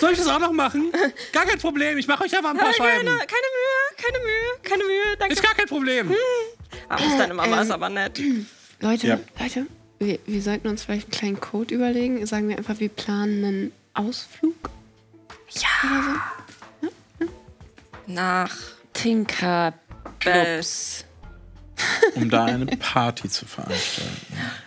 Soll 0.00 0.12
ich 0.12 0.18
das 0.18 0.28
auch 0.28 0.38
noch 0.38 0.52
machen? 0.52 0.92
Gar 1.32 1.44
kein 1.44 1.58
Problem, 1.58 1.98
ich 1.98 2.06
mache 2.06 2.24
euch 2.24 2.36
einfach 2.36 2.50
ein 2.50 2.56
paar 2.56 2.72
Keine, 2.72 2.90
Scheiben. 2.90 3.06
keine 3.06 3.18
Mühe, 3.18 3.26
keine 3.96 4.18
Mühe, 4.24 4.60
keine 4.62 4.84
Mühe. 4.84 5.16
Danke. 5.18 5.34
Ist 5.34 5.42
gar 5.42 5.54
kein 5.54 5.66
Problem. 5.66 6.14
Amos, 6.88 7.18
deine 7.18 7.34
Mama 7.34 7.60
ist 7.62 7.70
aber 7.70 7.88
nett. 7.88 8.20
Leute, 8.80 9.06
Ja. 9.06 9.18
Leute, 9.38 9.66
wir, 10.00 10.18
wir 10.26 10.42
sollten 10.42 10.66
uns 10.68 10.82
vielleicht 10.84 11.04
einen 11.06 11.10
kleinen 11.12 11.40
Code 11.40 11.74
überlegen. 11.74 12.24
Sagen 12.26 12.48
wir 12.48 12.58
einfach, 12.58 12.80
wir 12.80 12.88
planen 12.88 13.44
einen 13.44 13.72
Ausflug. 13.94 14.54
Nach 18.06 18.56
Tinker 18.92 19.74
Bells. 20.24 21.04
um 22.14 22.28
da 22.28 22.44
eine 22.46 22.66
Party 22.78 23.28
zu 23.28 23.46
veranstalten. 23.46 24.10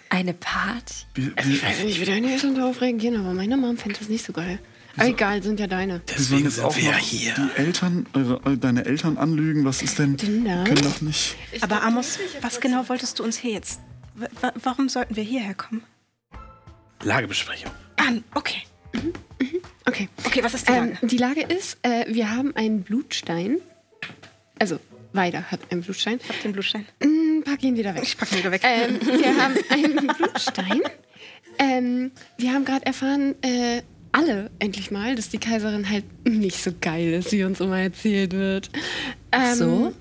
Eine 0.09 0.33
Party? 0.33 0.93
Wie, 1.15 1.31
Also 1.35 1.49
wie, 1.49 1.53
ich 1.55 1.63
weiß 1.63 1.83
nicht, 1.83 1.99
wie 1.99 2.05
deine 2.05 2.31
Eltern 2.31 2.55
darauf 2.55 2.81
reagieren, 2.81 3.19
aber 3.19 3.33
meine 3.33 3.57
Mom 3.57 3.77
fände 3.77 3.99
das 3.99 4.09
nicht 4.09 4.25
so 4.25 4.33
geil. 4.33 4.59
Aber 4.95 5.07
egal, 5.07 5.41
sind 5.41 5.59
ja 5.59 5.65
deine. 5.65 6.01
sollen 6.17 6.43
jetzt 6.43 6.59
auch 6.59 6.75
noch 6.77 6.99
die 6.99 7.31
Eltern, 7.55 8.05
eure, 8.13 8.45
eure- 8.45 8.57
deine 8.59 8.85
Eltern 8.85 9.17
anlügen? 9.17 9.65
Was 9.65 9.81
ist 9.81 9.97
denn? 9.97 10.17
Tinder? 10.17 10.63
Können 10.65 10.83
doch 10.83 11.01
nicht. 11.01 11.35
Aber 11.61 11.81
Amos, 11.81 12.19
was 12.41 12.59
genau 12.59 12.87
wolltest 12.87 13.17
du 13.17 13.23
uns 13.23 13.37
hier 13.37 13.53
jetzt? 13.53 13.79
Warum 14.63 14.89
sollten 14.89 15.15
wir 15.15 15.23
hierher 15.23 15.53
kommen? 15.55 15.83
Lagebesprechung. 17.03 17.71
Ah, 17.97 18.11
okay. 18.35 18.61
Okay. 19.85 20.07
Okay, 20.25 20.43
was 20.43 20.53
ist 20.53 20.67
die 20.69 20.71
Ähm, 20.73 20.89
Lage? 20.93 21.07
die 21.07 21.17
Lage 21.17 21.41
ist, 21.41 21.77
äh, 21.81 22.05
wir 22.07 22.31
haben 22.31 22.55
einen 22.55 22.83
Blutstein. 22.83 23.57
Also, 24.59 24.79
Weider 25.11 25.51
hat 25.51 25.59
einen 25.71 25.81
Blutstein. 25.81 26.19
Hab 26.27 26.41
den 26.41 26.53
Blutstein. 26.53 26.85
Mm, 27.03 27.41
pack 27.43 27.61
ihn 27.63 27.75
wieder 27.75 27.93
weg. 27.93 28.03
Ich 28.03 28.17
pack 28.17 28.31
ihn 28.31 28.37
wieder 28.39 28.51
weg. 28.51 28.61
Ähm, 28.63 28.99
wir 29.01 29.37
haben 29.43 29.55
einen 29.69 30.07
Blutstein. 30.07 30.81
Ähm, 31.59 32.11
wir 32.37 32.53
haben 32.53 32.65
gerade 32.65 32.85
erfahren, 32.85 33.35
äh, 33.43 33.81
alle 34.11 34.49
endlich 34.59 34.89
mal, 34.91 35.15
dass 35.15 35.29
die 35.29 35.37
Kaiserin 35.39 35.89
halt 35.89 36.05
nicht 36.27 36.63
so 36.63 36.71
geil 36.79 37.13
ist, 37.13 37.31
wie 37.31 37.43
uns 37.43 37.59
immer 37.59 37.79
erzählt 37.79 38.33
wird. 38.33 38.69
Ähm, 39.31 39.55
so? 39.55 39.93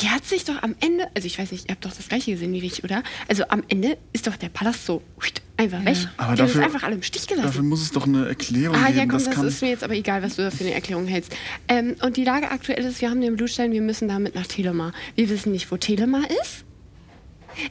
Die 0.00 0.08
hat 0.08 0.24
sich 0.24 0.44
doch 0.44 0.62
am 0.62 0.74
Ende, 0.80 1.08
also 1.14 1.26
ich 1.26 1.38
weiß 1.38 1.52
nicht, 1.52 1.66
ihr 1.68 1.72
habt 1.74 1.84
doch 1.84 1.92
das 1.94 2.08
gleiche 2.08 2.30
gesehen 2.32 2.52
wie 2.52 2.64
ich, 2.64 2.82
oder? 2.84 3.02
Also 3.28 3.44
am 3.48 3.62
Ende 3.68 3.98
ist 4.12 4.26
doch 4.26 4.36
der 4.36 4.48
Palast 4.48 4.86
so 4.86 5.02
einfach 5.56 5.84
weg. 5.84 5.96
Aber 6.16 6.34
die 6.34 6.42
dafür- 6.42 6.64
einfach 6.64 6.82
alle 6.84 6.94
im 6.94 7.02
Stich 7.02 7.26
gelassen. 7.26 7.46
Dafür 7.46 7.62
muss 7.62 7.82
es 7.82 7.90
doch 7.90 8.06
eine 8.06 8.26
Erklärung 8.28 8.76
Ah 8.76 8.86
geben. 8.86 8.98
ja, 8.98 9.02
komm, 9.06 9.24
das 9.24 9.24
das, 9.34 9.44
ist 9.44 9.62
mir 9.62 9.68
jetzt 9.68 9.84
aber 9.84 9.94
egal, 9.94 10.22
was 10.22 10.36
du 10.36 10.42
da 10.42 10.50
für 10.50 10.64
eine 10.64 10.72
Erklärung 10.72 11.06
hältst. 11.06 11.36
Ähm, 11.68 11.96
und 12.02 12.16
die 12.16 12.24
Lage 12.24 12.50
aktuell 12.50 12.84
ist, 12.84 13.00
wir 13.02 13.10
haben 13.10 13.20
den 13.20 13.36
Blutstein, 13.36 13.72
wir 13.72 13.82
müssen 13.82 14.08
damit 14.08 14.34
nach 14.34 14.46
Telemar. 14.46 14.92
Wir 15.16 15.28
wissen 15.28 15.52
nicht, 15.52 15.70
wo 15.70 15.76
Telemar 15.76 16.22
ist. 16.42 16.64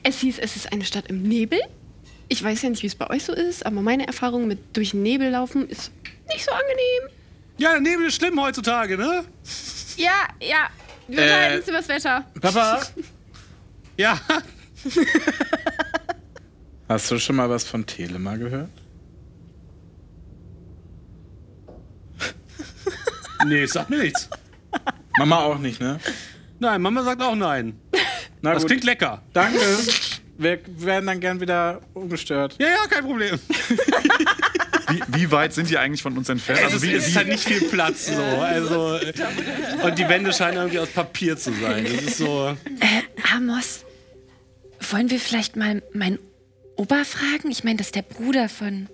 Es 0.04 0.20
hieß, 0.20 0.38
es 0.40 0.56
ist 0.56 0.72
eine 0.72 0.86
Stadt 0.86 1.08
im 1.08 1.24
Nebel. 1.24 1.60
Ich 2.28 2.44
weiß 2.44 2.62
ja 2.62 2.70
nicht, 2.70 2.84
wie 2.84 2.88
es 2.88 2.96
bei 2.96 3.10
euch 3.10 3.24
so 3.24 3.34
ist, 3.34 3.66
aber 3.66 3.82
meine 3.82 4.06
Erfahrung 4.06 4.48
mit 4.48 4.60
durch 4.74 4.92
den 4.92 5.02
Nebel 5.02 5.30
laufen 5.32 5.68
ist 5.68 5.92
nicht 6.32 6.46
so 6.46 6.52
angenehm. 6.52 7.16
Ja, 7.58 7.72
der 7.72 7.82
Nebel 7.82 8.06
ist 8.06 8.16
schlimm 8.16 8.40
heutzutage, 8.40 8.98
ne? 8.98 9.24
Ja, 9.98 10.28
ja. 10.40 10.70
Wir 11.10 11.18
Äh. 11.18 11.22
unterhalten 11.24 11.58
uns 11.60 11.68
über 11.68 11.78
das 11.78 11.88
Wetter. 11.90 12.26
Papa, 12.42 12.82
Ja. 13.98 14.20
hast 16.88 17.12
du 17.12 17.20
schon 17.20 17.36
mal 17.36 17.50
was 17.50 17.66
von 17.66 17.86
Telema 17.86 18.36
gehört? 18.38 18.70
Nee, 23.46 23.66
sagt 23.66 23.90
mir 23.90 24.00
nichts. 24.00 24.30
Mama 25.18 25.38
auch 25.40 25.58
nicht, 25.58 25.80
ne? 25.80 26.00
Nein, 26.60 26.82
Mama 26.82 27.04
sagt 27.04 27.22
auch 27.22 27.36
nein. 27.36 27.80
Na 28.42 28.54
Das 28.54 28.64
gut, 28.64 28.72
klingt 28.72 28.84
lecker. 28.84 29.22
danke. 29.34 29.60
Wir 30.38 30.60
werden 30.78 31.08
dann 31.08 31.20
gern 31.20 31.40
wieder 31.42 31.82
ungestört. 31.94 32.56
Ja, 32.60 32.68
ja, 32.68 32.88
kein 32.90 33.04
Problem. 33.04 33.38
Wie, 34.90 35.02
wie 35.08 35.32
weit 35.32 35.54
sind 35.54 35.70
die 35.70 35.78
eigentlich 35.78 36.02
von 36.04 36.18
uns 36.18 36.30
entfernt? 36.30 36.62
Also 36.64 36.76
Also 36.76 36.86
es 36.86 36.92
wie, 36.92 36.96
ist 36.96 37.12
wie, 37.12 37.16
halt 37.18 37.28
nicht 37.28 37.44
viel 37.44 37.62
Platz 37.70 38.08
so. 38.08 38.22
Also, 38.22 39.00
und 39.84 39.98
die 40.00 40.08
Wände 40.08 40.34
scheinen 40.34 40.58
irgendwie 40.58 40.80
aus 40.80 40.90
Papier 40.90 41.38
zu 41.38 41.52
sein. 41.54 41.84
Das 41.86 41.94
ist 42.04 42.18
so. 42.18 42.56
Äh, 42.80 43.34
Amos, 43.36 43.86
wollen 44.92 45.10
wir 45.10 45.20
vielleicht 45.20 45.56
mal 45.56 45.82
meinen 45.94 46.20
Opa 46.76 47.04
fragen? 47.04 47.52
Ich 47.52 47.64
meine, 47.64 47.78
das 47.78 47.88
ist 47.88 47.96
der 47.96 48.02
Bruder 48.04 48.50
von 48.50 48.88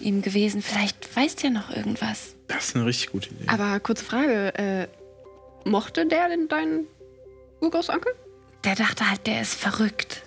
ihm 0.00 0.22
gewesen. 0.22 0.62
Vielleicht 0.62 1.14
weiß 1.14 1.36
der 1.36 1.50
noch 1.50 1.68
irgendwas. 1.74 2.34
Das 2.48 2.68
ist 2.68 2.76
eine 2.76 2.86
richtig 2.86 3.12
gute 3.12 3.28
Idee. 3.28 3.44
Aber 3.48 3.78
kurze 3.80 4.04
Frage, 4.04 4.54
äh, 4.54 4.88
mochte 5.68 6.06
der 6.06 6.28
denn 6.30 6.48
deinen 6.48 6.86
Urgroßonkel? 7.60 8.10
Der 8.64 8.74
dachte 8.74 9.08
halt, 9.10 9.26
der 9.26 9.42
ist 9.42 9.54
verrückt. 9.54 10.22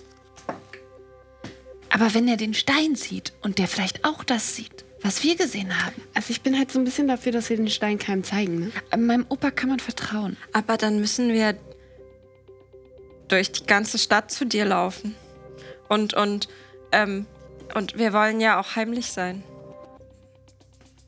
Aber 1.94 2.16
wenn 2.16 2.28
er 2.28 2.38
den 2.38 2.56
Stein 2.56 2.96
sieht 2.96 3.34
und 3.44 3.60
der 3.60 3.68
vielleicht 3.68 4.04
auch 4.04 4.24
das 4.24 4.56
sieht, 4.56 4.84
was 5.04 5.22
wir 5.22 5.36
gesehen 5.36 5.86
haben, 5.86 6.02
Also 6.16 6.32
ich 6.32 6.42
bin 6.42 6.58
halt 6.58 6.72
so 6.72 6.80
ein 6.80 6.86
bisschen 6.86 7.08
dafür, 7.08 7.32
dass 7.32 7.52
wir 7.52 7.58
den 7.58 7.70
Stein 7.70 8.00
keinem 8.00 8.24
zeigen, 8.24 8.60
ne? 8.60 8.72
äh, 8.90 8.98
meinem 8.98 9.28
Opa 9.30 9.52
kann 9.52 9.70
man 9.70 9.80
vertrauen. 9.80 10.36
Aber 10.54 10.78
dann 10.78 11.00
müssen 11.00 11.32
wir 11.32 11.56
durch 13.28 13.52
die 13.52 13.68
ganze 13.68 14.00
Stadt 14.00 14.32
zu 14.32 14.44
dir 14.44 14.66
laufen. 14.66 15.14
Und, 15.88 16.16
und, 16.16 16.48
ähm, 16.92 17.28
und 17.76 17.96
wir 17.96 18.12
wollen 18.12 18.42
ja 18.42 18.60
auch 18.60 18.76
heimlich 18.76 19.12
sein. 19.12 19.44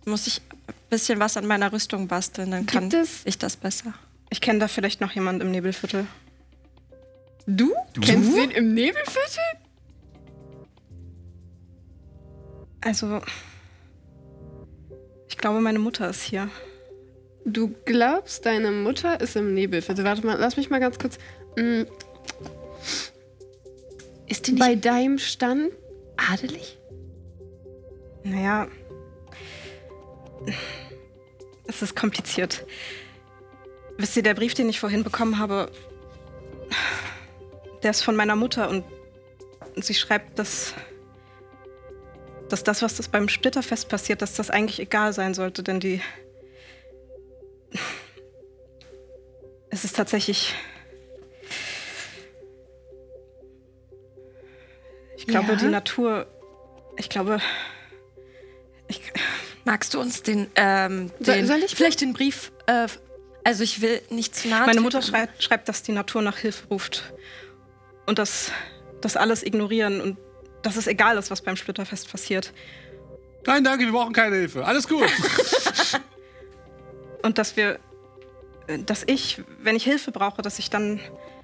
Muss 0.06 0.28
ich 0.28 0.40
ein 0.68 0.76
bisschen 0.92 1.20
was 1.20 1.36
an 1.36 1.48
meiner 1.48 1.74
Rüstung 1.74 2.08
basteln, 2.08 2.52
dann 2.52 2.68
kann 2.68 2.92
ich 3.24 3.40
das 3.40 3.58
besser. 3.58 3.96
Ich 4.30 4.40
kenne 4.40 4.60
da 4.60 4.68
vielleicht 4.68 5.02
noch 5.02 5.14
jemand 5.14 5.42
im 5.42 5.50
Nebelviertel. 5.50 6.06
Du? 7.48 7.74
Kennst 8.02 8.34
du 8.34 8.44
ihn 8.44 8.52
im 8.52 8.76
Nebelviertel? 8.76 9.65
Also, 12.86 13.20
ich 15.28 15.38
glaube, 15.38 15.60
meine 15.60 15.80
Mutter 15.80 16.08
ist 16.08 16.22
hier. 16.22 16.50
Du 17.44 17.74
glaubst, 17.84 18.46
deine 18.46 18.72
Mutter 18.72 19.20
ist 19.20 19.36
im 19.36 19.56
Nebelviertel. 19.56 20.06
Warte 20.06 20.24
mal, 20.26 20.38
lass 20.38 20.56
mich 20.56 20.70
mal 20.70 20.80
ganz 20.80 21.00
kurz. 21.00 21.18
Mm, 21.58 21.84
Ist 24.28 24.46
die 24.46 24.52
nicht 24.52 24.60
bei 24.60 24.76
deinem 24.76 25.18
Stand 25.18 25.72
adelig? 26.16 26.78
Naja, 28.24 28.68
es 31.68 31.82
ist 31.82 31.96
kompliziert. 31.96 32.66
Wisst 33.98 34.16
ihr, 34.16 34.24
der 34.24 34.36
Brief, 34.36 34.54
den 34.54 34.70
ich 34.70 34.80
vorhin 34.80 35.04
bekommen 35.04 35.40
habe, 35.40 35.72
der 37.82 37.92
ist 37.92 38.04
von 38.04 38.16
meiner 38.16 38.36
Mutter 38.36 38.70
und 38.70 38.84
sie 39.76 39.96
schreibt, 39.96 40.38
dass, 40.38 40.76
dass 42.50 42.64
das, 42.64 42.82
was 42.82 42.96
das 42.96 43.08
beim 43.08 43.28
Splitterfest 43.30 43.90
passiert, 43.90 44.22
dass 44.22 44.36
das 44.36 44.50
eigentlich 44.50 44.80
egal 44.80 45.14
sein 45.14 45.34
sollte, 45.34 45.64
denn 45.64 45.80
die. 45.80 46.02
Es 49.70 49.84
ist 49.84 49.96
tatsächlich. 49.96 50.54
Ich 55.18 55.28
glaube, 55.28 55.54
Ja? 55.54 55.56
die 55.58 55.66
Natur. 55.68 56.28
Ich 56.98 57.10
glaube. 57.10 57.40
Ich, 58.88 59.02
Magst 59.68 59.96
du 59.96 60.00
uns 60.00 60.22
den, 60.22 60.48
ähm, 60.56 61.12
Soll- 61.20 61.36
den 61.38 61.48
soll 61.48 61.58
ich- 61.64 61.76
vielleicht 61.76 62.00
den 62.02 62.14
Brief, 62.14 62.52
äh, 62.68 62.88
also 63.44 63.64
ich 63.64 63.82
will 63.82 64.00
nicht 64.12 64.36
zu 64.36 64.48
nahe 64.48 64.68
Meine 64.68 64.80
Mutter 64.82 65.02
schreibt, 65.02 65.42
schreibt, 65.42 65.68
dass 65.68 65.82
die 65.82 65.92
Natur 65.92 66.22
nach 66.22 66.38
Hilfe 66.38 66.68
ruft. 66.68 67.12
Und 68.06 68.20
dass 68.20 68.52
das 69.02 69.18
alles 69.18 69.42
ignorieren 69.42 70.02
und 70.02 70.18
dass 70.66 70.76
es 70.78 70.88
egal 70.88 71.18
ist, 71.18 71.30
was 71.32 71.42
beim 71.42 71.56
Splitterfest 71.56 72.10
passiert. 72.12 72.54
Nein, 73.46 73.64
danke, 73.64 73.86
wir 73.86 73.92
brauchen 73.92 74.14
keine 74.14 74.36
Hilfe. 74.38 74.66
Alles 74.66 74.88
gut. 74.88 75.08
Und 77.22 77.38
dass 77.38 77.56
wir. 77.58 77.80
Dass 78.88 79.04
ich, 79.06 79.42
wenn 79.62 79.76
ich 79.76 79.84
Hilfe 79.84 80.12
brauche, 80.12 80.42
dass 80.42 80.58
ich 80.58 80.72
dann 80.72 81.00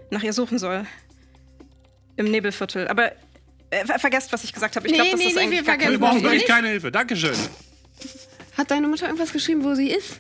nach 0.10 0.24
ihr 0.24 0.34
suchen 0.34 0.58
soll. 0.58 0.86
Im 2.16 2.26
Nebelviertel. 2.32 2.88
Aber 2.88 3.12
äh, 3.70 3.86
ver- 3.86 4.00
vergesst, 4.00 4.34
was 4.34 4.44
ich 4.44 4.54
gesagt 4.54 4.76
habe. 4.76 4.88
Ich 4.88 4.92
Nee, 4.94 4.98
glaube, 4.98 5.12
das 5.12 5.20
nee, 5.20 5.28
ist 5.28 5.36
nee, 5.36 5.42
eigentlich 5.42 5.66
wir 5.66 5.78
gar 5.78 5.92
Wir 5.92 6.00
brauchen 6.00 6.24
wirklich 6.24 6.46
keine 6.48 6.70
Hilfe. 6.70 6.92
Dankeschön. 6.92 7.36
hat 8.58 8.72
deine 8.72 8.88
Mutter 8.88 9.06
irgendwas 9.06 9.32
geschrieben, 9.32 9.64
wo 9.64 9.76
sie 9.76 9.90
ist. 9.92 10.20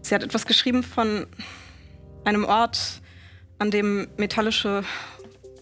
Sie 0.00 0.14
hat 0.14 0.22
etwas 0.22 0.46
geschrieben 0.46 0.82
von 0.82 1.26
einem 2.24 2.44
Ort, 2.44 3.00
an 3.58 3.70
dem 3.70 4.08
metallische 4.16 4.82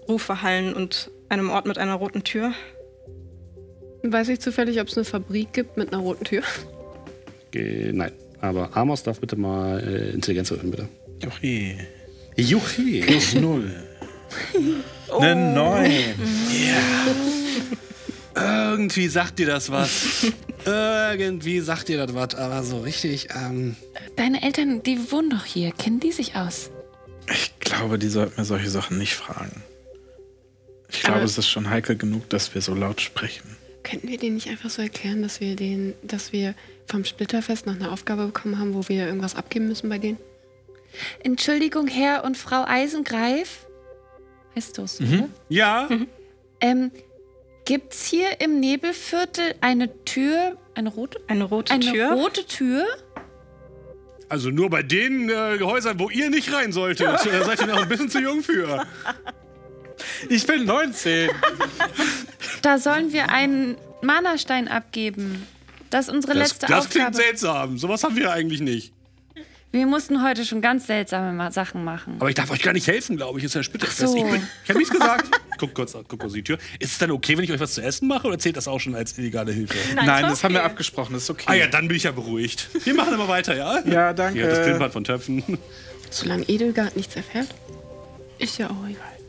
Rufe 0.09 0.43
hallen 0.43 0.72
und 0.74 1.11
einem 1.31 1.51
Ort 1.51 1.66
mit 1.66 1.78
einer 1.78 1.95
roten 1.95 2.24
Tür. 2.24 2.53
Weiß 4.03 4.28
ich 4.28 4.41
zufällig, 4.41 4.81
ob 4.81 4.89
es 4.89 4.97
eine 4.97 5.05
Fabrik 5.05 5.53
gibt 5.53 5.76
mit 5.76 5.93
einer 5.93 6.03
roten 6.03 6.24
Tür. 6.24 6.43
Ge 7.51 7.93
nein. 7.93 8.12
Aber 8.41 8.74
Amos 8.76 9.03
darf 9.03 9.20
bitte 9.20 9.37
mal 9.37 9.81
äh, 9.81 10.11
Intelligenz 10.11 10.51
öffnen, 10.51 10.70
bitte. 10.70 10.89
Okay. 11.26 11.76
Juchi. 12.37 13.03
Plus 13.03 13.35
null. 13.35 13.70
Eine 15.18 15.55
neun. 15.55 15.93
Irgendwie 18.35 19.09
sagt 19.09 19.39
dir 19.39 19.47
das 19.47 19.70
was. 19.70 20.26
Irgendwie 20.64 21.61
sagt 21.61 21.89
dir 21.89 21.99
das 21.99 22.14
was, 22.14 22.35
aber 22.35 22.62
so 22.62 22.81
richtig. 22.81 23.28
Ähm, 23.35 23.76
Deine 24.16 24.43
Eltern, 24.43 24.83
die 24.83 25.11
wohnen 25.12 25.31
doch 25.31 25.45
hier. 25.45 25.72
Kennen 25.72 26.01
die 26.01 26.12
sich 26.12 26.37
aus? 26.37 26.70
Ich 27.31 27.59
glaube, 27.61 27.99
die 27.99 28.09
sollten 28.09 28.41
mir 28.41 28.45
solche 28.47 28.70
Sachen 28.70 28.97
nicht 28.97 29.14
fragen. 29.14 29.62
Ich 30.91 31.01
glaube, 31.03 31.16
Aber- 31.16 31.24
es 31.24 31.38
ist 31.38 31.49
schon 31.49 31.70
heikel 31.70 31.97
genug, 31.97 32.28
dass 32.30 32.55
wir 32.55 32.61
so 32.62 32.74
laut 32.74 33.01
sprechen. 33.01 33.57
Könnten 33.82 34.09
wir 34.09 34.18
denen 34.18 34.34
nicht 34.34 34.49
einfach 34.49 34.68
so 34.70 34.82
erklären, 34.82 35.22
dass 35.22 35.41
wir 35.41 35.57
den, 35.57 35.95
dass 36.03 36.32
wir 36.32 36.55
vom 36.86 37.05
Splitterfest 37.05 37.66
noch 37.66 37.74
eine 37.74 37.91
Aufgabe 37.91 38.26
bekommen 38.26 38.59
haben, 38.59 38.74
wo 38.74 38.86
wir 38.88 39.07
irgendwas 39.07 39.36
abgeben 39.36 39.68
müssen 39.68 39.88
bei 39.88 39.99
denen? 39.99 40.18
Entschuldigung, 41.22 41.86
Herr 41.86 42.24
und 42.24 42.36
Frau 42.36 42.64
Eisengreif. 42.66 43.66
Heißt 44.57 44.76
du 44.76 44.82
es, 44.82 45.01
oder? 45.01 45.28
ja, 45.49 45.88
Ähm, 46.61 46.91
gibt's 47.64 48.05
hier 48.05 48.41
im 48.41 48.59
Nebelviertel 48.61 49.55
eine 49.61 50.05
Tür, 50.05 50.59
eine 50.74 50.88
rote, 50.91 51.20
Eine 51.28 51.45
rote 51.45 51.72
eine 51.72 51.84
Tür. 51.84 52.12
rote 52.12 52.45
Tür? 52.47 52.84
also 54.28 54.51
nur 54.51 54.68
bei 54.70 54.82
den 54.84 55.28
äh, 55.30 55.59
Häusern, 55.61 55.99
wo 55.99 56.09
ihr 56.11 56.30
nicht 56.30 56.53
rein 56.53 56.72
solltet. 56.72 57.07
Da 57.24 57.45
seid 57.45 57.61
ihr 57.61 57.66
noch 57.66 57.82
ein 57.82 57.88
bisschen 57.88 58.09
zu 58.11 58.20
jung 58.20 58.43
für. 58.43 58.86
Ich 60.28 60.46
bin 60.46 60.64
19. 60.64 61.30
Da 62.62 62.78
sollen 62.78 63.12
wir 63.12 63.30
einen 63.30 63.76
Mana-Stein 64.02 64.68
abgeben. 64.68 65.46
Das 65.90 66.06
ist 66.08 66.14
unsere 66.14 66.34
Das, 66.34 66.50
letzte 66.50 66.66
das 66.66 66.88
klingt 66.88 67.06
Aufgabe. 67.08 67.24
seltsam. 67.24 67.78
Sowas 67.78 68.04
haben 68.04 68.16
wir 68.16 68.30
eigentlich 68.32 68.60
nicht. 68.60 68.92
Wir 69.72 69.86
mussten 69.86 70.24
heute 70.24 70.44
schon 70.44 70.60
ganz 70.60 70.88
seltsame 70.88 71.32
Ma- 71.32 71.52
Sachen 71.52 71.84
machen. 71.84 72.16
Aber 72.18 72.28
ich 72.28 72.34
darf 72.34 72.50
euch 72.50 72.60
gar 72.62 72.72
nicht 72.72 72.88
helfen, 72.88 73.16
glaube 73.16 73.38
ich. 73.38 73.44
Ist 73.44 73.54
ja 73.54 73.62
Splitterfest. 73.62 74.02
Ach 74.02 74.08
so. 74.08 74.16
Ich, 74.16 74.24
bin- 74.24 74.42
ich 74.64 74.68
habe 74.68 74.78
nichts 74.80 74.92
gesagt. 74.92 75.30
guck 75.58 75.74
kurz, 75.74 75.92
guck 76.08 76.18
kurz 76.18 76.32
die 76.32 76.42
Tür. 76.42 76.58
Ist 76.80 76.92
es 76.92 76.98
dann 76.98 77.12
okay, 77.12 77.36
wenn 77.36 77.44
ich 77.44 77.52
euch 77.52 77.60
was 77.60 77.74
zu 77.74 77.80
essen 77.82 78.08
mache 78.08 78.26
oder 78.26 78.36
zählt 78.38 78.56
das 78.56 78.66
auch 78.66 78.80
schon 78.80 78.96
als 78.96 79.16
illegale 79.16 79.52
Hilfe? 79.52 79.74
Nein, 79.94 80.24
das 80.24 80.42
haben 80.42 80.54
wir 80.54 80.64
abgesprochen, 80.64 81.12
das 81.12 81.22
ist 81.24 81.30
okay. 81.30 81.44
Ah 81.46 81.54
ja, 81.54 81.66
dann 81.68 81.86
bin 81.86 81.96
ich 81.96 82.02
ja 82.02 82.10
beruhigt. 82.12 82.68
Wir 82.84 82.94
machen 82.94 83.14
immer 83.14 83.28
weiter, 83.28 83.56
ja? 83.56 83.78
Ja, 83.86 84.12
danke. 84.12 84.40
Hier, 84.40 84.48
das 84.50 84.64
Klimpern 84.66 84.90
von 84.90 85.04
Töpfen. 85.04 85.44
Solange 86.10 86.42
Edelgard 86.48 86.96
nichts 86.96 87.14
erfährt, 87.14 87.46
ist 88.38 88.58
ja 88.58 88.66
auch 88.70 88.88
egal. 88.88 89.19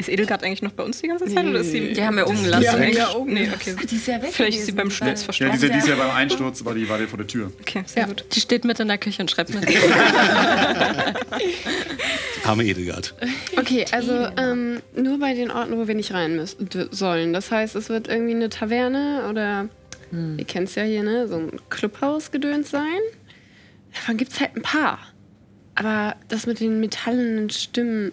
Ist 0.00 0.08
Edelgard 0.08 0.42
eigentlich 0.42 0.62
noch 0.62 0.72
bei 0.72 0.82
uns 0.82 1.00
die 1.00 1.08
ganze 1.08 1.26
Zeit? 1.26 1.44
Oder 1.46 1.60
ist 1.60 1.70
sie. 1.70 1.92
Die 1.92 2.02
haben 2.02 2.16
wir 2.16 2.26
umgelassen. 2.26 2.64
Ja, 2.64 2.78
weg. 2.78 2.94
ja, 2.96 3.14
oben. 3.14 3.34
Nee, 3.34 3.48
okay. 3.54 3.76
Die 3.88 3.96
ist 3.96 4.06
ja 4.06 4.20
weg 4.22 4.30
Vielleicht 4.32 4.58
ist 4.58 4.66
sie 4.66 4.72
beim 4.72 4.88
die 4.88 4.94
Sturz 4.94 5.08
war- 5.08 5.16
Ja, 5.18 5.24
verstorben. 5.24 5.52
diese, 5.60 5.70
diese 5.70 5.96
beim 5.96 6.10
Einsturz 6.16 6.64
war 6.64 6.74
die, 6.74 6.88
war 6.88 6.98
die 6.98 7.06
vor 7.06 7.18
der 7.18 7.26
Tür. 7.26 7.52
Okay, 7.60 7.82
sehr 7.86 8.06
gut. 8.06 8.24
Die 8.32 8.40
steht 8.40 8.64
mit 8.64 8.80
in 8.80 8.88
der 8.88 8.98
Küche 8.98 9.22
und 9.22 9.30
schreibt 9.30 9.54
mit. 9.54 9.64
Arme 12.44 12.64
Edelgard. 12.64 13.14
Okay, 13.56 13.84
also 13.92 14.12
ähm, 14.36 14.80
nur 14.96 15.18
bei 15.18 15.34
den 15.34 15.50
Orten, 15.50 15.76
wo 15.76 15.86
wir 15.86 15.94
nicht 15.94 16.12
rein 16.12 16.36
müssen, 16.36 16.68
sollen. 16.90 17.32
Das 17.32 17.50
heißt, 17.50 17.76
es 17.76 17.88
wird 17.88 18.08
irgendwie 18.08 18.34
eine 18.34 18.48
Taverne 18.48 19.26
oder, 19.28 19.68
ihr 20.12 20.44
kennt 20.44 20.68
es 20.68 20.74
ja 20.74 20.82
hier, 20.82 21.02
ne, 21.02 21.28
so 21.28 21.36
ein 21.36 21.52
Clubhaus-Gedöns 21.68 22.70
sein. 22.70 22.98
Davon 23.94 24.16
gibt 24.16 24.32
es 24.32 24.40
halt 24.40 24.56
ein 24.56 24.62
paar. 24.62 24.98
Aber 25.74 26.16
das 26.28 26.46
mit 26.46 26.60
den 26.60 26.80
metallenen 26.80 27.50
Stimmen, 27.50 28.12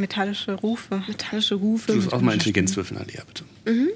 Metallische 0.00 0.52
Rufe. 0.54 1.02
metallische 1.06 1.54
Rufe. 1.54 1.88
Du 1.88 1.94
musst 1.96 2.08
auch 2.08 2.12
mal 2.20 2.32
metallische 2.32 2.48
Intelligenz 2.48 2.76
würfeln, 2.76 3.00
Alia, 3.00 3.22
bitte. 3.24 3.44
Stimmen. 3.62 3.88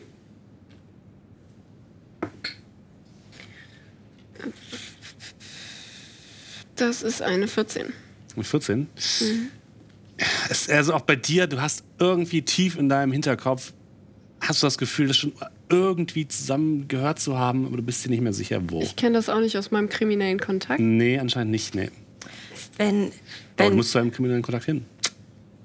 Das 6.77 7.03
ist 7.03 7.23
eine 7.23 7.47
14. 7.49 7.93
Mit 8.37 8.47
14. 8.47 8.89
Es 8.97 10.63
ist 10.63 10.71
also 10.71 10.95
auch 10.95 11.03
bei 11.03 11.17
dir, 11.17 11.47
du 11.47 11.61
hast 11.61 11.85
irgendwie 11.99 12.43
tief 12.43 12.77
in 12.77 12.89
deinem 12.89 13.13
Hinterkopf, 13.13 13.73
hast 14.41 14.63
du 14.63 14.67
das 14.67 14.79
Gefühl, 14.79 15.09
das 15.09 15.17
schon 15.17 15.33
irgendwie 15.69 16.27
zusammen 16.29 16.89
gehört 16.89 17.21
zu 17.21 17.39
haben, 17.39 17.67
aber 17.67 17.77
du 17.77 17.83
bist 17.83 18.05
dir 18.05 18.11
nicht 18.11 18.21
mehr 18.23 18.33
sicher, 18.33 18.61
wo. 18.69 18.81
Ich 18.83 18.97
kenne 18.97 19.15
das 19.15 19.29
auch 19.29 19.41
nicht 19.41 19.57
aus 19.57 19.71
meinem 19.71 19.89
kriminellen 19.89 20.39
Kontakt. 20.41 20.81
Nee, 20.81 21.19
anscheinend 21.19 21.53
nicht, 21.53 21.75
nee. 21.75 21.91
Wenn, 22.77 23.05
Aber 23.05 23.11
du 23.57 23.65
wenn, 23.65 23.77
musst 23.77 23.93
zu 23.93 23.99
einem 23.99 24.11
kriminellen 24.11 24.43
Kontakt 24.43 24.65
hin. 24.65 24.85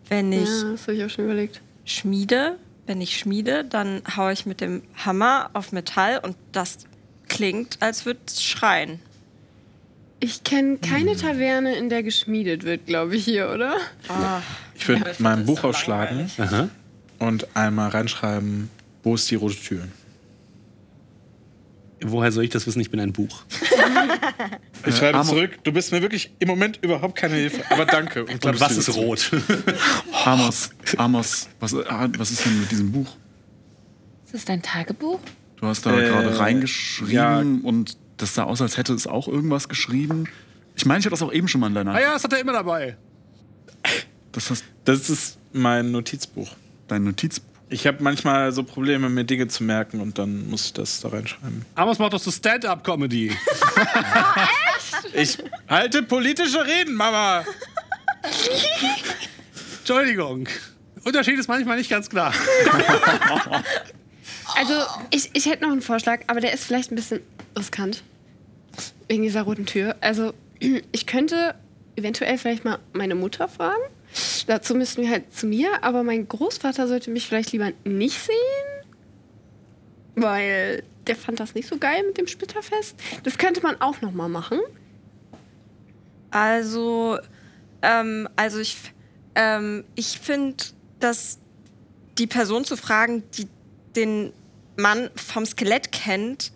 Wenn 0.09 0.31
ich 0.31 0.49
Ja, 0.49 0.71
das 0.71 0.87
ich 0.87 1.03
auch 1.03 1.09
schon 1.09 1.25
überlegt. 1.25 1.61
schmiede, 1.85 2.57
wenn 2.87 3.01
ich 3.01 3.17
schmiede, 3.17 3.63
dann 3.63 4.01
haue 4.15 4.33
ich 4.33 4.45
mit 4.45 4.61
dem 4.61 4.81
Hammer 5.05 5.49
auf 5.53 5.71
Metall 5.71 6.19
und 6.19 6.35
das 6.51 6.79
klingt, 7.27 7.77
als 7.81 8.05
würde 8.05 8.19
es 8.25 8.43
schreien. 8.43 8.99
Ich 10.19 10.43
kenne 10.43 10.77
keine 10.77 11.15
Taverne, 11.15 11.75
in 11.75 11.87
der 11.89 12.03
geschmiedet 12.03 12.63
wird, 12.63 12.87
glaube 12.87 13.15
ich, 13.15 13.23
hier, 13.23 13.51
oder? 13.51 13.77
Ich 14.75 14.87
würde 14.87 15.15
mein 15.19 15.45
Buch 15.45 15.63
aufschlagen 15.63 16.29
Aha. 16.37 16.69
und 17.19 17.55
einmal 17.55 17.89
reinschreiben, 17.89 18.69
wo 19.03 19.15
ist 19.15 19.31
die 19.31 19.35
rote 19.35 19.55
Tür? 19.55 19.87
Woher 22.03 22.31
soll 22.31 22.43
ich 22.45 22.49
das 22.49 22.65
wissen? 22.67 22.79
Ich 22.79 22.91
bin 22.91 22.99
ein 22.99 23.13
Buch. 23.13 23.43
Ich 24.85 24.95
schreibe 24.95 25.17
Amo- 25.17 25.29
zurück, 25.29 25.59
du 25.65 25.73
bist 25.73 25.91
mir 25.91 26.01
wirklich 26.01 26.31
im 26.39 26.47
Moment 26.47 26.79
überhaupt 26.81 27.15
keine 27.17 27.35
Hilfe, 27.35 27.63
aber 27.69 27.85
danke. 27.85 28.23
Und, 28.25 28.45
Und 28.45 28.59
was 28.61 28.77
ist 28.77 28.95
rot? 28.95 29.29
Amos, 30.25 30.69
Amos, 30.97 31.49
was, 31.59 31.73
ah, 31.75 32.07
was 32.17 32.31
ist 32.31 32.45
denn 32.45 32.61
mit 32.61 32.71
diesem 32.71 32.89
Buch? 32.93 33.07
Ist 34.25 34.33
das 34.35 34.45
dein 34.45 34.61
Tagebuch? 34.61 35.19
Du 35.57 35.67
hast 35.67 35.85
da 35.85 35.91
Äh, 35.99 36.07
gerade 36.07 36.39
reingeschrieben 36.39 37.13
ja. 37.13 37.39
und 37.39 37.97
das 38.17 38.35
sah 38.35 38.43
aus, 38.43 38.61
als 38.61 38.77
hätte 38.77 38.93
es 38.93 39.05
auch 39.05 39.27
irgendwas 39.27 39.67
geschrieben. 39.67 40.29
Ich 40.75 40.85
meine, 40.85 40.99
ich 41.01 41.05
hatte 41.05 41.11
das 41.11 41.21
auch 41.21 41.33
eben 41.33 41.49
schon 41.49 41.59
mal 41.59 41.67
in 41.67 41.75
deiner. 41.75 41.93
ah 41.95 41.99
ja, 41.99 42.13
das 42.13 42.23
hat 42.23 42.31
er 42.31 42.39
immer 42.39 42.53
dabei. 42.53 42.95
Das 44.31 44.63
Das 44.85 45.09
ist 45.09 45.37
mein 45.51 45.91
Notizbuch. 45.91 46.55
dein 46.87 47.03
Notizbuch. 47.03 47.48
Ich 47.71 47.85
habe 47.85 48.01
manchmal 48.01 48.51
so 48.51 48.63
Probleme, 48.63 49.09
mir 49.09 49.23
Dinge 49.23 49.47
zu 49.47 49.63
merken 49.63 50.01
und 50.01 50.17
dann 50.17 50.49
muss 50.49 50.65
ich 50.65 50.73
das 50.73 51.01
da 51.01 51.09
reinschreiben. 51.09 51.65
Amos 51.75 51.99
macht 51.99 52.13
doch 52.13 52.19
so 52.19 52.31
Stand-up-Comedy. 52.31 53.35
Ich 55.13 55.37
halte 55.67 56.03
politische 56.03 56.65
Reden, 56.65 56.95
Mama! 56.95 57.45
Entschuldigung. 59.79 60.47
Unterschied 61.03 61.39
ist 61.39 61.47
manchmal 61.47 61.77
nicht 61.77 61.89
ganz 61.89 62.09
klar. 62.09 62.33
Also, 64.55 64.73
ich, 65.09 65.29
ich 65.33 65.45
hätte 65.45 65.63
noch 65.63 65.71
einen 65.71 65.81
Vorschlag, 65.81 66.21
aber 66.27 66.41
der 66.41 66.53
ist 66.53 66.65
vielleicht 66.65 66.91
ein 66.91 66.95
bisschen 66.95 67.21
riskant. 67.57 68.03
Wegen 69.07 69.23
dieser 69.23 69.43
roten 69.43 69.65
Tür. 69.65 69.95
Also, 70.01 70.33
ich 70.91 71.05
könnte 71.05 71.55
eventuell 71.95 72.37
vielleicht 72.37 72.65
mal 72.65 72.79
meine 72.93 73.15
Mutter 73.15 73.47
fragen. 73.47 73.81
Dazu 74.47 74.75
müssten 74.75 75.03
wir 75.03 75.09
halt 75.09 75.33
zu 75.33 75.45
mir, 75.45 75.83
aber 75.83 76.03
mein 76.03 76.27
Großvater 76.27 76.87
sollte 76.87 77.11
mich 77.11 77.27
vielleicht 77.27 77.51
lieber 77.51 77.71
nicht 77.83 78.19
sehen. 78.19 78.35
Weil 80.15 80.83
der 81.07 81.15
fand 81.15 81.39
das 81.39 81.55
nicht 81.55 81.67
so 81.67 81.77
geil 81.77 82.03
mit 82.05 82.17
dem 82.17 82.27
Splitterfest. 82.27 82.95
Das 83.23 83.37
könnte 83.37 83.61
man 83.61 83.79
auch 83.81 84.01
noch 84.01 84.11
mal 84.11 84.29
machen. 84.29 84.59
Also, 86.31 87.17
ähm, 87.81 88.27
also 88.35 88.59
ich, 88.59 88.77
ähm, 89.35 89.83
ich 89.95 90.19
finde, 90.19 90.63
dass 90.99 91.39
die 92.17 92.27
Person 92.27 92.65
zu 92.65 92.75
fragen, 92.75 93.23
die 93.37 93.47
den 93.95 94.33
Mann 94.77 95.09
vom 95.15 95.45
Skelett 95.45 95.91
kennt, 95.91 96.51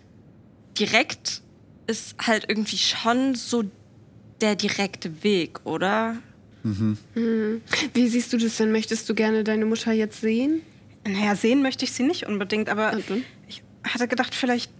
direkt 0.78 1.42
ist 1.86 2.16
halt 2.26 2.46
irgendwie 2.48 2.78
schon 2.78 3.34
so 3.34 3.64
der 4.40 4.56
direkte 4.56 5.22
Weg, 5.22 5.64
oder? 5.64 6.16
Wie 6.64 8.08
siehst 8.08 8.32
du 8.32 8.38
das 8.38 8.56
denn? 8.56 8.72
Möchtest 8.72 9.08
du 9.08 9.14
gerne 9.14 9.44
deine 9.44 9.66
Mutter 9.66 9.92
jetzt 9.92 10.20
sehen? 10.22 10.62
Naja, 11.06 11.36
sehen 11.36 11.60
möchte 11.62 11.84
ich 11.84 11.92
sie 11.92 12.02
nicht 12.02 12.26
unbedingt, 12.26 12.68
aber 12.70 12.96
ich 13.48 13.62
hatte 13.84 14.08
gedacht, 14.08 14.34
vielleicht, 14.34 14.70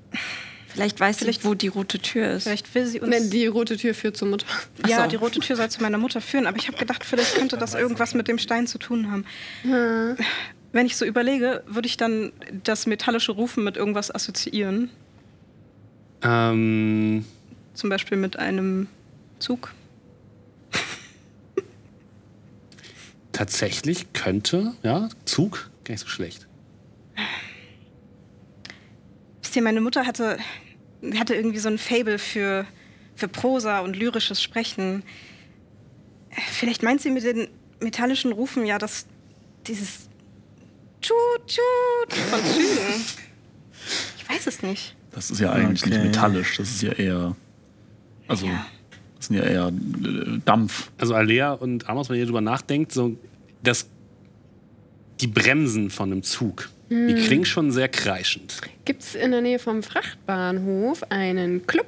Vielleicht 0.68 0.98
weiß 0.98 1.18
sie 1.18 1.24
Vielleicht- 1.26 1.40
nicht, 1.44 1.48
wo 1.48 1.54
die 1.54 1.68
rote 1.68 2.00
Tür 2.00 2.32
ist. 2.32 2.44
vielleicht 2.44 2.74
will 2.74 2.84
sie 2.86 2.98
uns. 3.00 3.08
Wenn 3.14 3.30
die 3.30 3.46
rote 3.46 3.76
Tür 3.76 3.94
führt 3.94 4.16
zur 4.16 4.26
Mutter. 4.26 4.46
ja, 4.88 5.02
so. 5.04 5.08
die 5.08 5.14
rote 5.14 5.38
Tür 5.38 5.54
soll 5.54 5.68
zu 5.70 5.80
meiner 5.82 5.98
Mutter 5.98 6.20
führen, 6.20 6.48
aber 6.48 6.56
ich 6.56 6.66
habe 6.66 6.76
gedacht, 6.78 7.04
vielleicht 7.04 7.36
könnte 7.36 7.56
das 7.56 7.74
irgendwas 7.76 8.14
mit 8.14 8.26
dem 8.26 8.38
Stein 8.38 8.66
zu 8.66 8.78
tun 8.78 9.08
haben. 9.12 9.24
Wenn 10.72 10.86
ich 10.86 10.96
so 10.96 11.04
überlege, 11.04 11.62
würde 11.68 11.86
ich 11.86 11.96
dann 11.96 12.32
das 12.64 12.86
metallische 12.86 13.30
Rufen 13.30 13.62
mit 13.62 13.76
irgendwas 13.76 14.12
assoziieren. 14.12 14.90
Ähm, 16.22 17.24
Zum 17.74 17.90
Beispiel 17.90 18.16
mit 18.18 18.38
einem 18.38 18.88
Zug. 19.38 19.72
Tatsächlich 23.34 24.12
könnte, 24.14 24.72
ja, 24.82 25.10
Zug, 25.26 25.70
gar 25.84 25.92
nicht 25.92 26.00
so 26.00 26.06
schlecht. 26.08 26.46
Wisst 29.42 29.54
ihr, 29.56 29.62
meine 29.62 29.80
Mutter 29.82 30.06
hatte, 30.06 30.38
hatte 31.18 31.34
irgendwie 31.34 31.58
so 31.58 31.68
ein 31.68 31.78
Fable 31.78 32.18
für, 32.18 32.66
für 33.14 33.28
Prosa 33.28 33.80
und 33.80 33.94
lyrisches 33.96 34.42
Sprechen. 34.42 35.02
Vielleicht 36.52 36.82
meint 36.82 37.00
sie 37.02 37.10
mit 37.10 37.24
den 37.24 37.48
metallischen 37.80 38.32
Rufen 38.32 38.64
ja, 38.66 38.78
dass 38.78 39.06
dieses 39.66 40.08
Tschut, 41.02 41.46
Tschut 41.46 42.12
von 42.30 42.40
Zügen. 42.40 43.04
Ich 44.16 44.28
weiß 44.28 44.46
es 44.46 44.62
nicht. 44.62 44.96
Das 45.12 45.30
ist 45.30 45.38
ja 45.40 45.52
eigentlich 45.52 45.82
Okay. 45.82 45.90
nicht 45.90 46.04
metallisch, 46.04 46.56
das 46.56 46.70
ist 46.70 46.82
ja 46.82 46.92
eher. 46.92 47.36
Also, 48.26 48.46
Ja. 48.46 48.66
Das 49.24 49.28
sind 49.28 49.36
ja 49.36 49.44
eher 49.44 49.68
äh, 49.68 50.40
Dampf. 50.44 50.90
Also 50.98 51.14
Alea 51.14 51.52
und 51.52 51.88
Amos, 51.88 52.10
wenn 52.10 52.18
ihr 52.18 52.26
drüber 52.26 52.40
nachdenkt, 52.40 52.92
so 52.92 53.16
das, 53.62 53.88
die 55.20 55.26
Bremsen 55.26 55.90
von 55.90 56.12
einem 56.12 56.22
Zug, 56.22 56.68
die 56.90 57.14
klingen 57.14 57.46
schon 57.46 57.72
sehr 57.72 57.88
kreischend. 57.88 58.60
Gibt 58.84 59.02
es 59.02 59.14
in 59.14 59.30
der 59.30 59.40
Nähe 59.40 59.58
vom 59.58 59.82
Frachtbahnhof 59.82 61.02
einen 61.10 61.66
Club? 61.66 61.86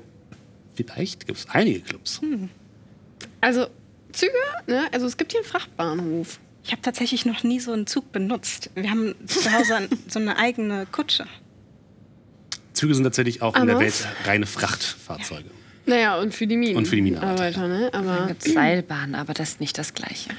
Vielleicht 0.74 1.26
gibt 1.26 1.39
es 1.39 1.47
einige 1.51 1.80
Clubs. 1.80 2.20
Also 3.41 3.66
Züge, 4.12 4.32
ne? 4.66 4.89
Also 4.93 5.07
es 5.07 5.16
gibt 5.16 5.32
hier 5.32 5.43
einen 5.43 5.49
Frachtbahnhof. 5.49 6.41
Ich 6.64 6.72
habe 6.72 6.82
tatsächlich 6.82 7.26
noch 7.26 7.45
nie 7.45 7.61
so 7.61 7.72
einen 7.72 7.87
Zug 7.87 8.11
benutzt. 8.11 8.70
Wir 8.74 8.91
haben 8.91 9.14
zu 9.26 9.53
Hause 9.53 9.89
so 10.09 10.18
eine 10.18 10.39
eigene 10.39 10.87
Kutsche. 10.91 11.26
Züge 12.72 12.95
sind 12.95 13.05
tatsächlich 13.05 13.43
auch 13.43 13.55
in 13.55 13.66
der 13.66 13.76
Amos? 13.76 14.03
Welt 14.05 14.09
reine 14.24 14.47
Frachtfahrzeuge. 14.47 15.51
Naja, 15.87 16.18
und 16.18 16.34
für 16.34 16.47
die 16.47 16.57
Minen. 16.57 16.76
Und 16.76 16.87
für 16.87 16.97
die 16.97 17.03
Minenarbeiter, 17.03 17.62
Arbeiter, 17.62 17.68
ne? 17.68 17.91
Dann 17.93 18.09
Aber 18.09 18.26
gibt 18.26 18.47
es 18.47 18.53
Seilbahn, 18.53 19.14
aber 19.14 19.34
das 19.34 19.51
ist 19.51 19.61
nicht 19.61 19.78
das 19.78 19.95
Gleiche. 19.95 20.30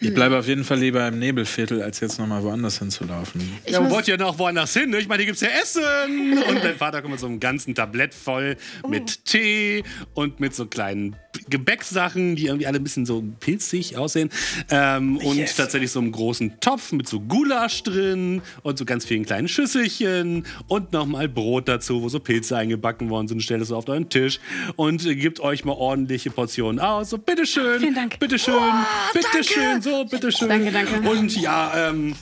Ich 0.00 0.14
bleibe 0.14 0.38
auf 0.38 0.46
jeden 0.46 0.62
Fall 0.62 0.78
lieber 0.78 1.06
im 1.08 1.18
Nebelviertel, 1.18 1.82
als 1.82 1.98
jetzt 1.98 2.20
nochmal 2.20 2.42
woanders 2.44 2.78
hinzulaufen. 2.78 3.40
ich 3.64 3.72
Ja, 3.72 3.90
wollt 3.90 4.06
ihr 4.06 4.16
noch 4.16 4.38
woanders 4.38 4.72
hin? 4.72 4.90
Ne? 4.90 4.98
Ich 4.98 5.08
meine, 5.08 5.22
hier 5.22 5.26
gibt's 5.26 5.40
ja 5.40 5.48
Essen. 5.48 6.38
Und 6.48 6.62
dein 6.62 6.76
Vater 6.76 7.00
kommt 7.02 7.12
mit 7.12 7.20
so 7.20 7.26
einem 7.26 7.40
ganzen 7.40 7.74
Tablett 7.74 8.14
voll 8.14 8.56
mit 8.88 9.24
Tee 9.24 9.82
und 10.14 10.38
mit 10.38 10.54
so 10.54 10.66
kleinen 10.66 11.16
Gebäcksachen, 11.50 12.36
die 12.36 12.46
irgendwie 12.46 12.66
alle 12.66 12.78
ein 12.78 12.82
bisschen 12.82 13.06
so 13.06 13.22
pilzig 13.40 13.96
aussehen. 13.96 14.30
Ähm, 14.70 15.18
und 15.18 15.56
tatsächlich 15.56 15.90
so 15.90 16.00
einem 16.00 16.12
großen 16.12 16.60
Topf 16.60 16.92
mit 16.92 17.08
so 17.08 17.20
Gulasch 17.20 17.82
drin 17.82 18.42
und 18.62 18.78
so 18.78 18.84
ganz 18.84 19.04
vielen 19.04 19.24
kleinen 19.24 19.48
Schüsselchen 19.48 20.46
und 20.68 20.92
nochmal 20.92 21.28
Brot 21.28 21.68
dazu, 21.68 22.02
wo 22.02 22.08
so 22.08 22.20
Pilze 22.20 22.56
eingebacken 22.56 23.10
worden 23.10 23.28
sind. 23.28 23.42
Stellt 23.42 23.62
es 23.62 23.68
so 23.68 23.76
auf 23.76 23.88
euren 23.88 24.08
Tisch 24.08 24.40
und 24.76 25.04
äh, 25.06 25.14
gebt 25.14 25.40
euch 25.40 25.64
mal 25.64 25.72
ordentliche 25.72 26.30
Portionen 26.30 26.80
aus. 26.80 27.10
So, 27.10 27.18
bitteschön, 27.18 27.80
Vielen 27.80 27.94
Dank. 27.94 28.18
bitteschön, 28.18 28.54
bitteschön, 29.12 29.82
so, 29.82 30.04
bitteschön. 30.04 30.48
Danke, 30.48 30.72
danke. 30.72 31.08
Und 31.08 31.36
ja, 31.36 31.90
ähm, 31.90 32.14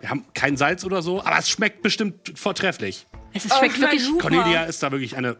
wir 0.00 0.10
haben 0.10 0.24
kein 0.34 0.56
Salz 0.56 0.84
oder 0.84 1.02
so, 1.02 1.22
aber 1.22 1.38
es 1.38 1.48
schmeckt 1.48 1.82
bestimmt 1.82 2.32
vortrefflich. 2.34 3.06
Es 3.32 3.44
ist, 3.44 3.56
schmeckt 3.56 3.80
wirklich 3.80 4.06
Cornelia 4.18 4.64
ist 4.64 4.82
da 4.82 4.92
wirklich 4.92 5.16
eine. 5.16 5.36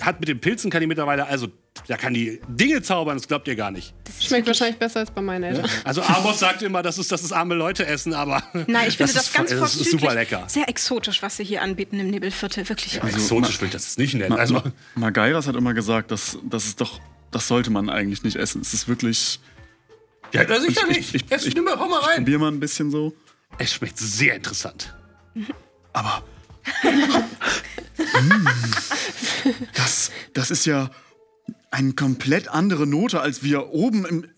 Hat 0.00 0.20
mit 0.20 0.28
den 0.28 0.40
Pilzen 0.40 0.70
kann 0.70 0.80
die 0.80 0.86
mittlerweile, 0.86 1.26
also 1.26 1.48
da 1.88 1.96
kann 1.96 2.14
die 2.14 2.40
Dinge 2.48 2.82
zaubern, 2.82 3.16
das 3.16 3.28
glaubt 3.28 3.46
ihr 3.48 3.54
gar 3.56 3.70
nicht. 3.70 3.94
schmeckt 4.20 4.46
wahrscheinlich 4.46 4.78
besser 4.78 5.00
als 5.00 5.10
bei 5.10 5.20
meinen 5.22 5.44
Eltern. 5.44 5.68
Also 5.84 6.02
Amos 6.02 6.38
sagt 6.40 6.62
immer, 6.62 6.82
das 6.82 6.98
ist, 6.98 7.12
das 7.12 7.22
ist 7.22 7.32
arme 7.32 7.54
Leute 7.54 7.86
essen, 7.86 8.12
aber 8.14 8.42
Nein, 8.66 8.88
ich 8.88 8.96
finde 8.96 9.12
das, 9.12 9.26
ist, 9.26 9.34
ganz 9.34 9.50
das 9.50 9.76
ist 9.76 9.90
super 9.92 10.14
lecker. 10.14 10.44
Sehr 10.48 10.68
exotisch, 10.68 11.22
was 11.22 11.36
sie 11.36 11.44
hier 11.44 11.62
anbieten 11.62 12.00
im 12.00 12.10
Nebelviertel. 12.10 12.68
Wirklich. 12.68 13.02
Exotisch 13.02 13.60
will 13.60 13.66
ich 13.68 13.72
das 13.74 13.96
nicht 13.98 14.14
nennen. 14.14 14.30
Ma 14.30 14.36
Also, 14.36 14.54
Ma 14.54 14.62
Magairas 14.96 15.46
hat 15.46 15.54
immer 15.56 15.74
gesagt, 15.74 16.10
dass 16.10 16.38
das 16.42 16.66
ist 16.66 16.80
doch, 16.80 17.00
das 17.30 17.46
sollte 17.48 17.70
man 17.70 17.88
eigentlich 17.88 18.22
nicht 18.22 18.36
essen. 18.36 18.60
Es 18.62 18.74
ist 18.74 18.88
wirklich. 18.88 19.38
ja, 20.32 20.44
das 20.44 20.64
Ich- 20.64 20.86
nicht. 20.88 21.14
ich- 21.14 21.24
Jetzt 21.30 21.46
ich- 21.46 21.54
nimm 21.54 21.64
mal, 21.64 21.78
hau 21.78 21.88
mal 21.88 22.00
rein. 22.00 22.16
Probier 22.18 22.38
mal 22.38 22.50
ein 22.50 22.60
bisschen 22.60 22.90
so. 22.90 23.12
Es 23.58 23.72
schmeckt 23.74 23.98
sehr 23.98 24.34
interessant. 24.34 24.94
Aber. 25.92 26.22
Mm. 27.98 28.46
das, 29.74 30.10
das 30.34 30.50
ist 30.50 30.66
ja 30.66 30.90
eine 31.70 31.92
komplett 31.92 32.48
andere 32.48 32.86
Note, 32.86 33.20
als 33.20 33.42
wir 33.42 33.68
oben 33.68 34.04
im. 34.06 34.24
äh, 34.24 34.28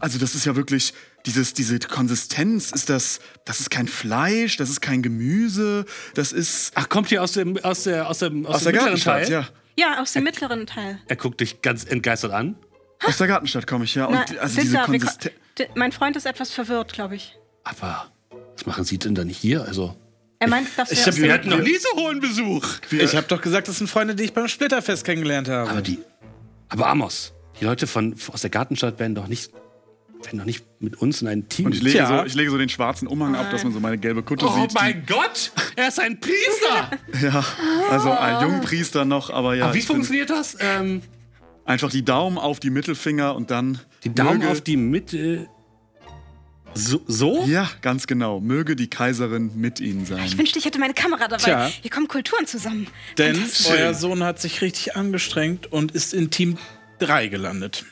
Also, 0.00 0.18
das 0.18 0.34
ist 0.34 0.44
ja 0.46 0.56
wirklich. 0.56 0.94
Dieses, 1.26 1.52
diese 1.52 1.78
Konsistenz, 1.80 2.70
ist 2.72 2.88
das. 2.88 3.20
Das 3.44 3.60
ist 3.60 3.70
kein 3.70 3.88
Fleisch, 3.88 4.56
das 4.56 4.70
ist 4.70 4.80
kein 4.80 5.02
Gemüse, 5.02 5.84
das 6.14 6.32
ist. 6.32 6.72
Ach, 6.74 6.88
kommt 6.88 7.08
hier 7.08 7.22
aus 7.22 7.32
dem, 7.32 7.58
aus 7.62 7.82
der, 7.82 8.08
aus 8.08 8.20
dem, 8.20 8.46
aus 8.46 8.56
Aus 8.56 8.62
dem 8.62 8.72
der 8.72 8.72
mittleren 8.72 8.86
Gartenstadt, 9.04 9.22
Teil? 9.24 9.30
ja. 9.32 9.48
Ja, 9.94 10.00
aus 10.02 10.12
dem 10.12 10.24
mittleren 10.24 10.66
Teil. 10.66 10.98
Er 11.06 11.16
guckt 11.16 11.40
dich 11.40 11.60
ganz 11.62 11.84
entgeistert 11.84 12.32
an. 12.32 12.56
Aus 13.04 13.18
der 13.18 13.26
Gartenstadt 13.28 13.66
komme 13.66 13.84
ich, 13.84 13.94
ja. 13.94 14.06
Und 14.06 14.14
Na, 14.14 14.40
also 14.40 14.60
diese 14.60 14.72
wir 14.72 14.80
Konsistenz. 14.82 15.34
mein 15.76 15.92
Freund 15.92 16.16
ist 16.16 16.26
etwas 16.26 16.50
verwirrt, 16.52 16.92
glaube 16.92 17.14
ich. 17.16 17.36
Aber 17.64 18.10
was 18.56 18.66
machen 18.66 18.84
Sie 18.84 18.98
denn 18.98 19.14
da 19.14 19.24
nicht 19.24 19.36
hier? 19.38 19.62
Also, 19.64 19.96
Er 20.40 20.48
meint, 20.48 20.66
dass 20.76 20.90
Ich 20.90 20.98
wir 20.98 21.06
hab- 21.06 21.16
wir 21.16 21.22
wir 21.24 21.32
hatten 21.34 21.48
noch 21.50 21.60
nie 21.62 21.76
so 21.76 21.88
hohen 21.96 22.20
Besuch. 22.20 22.66
Ich 22.90 23.14
habe 23.14 23.26
doch 23.28 23.40
gesagt, 23.40 23.68
das 23.68 23.78
sind 23.78 23.88
Freunde, 23.88 24.14
die 24.16 24.24
ich 24.24 24.32
beim 24.32 24.48
Splitterfest 24.48 25.04
kennengelernt 25.04 25.48
habe. 25.48 25.70
Aber 25.70 25.82
die. 25.82 25.98
Aber 26.68 26.86
Amos, 26.88 27.32
Die 27.60 27.64
Leute 27.64 27.86
von, 27.86 28.14
aus 28.32 28.40
der 28.42 28.50
Gartenstadt 28.50 28.98
werden 28.98 29.14
doch 29.14 29.26
nicht, 29.26 29.52
werden 30.22 30.38
doch 30.38 30.44
nicht 30.46 30.64
mit 30.80 30.96
uns 31.00 31.22
in 31.22 31.28
ein 31.28 31.48
Team. 31.48 31.66
Und 31.66 31.74
ich 31.74 31.82
lege, 31.82 31.98
Tja. 31.98 32.20
so, 32.20 32.24
ich 32.24 32.34
lege 32.34 32.50
so 32.50 32.58
den 32.58 32.68
schwarzen 32.68 33.08
Umhang 33.08 33.34
ab, 33.34 33.50
dass 33.50 33.64
man 33.64 33.72
so 33.72 33.80
meine 33.80 33.98
gelbe 33.98 34.22
Kutte 34.22 34.46
oh 34.46 34.60
sieht. 34.60 34.74
mein 34.74 35.04
Gott! 35.06 35.50
Er 35.76 35.88
ist 35.88 36.00
ein 36.00 36.20
Priester! 36.20 36.90
Ja, 37.22 37.44
also 37.90 38.10
ein 38.10 38.42
Jungpriester 38.42 39.04
noch, 39.04 39.30
aber 39.30 39.54
ja. 39.54 39.64
Aber 39.66 39.74
wie 39.74 39.80
funktioniert 39.82 40.30
das? 40.30 40.56
Ähm, 40.60 41.02
Einfach 41.64 41.90
die 41.90 42.04
Daumen 42.04 42.38
auf 42.38 42.60
die 42.60 42.70
Mittelfinger 42.70 43.34
und 43.34 43.50
dann. 43.50 43.80
die 44.04 44.14
Daumen 44.14 44.38
möge, 44.38 44.50
auf 44.52 44.60
die 44.60 44.76
Mitte. 44.76 45.48
So? 46.78 47.02
so? 47.06 47.44
Ja, 47.46 47.68
ganz 47.82 48.06
genau. 48.06 48.40
Möge 48.40 48.76
die 48.76 48.88
Kaiserin 48.88 49.50
mit 49.56 49.80
ihnen 49.80 50.06
sein. 50.06 50.24
Ich 50.24 50.38
wünschte, 50.38 50.58
ich 50.58 50.64
hätte 50.64 50.78
meine 50.78 50.94
Kamera 50.94 51.26
dabei. 51.28 51.42
Tja. 51.42 51.66
Hier 51.66 51.90
kommen 51.90 52.08
Kulturen 52.08 52.46
zusammen. 52.46 52.86
Denn 53.16 53.42
euer 53.70 53.94
Sohn 53.94 54.22
hat 54.22 54.40
sich 54.40 54.62
richtig 54.62 54.96
angestrengt 54.96 55.70
und 55.72 55.92
ist 55.92 56.14
in 56.14 56.30
Team 56.30 56.56
3 57.00 57.28
gelandet. 57.28 57.84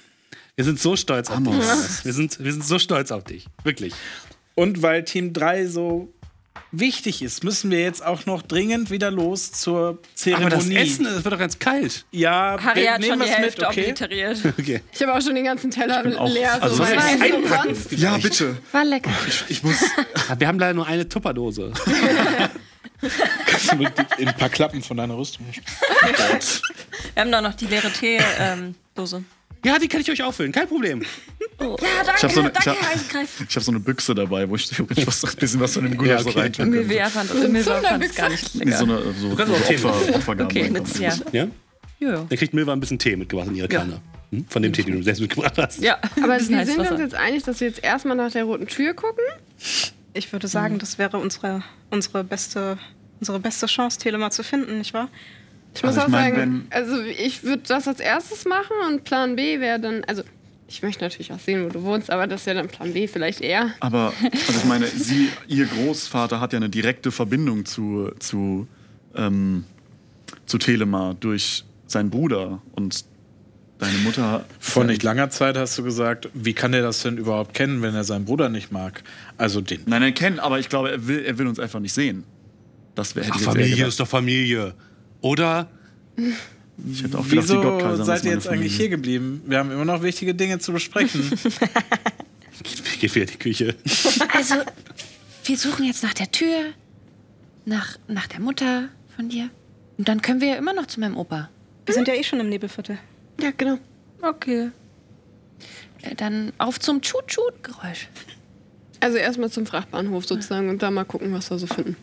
Wir 0.54 0.64
sind 0.64 0.80
so 0.80 0.96
stolz 0.96 1.30
auf 1.30 1.38
dich. 1.38 1.48
Amos. 1.48 2.04
Wir 2.04 2.12
sind, 2.12 2.42
wir 2.42 2.52
sind 2.52 2.64
so 2.64 2.78
stolz 2.78 3.10
auf 3.10 3.24
dich. 3.24 3.46
Wirklich. 3.64 3.92
Und 4.54 4.82
weil 4.82 5.04
Team 5.04 5.32
3 5.32 5.66
so 5.66 6.12
wichtig 6.72 7.22
ist, 7.22 7.44
müssen 7.44 7.70
wir 7.70 7.80
jetzt 7.80 8.04
auch 8.04 8.26
noch 8.26 8.42
dringend 8.42 8.90
wieder 8.90 9.10
los 9.10 9.52
zur 9.52 9.98
Zeremonie. 10.14 10.46
Aber 10.46 10.56
das 10.56 10.68
Essen, 10.68 11.04
das 11.04 11.24
wird 11.24 11.32
doch 11.34 11.38
ganz 11.38 11.58
kalt. 11.58 12.04
Ja, 12.10 12.56
Harry 12.62 12.82
wir 12.82 12.92
hat 12.92 13.00
nehmen 13.00 13.18
schon 13.18 13.26
die 13.26 13.32
Hälfte 13.32 13.60
mit, 13.62 13.70
okay? 13.70 13.80
obliteriert. 13.82 14.38
Okay. 14.58 14.80
Ich 14.92 15.02
habe 15.02 15.14
auch 15.14 15.20
schon 15.20 15.34
den 15.34 15.44
ganzen 15.44 15.70
Teller 15.70 16.02
leer. 16.02 16.62
also 16.62 16.76
so 16.76 16.82
einpacken? 16.82 17.76
Ja, 17.90 18.16
bitte. 18.16 18.56
War 18.72 18.84
lecker. 18.84 19.10
Ich 19.48 19.62
muss. 19.62 19.82
Wir 20.38 20.48
haben 20.48 20.58
leider 20.58 20.74
nur 20.74 20.86
eine 20.86 21.08
Tupperdose. 21.08 21.72
Kannst 23.46 23.72
du 23.72 23.76
mit 23.76 23.92
in 24.18 24.28
ein 24.28 24.36
paar 24.36 24.48
Klappen 24.48 24.82
von 24.82 24.96
deiner 24.96 25.16
Rüstung 25.16 25.44
Wir 27.14 27.22
haben 27.22 27.30
doch 27.30 27.42
noch 27.42 27.54
die 27.54 27.66
leere 27.66 27.92
Teedose. 27.92 29.24
Ja, 29.66 29.78
die 29.78 29.88
kann 29.88 30.00
ich 30.00 30.10
euch 30.10 30.22
auffüllen, 30.22 30.52
kein 30.52 30.68
Problem. 30.68 31.02
ja, 31.02 31.06
danke, 31.58 31.82
Ich 32.16 32.22
hab 32.22 32.30
so 32.32 32.40
eine- 32.40 32.50
danke, 32.50 32.70
ich 32.70 33.14
hab-. 33.14 33.24
Ich 33.48 33.56
habe 33.56 33.64
so 33.64 33.70
eine 33.72 33.80
Büchse 33.80 34.14
dabei, 34.14 34.48
wo 34.48 34.54
ich 34.56 34.70
was, 35.06 35.24
ein 35.24 35.36
bisschen 35.36 35.60
was 35.60 35.74
von 35.74 35.82
dem 35.84 35.96
Gulasch 35.96 36.18
Ja, 36.18 36.22
so 36.22 36.28
okay. 36.30 36.38
reintun 36.40 36.72
kann. 36.72 36.86
Milva 36.86 37.08
fand 37.10 37.30
fand's 37.30 38.14
gar 38.14 38.28
nicht 38.28 38.54
Nee, 38.54 38.64
lecker. 38.64 38.76
So 38.78 38.84
eine 38.84 39.12
so, 39.14 39.34
kannst 39.34 39.52
auch 39.52 39.58
so 39.58 39.64
Tee 39.64 40.12
Opfer. 40.14 40.36
Okay, 40.44 40.70
mit, 40.70 40.98
ja. 40.98 41.12
Ja? 41.32 41.48
Ja. 41.98 42.12
Dann 42.28 42.28
kriegt 42.38 42.54
Milva 42.54 42.72
ein 42.72 42.80
bisschen 42.80 42.98
Tee 42.98 43.16
mitgebracht 43.16 43.48
in 43.48 43.56
ihre 43.56 43.68
Kanne. 43.68 44.00
Hm? 44.30 44.44
Von 44.48 44.62
dem 44.62 44.72
Tee, 44.72 44.82
den 44.82 44.96
du 44.96 45.02
selbst 45.02 45.20
mitgebracht 45.20 45.54
hast. 45.56 45.80
ja. 45.80 45.98
Aber 46.22 46.34
wir 46.34 46.40
sind 46.40 46.58
uns 46.58 46.78
Wasser. 46.78 46.98
jetzt 47.00 47.14
einig, 47.14 47.42
dass 47.42 47.60
wir 47.60 47.68
jetzt 47.68 47.82
erstmal 47.82 48.16
nach 48.16 48.30
der 48.30 48.44
roten 48.44 48.66
Tür 48.66 48.94
gucken. 48.94 49.24
Ich 50.14 50.32
würde 50.32 50.48
sagen, 50.48 50.78
das 50.78 50.98
wäre 50.98 51.18
unsere, 51.18 51.62
unsere, 51.90 52.22
beste, 52.24 52.78
unsere 53.20 53.38
beste 53.40 53.66
Chance, 53.66 53.98
Telema 53.98 54.30
zu 54.30 54.42
finden, 54.42 54.78
nicht 54.78 54.94
wahr? 54.94 55.08
Ich 55.76 55.82
muss 55.82 55.96
Also 55.96 56.00
ich 56.00 56.04
auch 56.04 56.08
mein, 56.08 56.34
sagen, 56.34 56.66
also 56.70 57.02
ich 57.02 57.44
würde 57.44 57.62
das 57.66 57.86
als 57.86 58.00
erstes 58.00 58.44
machen 58.44 58.74
und 58.88 59.04
Plan 59.04 59.36
B 59.36 59.60
wäre 59.60 59.78
dann, 59.78 60.04
also 60.04 60.22
ich 60.68 60.82
möchte 60.82 61.04
natürlich 61.04 61.32
auch 61.32 61.38
sehen, 61.38 61.64
wo 61.64 61.68
du 61.68 61.82
wohnst, 61.82 62.10
aber 62.10 62.26
das 62.26 62.46
wäre 62.46 62.56
dann 62.56 62.68
Plan 62.68 62.92
B 62.92 63.06
vielleicht 63.06 63.40
eher. 63.40 63.70
Aber 63.80 64.12
also 64.22 64.52
ich 64.56 64.64
meine, 64.64 64.86
sie, 64.86 65.28
ihr 65.46 65.66
Großvater 65.66 66.40
hat 66.40 66.52
ja 66.52 66.58
eine 66.58 66.68
direkte 66.70 67.12
Verbindung 67.12 67.64
zu, 67.64 68.10
zu, 68.18 68.66
ähm, 69.14 69.64
zu 70.46 70.58
Telema 70.58 71.14
durch 71.18 71.64
seinen 71.86 72.10
Bruder 72.10 72.60
und 72.72 73.04
deine 73.78 73.98
Mutter. 73.98 74.44
Vor 74.58 74.84
nicht 74.84 75.02
langer 75.02 75.30
Zeit 75.30 75.56
hast 75.56 75.78
du 75.78 75.82
gesagt, 75.82 76.28
wie 76.34 76.54
kann 76.54 76.72
er 76.72 76.82
das 76.82 77.02
denn 77.02 77.18
überhaupt 77.18 77.54
kennen, 77.54 77.82
wenn 77.82 77.94
er 77.94 78.04
seinen 78.04 78.24
Bruder 78.24 78.48
nicht 78.48 78.72
mag? 78.72 79.04
Also 79.36 79.60
den. 79.60 79.82
Nein, 79.86 80.02
nein, 80.02 80.14
kennen, 80.14 80.40
aber 80.40 80.58
ich 80.58 80.68
glaube, 80.68 80.90
er 80.90 81.06
will, 81.06 81.24
er 81.24 81.38
will 81.38 81.46
uns 81.46 81.60
einfach 81.60 81.80
nicht 81.80 81.92
sehen. 81.92 82.24
Das 82.94 83.14
wäre 83.14 83.26
hätte 83.26 83.36
Ach, 83.38 83.42
Familie 83.42 83.86
ist 83.86 84.00
doch 84.00 84.08
Familie. 84.08 84.74
Oder? 85.20 85.68
Ich 86.16 87.02
hätte 87.02 87.18
auch 87.18 87.24
die 87.24 87.32
Wieso 87.32 87.78
ist 87.78 88.04
seid 88.06 88.24
ihr 88.24 88.32
jetzt 88.32 88.48
eigentlich 88.48 88.76
hier 88.76 88.88
geblieben? 88.88 89.42
Wir 89.46 89.58
haben 89.58 89.70
immer 89.70 89.84
noch 89.84 90.02
wichtige 90.02 90.34
Dinge 90.34 90.58
zu 90.58 90.72
besprechen. 90.72 91.30
Geht, 92.62 93.00
geht 93.00 93.14
wieder 93.14 93.24
in 93.26 93.30
die 93.32 93.38
Küche. 93.38 93.76
Also, 94.34 94.54
wir 95.44 95.58
suchen 95.58 95.84
jetzt 95.84 96.02
nach 96.02 96.14
der 96.14 96.32
Tür, 96.32 96.72
nach, 97.66 97.98
nach 98.08 98.26
der 98.28 98.40
Mutter 98.40 98.88
von 99.14 99.28
dir. 99.28 99.50
Und 99.98 100.08
dann 100.08 100.22
können 100.22 100.40
wir 100.40 100.48
ja 100.48 100.54
immer 100.56 100.72
noch 100.72 100.86
zu 100.86 100.98
meinem 101.00 101.16
Opa. 101.18 101.50
Wir 101.84 101.94
sind 101.94 102.08
ja 102.08 102.14
eh 102.14 102.24
schon 102.24 102.40
im 102.40 102.48
Nebelviertel. 102.48 102.98
Ja, 103.40 103.50
genau. 103.56 103.78
Okay. 104.22 104.70
Äh, 106.02 106.14
Dann 106.16 106.52
auf 106.58 106.80
zum 106.80 107.00
Tschut-Tschut-Geräusch. 107.02 108.08
Also 109.00 109.18
erstmal 109.18 109.50
zum 109.50 109.66
Frachtbahnhof 109.66 110.26
sozusagen 110.26 110.70
und 110.70 110.82
da 110.82 110.90
mal 110.90 111.04
gucken, 111.04 111.32
was 111.34 111.50
wir 111.50 111.58
so 111.58 111.66
finden. 111.66 111.96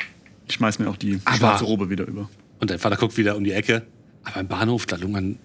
Ich 0.47 0.53
schmeiß 0.55 0.77
mir 0.79 0.87
auch 0.89 0.97
die 0.97 1.19
Aber- 1.25 1.37
schwarze 1.37 1.65
Robe 1.65 1.89
wieder 1.89 2.05
über. 2.05 2.29
Und 2.59 2.69
dein 2.69 2.79
Vater 2.79 2.95
guckt 2.97 3.17
wieder 3.17 3.35
um 3.35 3.43
die 3.43 3.51
Ecke. 3.51 3.83
Aber 4.23 4.39
im 4.39 4.47
Bahnhof, 4.47 4.85
da 4.85 4.95
lungern 4.95 5.37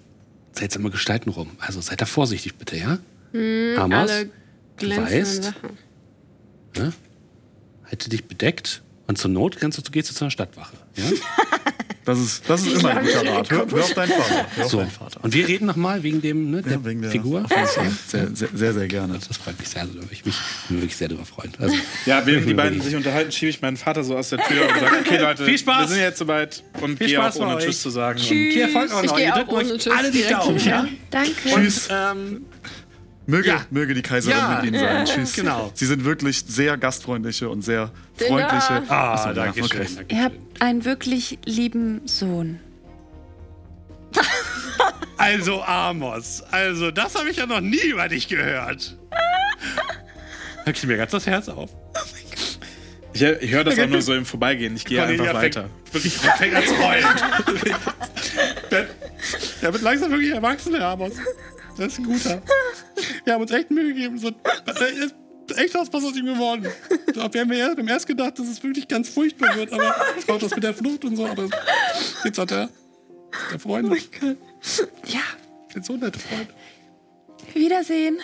seltsame 0.53 0.91
Gestalten 0.91 1.31
rum. 1.31 1.51
Also 1.59 1.81
seid 1.81 2.01
da 2.01 2.07
vorsichtig 2.07 2.55
bitte, 2.57 2.77
ja? 2.77 2.99
Amos, 3.81 4.11
Alle 4.11 4.31
du 4.79 4.89
weißt, 4.97 5.53
ne? 6.77 6.93
halte 7.85 8.09
dich 8.09 8.25
bedeckt 8.25 8.83
und 9.07 9.19
zur 9.19 9.31
Not 9.31 9.57
kannst 9.57 9.79
du, 9.79 9.91
gehst 9.91 10.11
du 10.11 10.15
zu 10.15 10.25
einer 10.25 10.31
Stadtwache. 10.31 10.77
Ja? 10.97 11.05
Das 12.09 12.19
ist, 12.19 12.49
das 12.49 12.63
ist 12.67 12.81
immer 12.81 12.97
ein 12.97 13.05
guter 13.05 13.27
Rat. 13.31 13.51
Hör, 13.51 13.67
hör 13.71 13.81
auf 13.85 13.93
deinen 13.93 14.09
Vater. 14.13 14.47
Hör 14.57 14.65
auf 14.65 14.71
So. 14.71 14.79
deinen 14.79 14.91
Vater. 14.91 15.21
Und 15.23 15.35
wir 15.35 15.47
reden 15.47 15.67
nochmal 15.67 16.03
wegen 16.03 16.23
dem, 16.23 16.51
ne, 16.51 16.63
der, 16.63 16.73
Ja, 16.73 16.85
wegen 16.87 17.03
der 17.03 17.11
Figur. 17.11 17.45
Sehr, 18.09 18.29
sehr, 18.35 18.49
sehr, 18.55 18.73
sehr 18.73 18.89
gerne. 18.89 19.19
Das 19.29 19.37
freut 19.37 19.59
mich 19.59 19.69
sehr. 19.69 19.83
Also, 19.83 19.93
ich 20.11 20.25
mich 20.25 20.35
wirklich 20.71 20.97
sehr 20.97 21.09
darüber 21.09 21.27
freuen. 21.27 21.53
Also, 21.59 21.77
ja, 22.07 22.25
während 22.25 22.49
die 22.49 22.55
beiden 22.63 22.81
sich 22.81 22.97
unterhalten, 22.97 23.31
schiebe 23.31 23.51
ich 23.51 23.61
meinen 23.61 23.77
Vater 23.77 24.05
so 24.05 24.17
aus 24.17 24.31
der 24.31 24.39
Tür 24.39 24.63
und 24.63 24.81
sage, 24.81 24.97
okay 25.01 25.19
Leute, 25.21 25.45
Viel 25.45 25.59
Spaß. 25.59 25.81
wir 25.83 25.89
sind 25.89 25.99
jetzt 26.03 26.19
soweit 26.19 26.63
und 26.81 26.97
Viel 26.97 27.09
gehe 27.09 27.19
auch 27.21 27.25
Spaß 27.25 27.39
bei 27.41 27.45
ohne 27.45 27.57
euch. 27.57 27.65
Tschüss 27.67 27.83
zu 27.83 27.91
sagen. 27.91 28.19
viel 28.19 28.59
Erfolg 28.59 28.91
auch 28.91 29.03
Ich 29.03 29.11
noch. 29.11 29.17
gehe 29.17 29.27
Ihr 29.27 29.35
auch 29.37 29.49
ohne 29.49 29.73
euch 29.75 29.79
Tschüss 29.79 29.93
alle 29.95 30.11
die 30.11 30.19
direkt. 30.19 30.33
Daumen, 30.39 30.59
ja? 30.65 30.87
Danke. 31.11 31.31
Tschüss. 31.45 31.89
Ähm, 31.91 32.47
Möge, 33.27 33.49
Ja. 33.49 33.61
möge 33.71 33.93
die 33.93 34.01
Kaiserin 34.01 34.39
Ja. 34.39 34.61
mit 34.63 34.71
Ihnen 34.73 34.81
sein. 34.81 35.05
Tschüss. 35.05 35.35
Genau. 35.35 35.71
Sie 35.75 35.85
sind 35.85 36.03
wirklich 36.07 36.43
sehr 36.49 36.79
gastfreundliche 36.79 37.51
und 37.51 37.61
sehr 37.61 37.91
Dinner. 38.19 38.29
freundliche. 38.49 38.83
ah, 38.91 39.13
Achso, 39.13 39.29
ja, 39.29 39.35
danke 39.35 39.63
okay. 39.65 39.87
schön. 39.87 40.07
Ihr 40.09 40.25
habt 40.25 40.37
einen 40.61 40.85
wirklich 40.85 41.39
lieben 41.45 42.03
Sohn. 42.07 42.61
Also, 45.21 45.65
Amos, 45.65 46.45
also, 46.53 46.93
das 46.93 47.17
habe 47.17 47.29
ich 47.29 47.39
ja 47.39 47.47
noch 47.47 47.61
nie 47.61 47.89
über 47.89 48.07
dich 48.07 48.29
gehört. 48.29 48.97
Da 50.65 50.73
kriegt 50.73 50.87
mir 50.87 50.97
ganz 50.97 51.11
das 51.11 51.27
Herz 51.27 51.49
auf. 51.49 51.71
Ich, 53.13 53.23
ich 53.23 53.51
höre 53.51 53.65
das 53.65 53.77
auch 53.81 53.89
nur 53.89 54.01
so 54.01 54.15
im 54.15 54.25
Vorbeigehen. 54.25 54.77
Ich 54.77 54.85
gehe 54.85 55.03
einfach 55.03 55.17
Cornelia 55.17 55.41
fängt, 55.41 55.57
weiter. 55.57 55.71
wirklich 55.91 56.17
fängt 56.17 56.55
an 56.55 56.65
zu 56.65 56.79
heulen. 56.79 57.07
der, 58.71 59.73
wird 59.73 59.83
langsam 59.83 60.13
wirklich 60.13 60.31
erwachsen, 60.31 60.73
der 60.73 60.87
Amos. 60.87 61.15
Das 61.77 61.87
ist 61.89 61.99
ein 61.99 62.05
guter. 62.05 62.43
Wir 63.25 63.35
haben 63.35 63.43
uns 63.43 63.51
echt 63.51 63.73
Mühe 63.73 63.89
gegeben. 63.93 64.19
So, 64.19 64.31
echt 65.57 65.75
was 65.75 65.93
aus 65.93 66.17
ihm 66.17 66.27
geworden. 66.27 66.67
Wir 67.13 67.23
haben 67.23 67.53
ja 67.53 67.59
erst, 67.59 67.77
wir 67.77 67.83
haben 67.83 67.89
erst 67.89 68.07
gedacht, 68.07 68.39
dass 68.39 68.49
es 68.49 68.63
wirklich 68.63 68.89
ganz 68.89 69.09
furchtbar 69.09 69.55
wird, 69.57 69.73
aber 69.73 69.95
auch 70.29 70.39
das 70.39 70.55
mit 70.55 70.65
der 70.65 70.75
Flucht 70.75 71.05
und 71.05 71.17
so. 71.17 71.27
Aber 71.27 71.49
jetzt 72.25 72.39
hat 72.39 72.51
er 72.51 72.69
der 73.53 73.59
Freund. 73.59 74.09
Ja, 75.07 75.21
Den 75.75 75.83
so 75.83 75.97
nette 75.97 76.19
Freund. 76.19 76.49
Wiedersehen. 77.55 78.19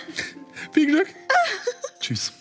Viel 0.73 0.87
Glück. 0.87 1.09
Tschüss. 2.01 2.33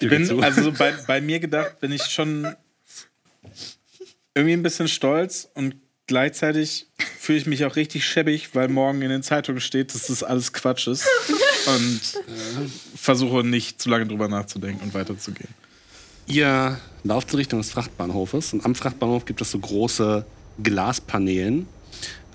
Ich 0.00 0.08
bin, 0.08 0.42
also 0.42 0.62
so 0.62 0.72
bei, 0.72 0.92
bei 1.06 1.20
mir 1.20 1.40
gedacht, 1.40 1.80
bin 1.80 1.92
ich 1.92 2.02
schon 2.02 2.54
irgendwie 4.34 4.52
ein 4.52 4.62
bisschen 4.62 4.88
stolz 4.88 5.48
und 5.54 5.76
gleichzeitig 6.06 6.86
fühle 7.18 7.38
ich 7.38 7.46
mich 7.46 7.64
auch 7.64 7.76
richtig 7.76 8.04
schäbig, 8.06 8.54
weil 8.54 8.68
morgen 8.68 9.02
in 9.02 9.10
den 9.10 9.22
Zeitungen 9.22 9.60
steht, 9.60 9.94
dass 9.94 10.06
das 10.06 10.22
alles 10.22 10.52
Quatsch 10.52 10.86
ist. 10.86 11.06
Und 11.66 12.00
äh, 12.14 12.96
versuche 12.96 13.42
nicht 13.42 13.80
zu 13.82 13.88
lange 13.88 14.06
drüber 14.06 14.28
nachzudenken 14.28 14.84
und 14.84 14.94
weiterzugehen. 14.94 15.48
Ihr 16.28 16.78
lauft 17.02 17.32
in 17.32 17.38
Richtung 17.38 17.58
des 17.58 17.70
Frachtbahnhofes 17.70 18.52
und 18.52 18.64
am 18.64 18.76
Frachtbahnhof 18.76 19.24
gibt 19.24 19.40
es 19.40 19.50
so 19.50 19.58
große 19.58 20.24
Glaspaneelen, 20.62 21.66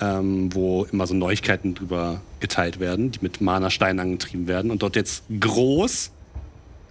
ähm, 0.01 0.53
wo 0.53 0.83
immer 0.91 1.07
so 1.07 1.13
Neuigkeiten 1.13 1.75
drüber 1.75 2.21
geteilt 2.41 2.81
werden, 2.81 3.11
die 3.11 3.19
mit 3.21 3.39
Mana-Steinen 3.39 4.01
angetrieben 4.01 4.47
werden. 4.47 4.69
Und 4.69 4.81
dort 4.81 4.97
jetzt 4.97 5.23
groß 5.39 6.11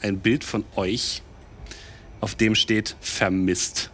ein 0.01 0.19
Bild 0.19 0.43
von 0.43 0.65
euch, 0.77 1.23
auf 2.21 2.35
dem 2.35 2.55
steht 2.55 2.97
vermisst. 3.01 3.91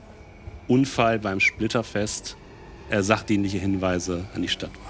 Unfall 0.68 1.18
beim 1.18 1.40
Splitterfest, 1.40 2.36
äh, 2.90 3.02
sachdienliche 3.02 3.58
Hinweise 3.58 4.24
an 4.34 4.42
die 4.42 4.48
Stadtwache. 4.48 4.82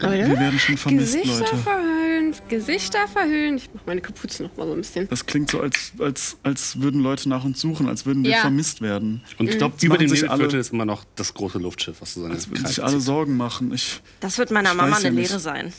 Wir 0.00 0.28
werden 0.38 0.58
schon 0.58 0.76
vermisst, 0.76 1.14
Gesichter 1.14 1.38
Leute. 1.44 1.56
verhüllen, 1.56 2.34
Gesichter 2.48 3.08
verhüllen. 3.08 3.56
Ich 3.56 3.70
mach 3.72 3.86
meine 3.86 4.00
Kapuze 4.02 4.42
noch 4.42 4.54
mal 4.56 4.66
so 4.66 4.72
ein 4.72 4.78
bisschen. 4.78 5.08
Das 5.08 5.24
klingt 5.24 5.50
so, 5.50 5.60
als, 5.60 5.92
als, 5.98 6.36
als 6.42 6.80
würden 6.80 7.00
Leute 7.00 7.28
nach 7.28 7.44
uns 7.44 7.60
suchen, 7.60 7.88
als 7.88 8.04
würden 8.04 8.22
wir 8.24 8.32
Ja. 8.32 8.40
vermisst 8.40 8.82
werden. 8.82 9.22
Und 9.38 9.48
Ich 9.48 9.56
glaube, 9.56 9.76
über 9.80 9.96
dem 9.96 10.08
sich 10.08 10.22
Nebelviertel 10.22 10.50
alle, 10.50 10.60
ist 10.60 10.72
immer 10.72 10.84
noch 10.84 11.04
das 11.14 11.32
große 11.32 11.58
Luftschiff, 11.58 12.00
was 12.02 12.14
so 12.14 12.22
seine 12.22 12.34
als 12.34 12.50
würden 12.50 12.66
sich 12.66 12.82
alle. 12.82 13.00
Sorgen 13.00 13.36
machen. 13.36 13.72
Ich, 13.72 14.02
Das 14.20 14.36
wird 14.36 14.50
meiner 14.50 14.74
Mama 14.74 14.98
ja 14.98 15.06
eine 15.06 15.10
nicht. 15.12 15.28
Lehre 15.30 15.40
sein. 15.40 15.72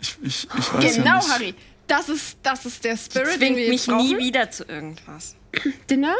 ich, 0.00 0.16
ich, 0.22 0.48
ich 0.58 0.72
weiß 0.74 0.94
Genau, 0.94 1.06
ja 1.06 1.16
nicht. 1.16 1.28
Harry. 1.30 1.54
Das 1.88 2.08
ist, 2.08 2.38
das 2.42 2.64
ist 2.64 2.84
der 2.84 2.96
Spirit, 2.96 3.32
den 3.34 3.38
Zwingt 3.38 3.56
wir 3.58 3.68
mich 3.68 3.86
jetzt 3.86 3.86
brauchen. 3.88 4.16
nie 4.16 4.18
wieder 4.24 4.50
zu 4.50 4.64
irgendwas. 4.64 5.36
Dinner? 5.90 6.14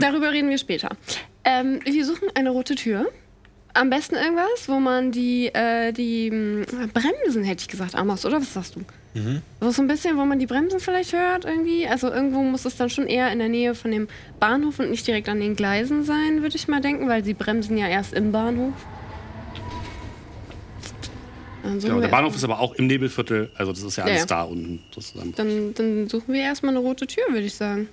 Darüber 0.00 0.32
reden 0.32 0.50
wir 0.50 0.58
später. 0.58 0.96
Ähm, 1.44 1.80
wir 1.84 2.04
suchen 2.04 2.28
eine 2.34 2.50
rote 2.50 2.74
Tür. 2.74 3.06
Am 3.74 3.90
besten 3.90 4.16
irgendwas, 4.16 4.68
wo 4.68 4.80
man 4.80 5.12
die, 5.12 5.46
äh, 5.54 5.92
die 5.92 6.30
mh, 6.30 6.66
Bremsen, 6.94 7.44
hätte 7.44 7.62
ich 7.62 7.68
gesagt, 7.68 7.94
anmachst, 7.94 8.24
oder 8.26 8.40
was 8.40 8.52
sagst 8.54 8.76
du? 8.76 8.80
So, 9.60 9.70
so 9.72 9.82
ein 9.82 9.88
bisschen, 9.88 10.16
wo 10.16 10.24
man 10.24 10.38
die 10.38 10.46
Bremsen 10.46 10.78
vielleicht 10.78 11.12
hört 11.12 11.44
irgendwie. 11.44 11.88
Also 11.88 12.08
irgendwo 12.08 12.42
muss 12.42 12.64
es 12.64 12.76
dann 12.76 12.88
schon 12.88 13.08
eher 13.08 13.32
in 13.32 13.40
der 13.40 13.48
Nähe 13.48 13.74
von 13.74 13.90
dem 13.90 14.06
Bahnhof 14.38 14.78
und 14.78 14.90
nicht 14.90 15.06
direkt 15.08 15.28
an 15.28 15.40
den 15.40 15.56
Gleisen 15.56 16.04
sein, 16.04 16.42
würde 16.42 16.54
ich 16.54 16.68
mal 16.68 16.80
denken, 16.80 17.08
weil 17.08 17.24
sie 17.24 17.34
bremsen 17.34 17.76
ja 17.78 17.88
erst 17.88 18.12
im 18.14 18.30
Bahnhof. 18.30 18.74
Genau, 21.80 22.00
der 22.00 22.08
Bahnhof 22.08 22.34
ist 22.34 22.44
aber 22.44 22.60
auch 22.60 22.74
im 22.74 22.86
Nebelviertel, 22.86 23.50
also 23.56 23.72
das 23.72 23.82
ist 23.82 23.96
ja 23.96 24.04
Ja, 24.04 24.10
alles 24.10 24.20
ja. 24.20 24.26
da 24.26 24.42
unten 24.44 24.82
sozusagen. 24.94 25.34
dann, 25.36 25.74
dann 25.74 26.08
suchen 26.08 26.32
wir 26.32 26.40
erstmal 26.40 26.70
eine 26.70 26.78
rote 26.80 27.06
Tür, 27.06 27.24
würde 27.30 27.44
ich 27.46 27.54
sagen. 27.54 27.88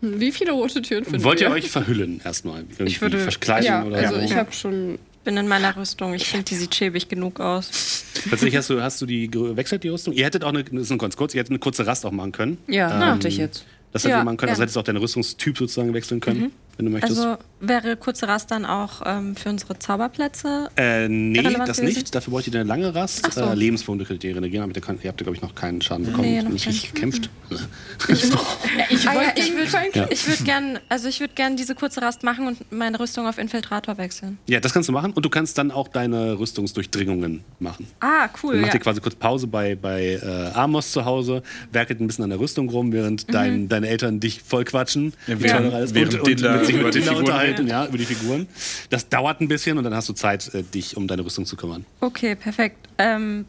Wie 0.00 0.32
viele 0.32 0.52
rote 0.52 0.80
Türen 0.82 1.04
finden 1.04 1.22
Wollt 1.24 1.40
ihr 1.40 1.50
euch 1.50 1.70
verhüllen 1.70 2.20
erstmal? 2.24 2.60
Irgendwie 2.60 2.84
Ich 2.84 3.00
würde- 3.00 3.18
verkleiden 3.18 3.66
Ja, 3.66 3.84
oder 3.84 3.96
also 3.98 4.14
so? 4.16 4.20
ich 4.20 4.34
habe 4.34 4.52
schon. 4.52 4.98
bin 5.24 5.36
in 5.36 5.46
meiner 5.48 5.76
Rüstung. 5.76 6.14
Ich 6.14 6.24
finde, 6.26 6.44
die 6.46 6.54
sieht 6.54 6.74
schäbig 6.74 7.08
genug 7.08 7.40
aus. 7.40 8.04
Tatsächlich 8.30 8.56
hast 8.56 8.70
du, 8.70 8.80
hast 8.80 9.02
du 9.02 9.06
die 9.06 9.30
gewechselt, 9.30 9.84
die 9.84 9.88
Rüstung? 9.88 10.14
Ihr 10.14 10.24
hättet 10.24 10.42
auch 10.44 10.48
eine, 10.48 10.64
das 10.64 10.82
ist 10.84 10.88
nur 10.90 10.98
ganz 10.98 11.14
kurz, 11.16 11.34
ihr 11.34 11.40
hättet 11.40 11.50
eine 11.50 11.58
kurze 11.58 11.86
Rast 11.86 12.06
auch 12.06 12.10
machen 12.12 12.32
können. 12.32 12.56
Ja, 12.68 12.90
Ähm, 12.94 13.00
dachte 13.00 13.28
ich 13.28 13.36
jetzt. 13.36 13.66
Das 13.92 14.02
hättet 14.04 14.12
Ja, 14.12 14.20
ihr 14.20 14.24
machen 14.24 14.38
können, 14.38 14.50
also 14.50 14.60
gern. 14.60 14.64
hättest 14.64 14.76
du 14.76 14.80
auch 14.80 14.84
deinen 14.84 14.96
Rüstungstyp 14.96 15.58
sozusagen 15.58 15.92
wechseln 15.92 16.20
können, 16.20 16.52
wenn 16.76 16.86
du 16.86 16.92
möchtest. 16.92 17.18
Also 17.18 17.36
wäre 17.62 17.96
kurze 17.96 18.26
Rast 18.26 18.50
dann 18.50 18.64
auch 18.64 19.02
ähm, 19.04 19.36
für 19.36 19.50
unsere 19.50 19.78
Zauberplätze. 19.78 20.70
äh, 20.76 21.08
nee, 21.08 21.42
das 21.42 21.76
gewesen? 21.76 21.84
nicht. 21.84 22.14
Dafür 22.14 22.30
bräuchte 22.32 22.50
ihr 22.50 22.60
eine 22.60 22.68
lange 22.68 22.94
Rast. 22.94 23.30
So. 23.32 23.40
Äh, 23.42 23.54
Lebenspunkte 23.54 24.06
könnt 24.06 24.24
ihr 24.24 24.30
regenerieren, 24.30 24.64
aber 24.64 24.74
ihr, 24.74 24.80
könnt, 24.80 25.04
ihr 25.04 25.08
habt, 25.08 25.18
glaube 25.18 25.36
ich, 25.36 25.42
noch 25.42 25.54
keinen 25.54 25.82
Schaden 25.82 26.06
bekommen. 26.06 26.22
Nee, 26.28 26.42
noch 26.42 26.50
nicht 26.50 26.66
richtig 26.66 26.92
gekämpft. 26.94 27.28
Ich 28.08 29.08
Ah, 29.08 29.14
ja, 29.14 29.32
ich 29.36 29.52
würde 29.54 29.70
Ja. 29.94 30.06
ich 30.10 30.26
würd 30.26 30.44
gern, 30.44 30.78
also 30.88 31.08
ich 31.08 31.20
würde 31.20 31.34
gern 31.34 31.56
diese 31.56 31.74
kurze 31.74 32.00
Rast 32.02 32.22
machen 32.22 32.46
und 32.46 32.72
meine 32.72 32.98
Rüstung 32.98 33.26
auf 33.26 33.38
Infiltrator 33.38 33.98
wechseln. 33.98 34.38
Ja, 34.48 34.60
das 34.60 34.72
kannst 34.72 34.88
du 34.88 34.92
machen 34.92 35.12
und 35.12 35.24
du 35.24 35.28
kannst 35.30 35.58
dann 35.58 35.70
auch 35.70 35.88
deine 35.88 36.38
Rüstungsdurchdringungen 36.38 37.42
machen. 37.58 37.86
Ah, 38.00 38.28
cool. 38.42 38.52
Dann 38.52 38.60
macht 38.62 38.72
Ja. 38.74 38.78
ihr 38.78 38.80
quasi 38.82 39.00
kurz 39.00 39.14
Pause 39.14 39.46
bei, 39.46 39.74
bei 39.74 40.14
äh, 40.22 40.56
Amos 40.56 40.92
zu 40.92 41.04
Hause, 41.04 41.42
werkelt 41.72 42.00
ein 42.00 42.06
bisschen 42.06 42.24
an 42.24 42.30
der 42.30 42.40
Rüstung 42.40 42.68
rum, 42.68 42.92
während 42.92 43.28
Mhm. 43.28 43.32
dein, 43.32 43.68
deine 43.68 43.88
Eltern 43.88 44.20
dich 44.20 44.42
voll 44.42 44.64
quatschen. 44.64 45.12
Ja, 45.26 45.38
wie 45.38 45.44
während- 45.44 45.66
toll 45.66 45.74
alles- 45.74 45.94
während 45.94 46.14
und, 46.14 46.20
und 46.20 46.28
Dinda 46.28 46.59
mit 46.60 46.66
sich 46.66 46.76
über 46.76 46.90
die 46.90 46.98
Tinder 46.98 47.12
Figuren 47.16 47.24
unterhalten, 47.26 47.66
ja, 47.68 47.86
über 47.86 47.98
die 47.98 48.04
Figuren. 48.04 48.46
Das 48.90 49.08
dauert 49.08 49.40
ein 49.40 49.48
bisschen 49.48 49.78
und 49.78 49.84
dann 49.84 49.94
hast 49.94 50.08
du 50.08 50.12
Zeit, 50.12 50.52
äh, 50.54 50.62
dich 50.62 50.96
um 50.96 51.06
deine 51.08 51.24
Rüstung 51.24 51.46
zu 51.46 51.56
kümmern. 51.56 51.84
Okay, 52.00 52.34
perfekt. 52.34 52.88
Ähm, 52.98 53.46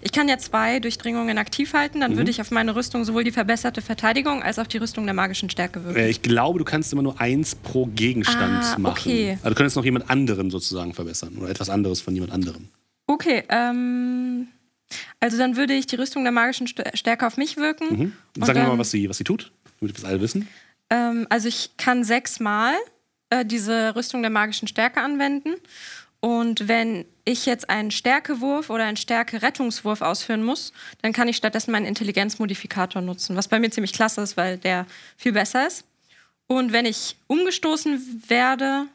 ich 0.00 0.12
kann 0.12 0.26
ja 0.28 0.38
zwei 0.38 0.78
Durchdringungen 0.80 1.36
aktiv 1.36 1.74
halten, 1.74 2.00
dann 2.00 2.12
Mhm. 2.12 2.16
würde 2.16 2.30
ich 2.30 2.40
auf 2.40 2.50
meine 2.50 2.74
Rüstung 2.74 3.04
sowohl 3.04 3.24
die 3.24 3.30
verbesserte 3.32 3.82
Verteidigung 3.82 4.42
als 4.42 4.58
auch 4.58 4.66
die 4.66 4.78
Rüstung 4.78 5.04
der 5.04 5.12
magischen 5.14 5.50
Stärke 5.50 5.84
wirken. 5.84 5.98
Äh, 5.98 6.08
ich 6.08 6.22
glaube, 6.22 6.58
du 6.58 6.64
kannst 6.64 6.92
immer 6.92 7.02
nur 7.02 7.20
eins 7.20 7.54
pro 7.54 7.86
Gegenstand 7.86 8.64
Ah, 8.64 8.78
machen. 8.78 8.92
okay. 9.10 9.32
Also 9.42 9.50
du 9.50 9.54
könntest 9.54 9.76
noch 9.76 9.84
jemand 9.84 10.08
anderen 10.08 10.50
sozusagen 10.50 10.94
verbessern 10.94 11.36
oder 11.38 11.50
etwas 11.50 11.68
anderes 11.68 12.00
von 12.00 12.14
jemand 12.14 12.32
anderem. 12.32 12.68
Okay, 13.06 13.42
ähm, 13.50 14.46
also 15.20 15.36
dann 15.36 15.56
würde 15.56 15.74
ich 15.74 15.86
die 15.86 15.96
Rüstung 15.96 16.22
der 16.22 16.32
magischen 16.32 16.66
St- 16.68 16.96
Stärke 16.96 17.26
auf 17.26 17.36
mich 17.36 17.56
wirken. 17.58 17.84
Mhm. 17.90 18.12
Und 18.38 18.46
Sag 18.46 18.56
mir 18.56 18.62
mal, 18.64 18.78
was 18.78 18.90
sie, 18.92 19.08
was 19.10 19.18
sie 19.18 19.24
tut, 19.24 19.52
damit 19.80 19.94
wir 19.96 20.00
das 20.02 20.04
alle 20.10 20.20
wissen. 20.22 20.48
Ähm, 20.92 21.26
also 21.30 21.48
ich 21.48 21.76
kann 21.78 22.04
sechsmal 22.04 22.74
äh, 23.30 23.44
diese 23.44 23.96
Rüstung 23.96 24.20
der 24.20 24.30
magischen 24.30 24.68
Stärke 24.68 25.00
anwenden. 25.00 25.54
Und 26.20 26.68
wenn 26.68 27.06
ich 27.24 27.46
jetzt 27.46 27.68
einen 27.68 27.90
Stärkewurf 27.90 28.70
oder 28.70 28.84
einen 28.84 28.96
Stärke-Rettungswurf 28.96 30.02
ausführen 30.02 30.44
muss, 30.44 30.72
dann 31.00 31.12
kann 31.12 31.26
ich 31.26 31.36
stattdessen 31.36 31.72
meinen 31.72 31.86
Intelligenzmodifikator 31.86 33.02
nutzen, 33.02 33.34
was 33.34 33.48
bei 33.48 33.58
mir 33.58 33.70
ziemlich 33.70 33.92
klasse 33.92 34.20
ist, 34.20 34.36
weil 34.36 34.58
der 34.58 34.86
viel 35.16 35.32
besser 35.32 35.66
ist. 35.66 35.84
Und 36.46 36.72
wenn 36.72 36.84
ich 36.84 37.16
umgestoßen 37.26 38.24
werde, 38.28 38.86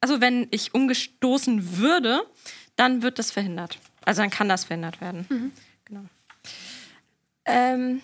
also 0.00 0.20
wenn 0.20 0.46
ich 0.52 0.72
umgestoßen 0.72 1.78
würde, 1.78 2.22
dann 2.76 3.02
wird 3.02 3.18
das 3.18 3.30
verhindert. 3.30 3.78
Also 4.04 4.22
dann 4.22 4.30
kann 4.30 4.48
das 4.48 4.64
verhindert 4.64 5.00
werden. 5.00 5.52
Genau. 5.84 6.04
Ähm, 7.44 8.00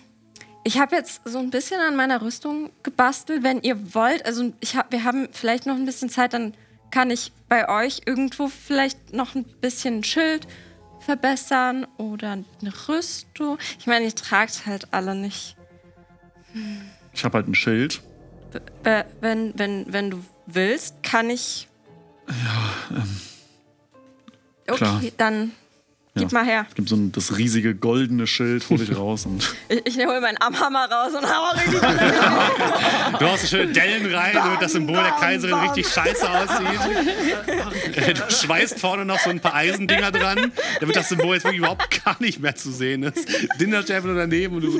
ich 0.67 0.79
habe 0.79 0.97
jetzt 0.97 1.21
so 1.23 1.39
ein 1.39 1.49
bisschen 1.49 1.79
an 1.79 1.95
meiner 1.95 2.21
Rüstung 2.21 2.71
gebastelt. 2.83 3.41
Wenn 3.41 3.61
ihr 3.61 3.95
wollt, 3.95 4.25
also 4.25 4.51
ich 4.59 4.75
hab, 4.75 4.91
wir 4.91 5.05
haben 5.05 5.29
vielleicht 5.31 5.65
noch 5.65 5.77
ein 5.77 5.85
bisschen 5.85 6.09
Zeit, 6.09 6.33
dann 6.33 6.53
kann 6.91 7.09
ich 7.09 7.31
bei 7.47 7.69
euch 7.69 8.01
irgendwo 8.05 8.49
vielleicht 8.49 9.13
noch 9.13 9.33
ein 9.33 9.45
bisschen 9.45 9.99
ein 9.99 10.03
Schild 10.03 10.45
verbessern 10.99 11.87
oder 11.97 12.33
eine 12.33 12.73
Rüstung. 12.89 13.57
Ich 13.79 13.87
meine, 13.87 14.03
ihr 14.03 14.13
tragt 14.13 14.65
halt 14.65 14.93
alle 14.93 15.15
nicht. 15.15 15.55
Ich 17.13 17.23
habe 17.23 17.37
halt 17.37 17.47
ein 17.47 17.55
Schild. 17.55 18.01
Äh, 18.83 19.05
wenn, 19.21 19.57
wenn, 19.57 19.85
wenn 19.93 20.11
du 20.11 20.21
willst, 20.47 21.01
kann 21.01 21.29
ich. 21.29 21.69
Ja, 22.27 22.97
ähm. 22.97 23.21
Okay, 24.67 24.75
klar. 24.75 25.01
dann 25.15 25.51
gib 26.17 26.31
Ja. 26.31 26.39
mal 26.39 26.45
her. 26.45 26.65
Es 26.69 26.75
gibt 26.75 26.89
so 26.89 26.95
ein, 26.95 27.11
das 27.11 27.37
riesige 27.37 27.75
goldene 27.75 28.27
Schild, 28.27 28.69
hole 28.69 28.83
ich 28.83 28.95
raus 28.95 29.25
und 29.25 29.55
Ich, 29.69 29.85
ich 29.85 29.97
hole 30.05 30.19
meinen 30.21 30.37
Armhammer 30.37 30.89
raus 30.89 31.13
und 31.13 31.25
hau 31.25 31.51
richtig. 31.55 31.81
Du 33.19 33.25
hast 33.27 33.41
so 33.41 33.47
schöne 33.47 33.71
Dellen 33.73 34.13
rein, 34.13 34.33
damit 34.33 34.61
das 34.61 34.73
Symbol 34.73 34.95
der 34.97 35.11
Kaiserin 35.13 35.55
richtig 35.55 35.87
scheiße 35.87 36.29
aussieht. 36.29 36.79
Du 38.17 38.33
schweißt 38.33 38.79
vorne 38.79 39.05
noch 39.05 39.19
so 39.19 39.29
ein 39.29 39.39
paar 39.39 39.55
Eisendinger 39.55 40.11
dran, 40.11 40.51
damit 40.79 40.95
das 40.95 41.09
Symbol 41.09 41.35
jetzt 41.35 41.43
wirklich 41.43 41.59
überhaupt 41.59 42.03
gar 42.05 42.15
nicht 42.19 42.39
mehr 42.39 42.55
zu 42.55 42.71
sehen 42.71 43.03
ist. 43.03 43.27
Dinner 43.59 43.81
steht 43.81 43.97
einfach 43.97 44.09
nur 44.09 44.17
daneben 44.17 44.55
und 44.55 44.61
du. 44.63 44.79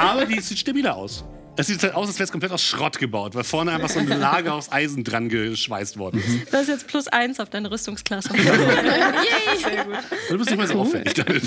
Aber 0.00 0.24
die 0.26 0.40
sieht 0.40 0.58
stabiler 0.58 0.96
aus. 0.96 1.24
Es 1.54 1.66
sieht 1.66 1.82
halt 1.82 1.94
aus, 1.94 2.08
als 2.08 2.16
wäre 2.18 2.24
es 2.24 2.32
komplett 2.32 2.50
aus 2.50 2.62
Schrott 2.62 2.98
gebaut, 2.98 3.34
weil 3.34 3.44
vorne 3.44 3.72
einfach 3.72 3.90
so 3.90 3.98
ein 3.98 4.08
Lager 4.08 4.54
aus 4.54 4.72
Eisen 4.72 5.04
dran 5.04 5.28
geschweißt 5.28 5.98
worden 5.98 6.18
ist. 6.20 6.50
Das 6.52 6.62
ist 6.62 6.68
jetzt 6.68 6.86
plus 6.88 7.08
eins 7.08 7.40
auf 7.40 7.50
deine 7.50 7.70
Rüstungsklasse. 7.70 8.30
Und 8.32 8.38
du 10.30 10.38
bist 10.38 10.50
nicht 10.50 10.56
mehr 10.58 10.66
so 10.66 10.80
auffällig 10.80 11.12
damit. 11.14 11.42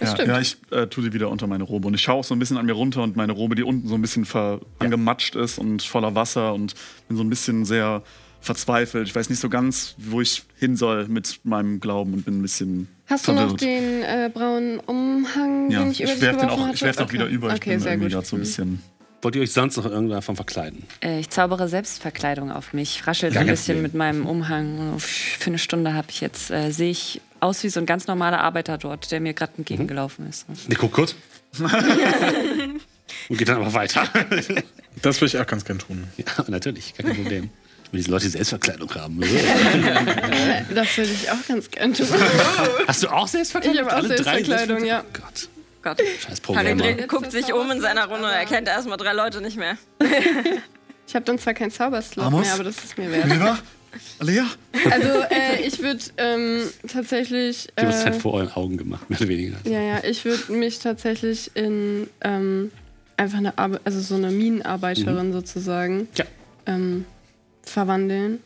ja, 0.00 0.22
ja, 0.24 0.40
ich 0.40 0.58
äh, 0.70 0.86
tue 0.86 1.04
sie 1.04 1.12
wieder 1.14 1.30
unter 1.30 1.46
meine 1.46 1.64
Robe. 1.64 1.88
Und 1.88 1.94
ich 1.94 2.02
schaue 2.02 2.16
auch 2.16 2.24
so 2.24 2.34
ein 2.34 2.38
bisschen 2.38 2.58
an 2.58 2.66
mir 2.66 2.74
runter 2.74 3.02
und 3.02 3.16
meine 3.16 3.32
Robe, 3.32 3.54
die 3.54 3.62
unten 3.62 3.88
so 3.88 3.94
ein 3.94 4.02
bisschen 4.02 4.26
ver 4.26 4.60
angematscht 4.80 5.34
ist 5.34 5.58
und 5.58 5.82
voller 5.82 6.14
Wasser 6.14 6.52
und 6.52 6.74
bin 7.08 7.16
so 7.16 7.24
ein 7.24 7.30
bisschen 7.30 7.64
sehr 7.64 8.02
verzweifelt. 8.42 9.08
Ich 9.08 9.14
weiß 9.14 9.30
nicht 9.30 9.40
so 9.40 9.48
ganz, 9.48 9.94
wo 9.96 10.20
ich 10.20 10.44
hin 10.58 10.76
soll 10.76 11.08
mit 11.08 11.40
meinem 11.42 11.80
Glauben 11.80 12.12
und 12.12 12.24
bin 12.26 12.38
ein 12.38 12.42
bisschen 12.42 12.88
Hast 13.06 13.26
du 13.26 13.32
noch 13.32 13.40
verwirrt. 13.40 13.62
den 13.62 14.02
äh, 14.02 14.30
braunen 14.32 14.78
Umhang, 14.80 15.70
ja, 15.70 15.80
den 15.80 15.90
ich 15.90 16.02
über 16.02 16.12
ich 16.12 16.20
werfe 16.20 16.40
den 16.40 16.50
auch, 16.50 16.68
ich 16.72 16.82
werf 16.82 16.96
den 16.96 17.06
auch 17.06 17.12
wieder 17.12 17.26
über. 17.26 17.48
Ich 17.48 17.54
Okay, 17.56 17.70
bin 17.70 17.80
sehr 17.80 17.92
irgendwie 17.92 18.08
gut. 18.08 18.12
gerade 18.14 18.26
so 18.26 18.36
ein 18.36 18.40
bisschen. 18.40 18.82
Wollt 19.22 19.34
ihr 19.34 19.42
euch 19.42 19.52
sonst 19.52 19.76
noch 19.76 19.84
irgendwann 19.86 20.16
davon 20.16 20.36
verkleiden? 20.36 20.84
Äh, 21.02 21.20
ich 21.20 21.30
zaubere 21.30 21.68
Selbstverkleidung 21.68 22.52
auf 22.52 22.72
mich, 22.72 23.06
raschel 23.06 23.30
so 23.30 23.34
Gar 23.34 23.42
ein 23.42 23.46
bisschen 23.48 23.76
Problem. 23.76 23.82
mit 23.82 23.94
meinem 23.94 24.26
Umhang. 24.26 24.98
Für 24.98 25.46
eine 25.50 25.58
Stunde 25.58 25.94
habe 25.94 26.08
ich 26.10 26.20
jetzt, 26.20 26.50
äh, 26.50 26.70
sehe 26.70 26.90
ich 26.90 27.20
aus 27.40 27.62
wie 27.64 27.68
so 27.68 27.80
ein 27.80 27.86
ganz 27.86 28.06
normaler 28.06 28.40
Arbeiter 28.40 28.78
dort, 28.78 29.10
der 29.10 29.20
mir 29.20 29.32
gerade 29.34 29.52
entgegengelaufen 29.58 30.28
ist. 30.28 30.46
Ich 30.68 30.78
guck 30.78 30.92
kurz. 30.92 31.14
Und 33.28 33.38
geht 33.38 33.48
dann 33.48 33.56
aber 33.56 33.72
weiter. 33.72 34.04
Das 35.02 35.20
würde 35.20 35.26
ich 35.26 35.38
auch 35.38 35.46
ganz 35.46 35.62
gern 35.66 35.78
tun. 35.78 36.04
ja, 36.16 36.24
natürlich, 36.48 36.94
gar 36.94 37.06
kein 37.06 37.16
Problem. 37.22 37.50
Ich 37.84 37.92
will 37.92 37.98
diese 37.98 38.10
Leute 38.10 38.24
die 38.24 38.30
Selbstverkleidung 38.30 38.94
haben. 38.94 39.20
Das 40.74 40.96
würde 40.96 41.10
ich 41.12 41.30
auch 41.30 41.46
ganz 41.46 41.70
gerne 41.70 41.92
tun. 41.92 42.06
Hast 42.88 43.02
du 43.02 43.08
auch 43.08 43.28
Selbstverkleidung? 43.28 43.74
Ich 43.86 43.92
habe 43.92 43.92
auch 43.92 44.08
Alle 44.08 44.16
drei 44.16 44.42
Selbstverkleidung, 44.42 44.84
ja. 44.86 45.04
Oh 45.06 45.10
Gott, 45.12 45.48
Gott. 45.86 46.02
scheiß 46.20 46.40
Programmer. 46.40 46.82
dreht, 46.82 47.08
guckt 47.08 47.30
sich 47.32 47.52
um 47.52 47.70
in 47.70 47.80
seiner 47.80 48.06
Runde 48.06 48.24
und 48.26 48.32
erkennt 48.32 48.68
erstmal 48.68 48.96
drei 48.96 49.12
Leute 49.12 49.40
nicht 49.40 49.56
mehr. 49.56 49.76
Ich 51.06 51.14
habe 51.14 51.24
dann 51.24 51.38
zwar 51.38 51.54
keinen 51.54 51.70
Zauberslot 51.70 52.26
Amos? 52.26 52.44
mehr, 52.44 52.54
aber 52.54 52.64
das 52.64 52.76
ist 52.82 52.98
mir 52.98 53.10
wert. 53.12 53.24
Oliver? 53.26 53.58
Alea? 54.18 54.44
Also 54.90 55.08
äh, 55.30 55.62
ich 55.64 55.80
würde 55.80 56.00
ähm, 56.18 56.62
tatsächlich. 56.86 57.68
Ich 57.76 57.82
habe 57.82 57.94
es 57.94 58.04
halt 58.04 58.16
vor 58.16 58.34
euren 58.34 58.52
Augen 58.52 58.76
gemacht, 58.76 59.08
mehr 59.08 59.18
oder 59.20 59.28
weniger. 59.28 59.56
ja, 59.64 59.80
ja, 59.80 60.04
ich 60.04 60.24
würde 60.24 60.52
mich 60.52 60.80
tatsächlich 60.80 61.50
in 61.54 62.08
ähm, 62.20 62.72
einfach 63.16 63.38
eine 63.38 63.56
Arbe 63.56 63.80
also 63.84 64.00
so 64.00 64.16
eine 64.16 64.30
Minenarbeiterin 64.30 65.32
sozusagen 65.32 66.08
Ja. 66.16 66.24
ähm, 66.66 67.04
verwandeln. 67.62 68.42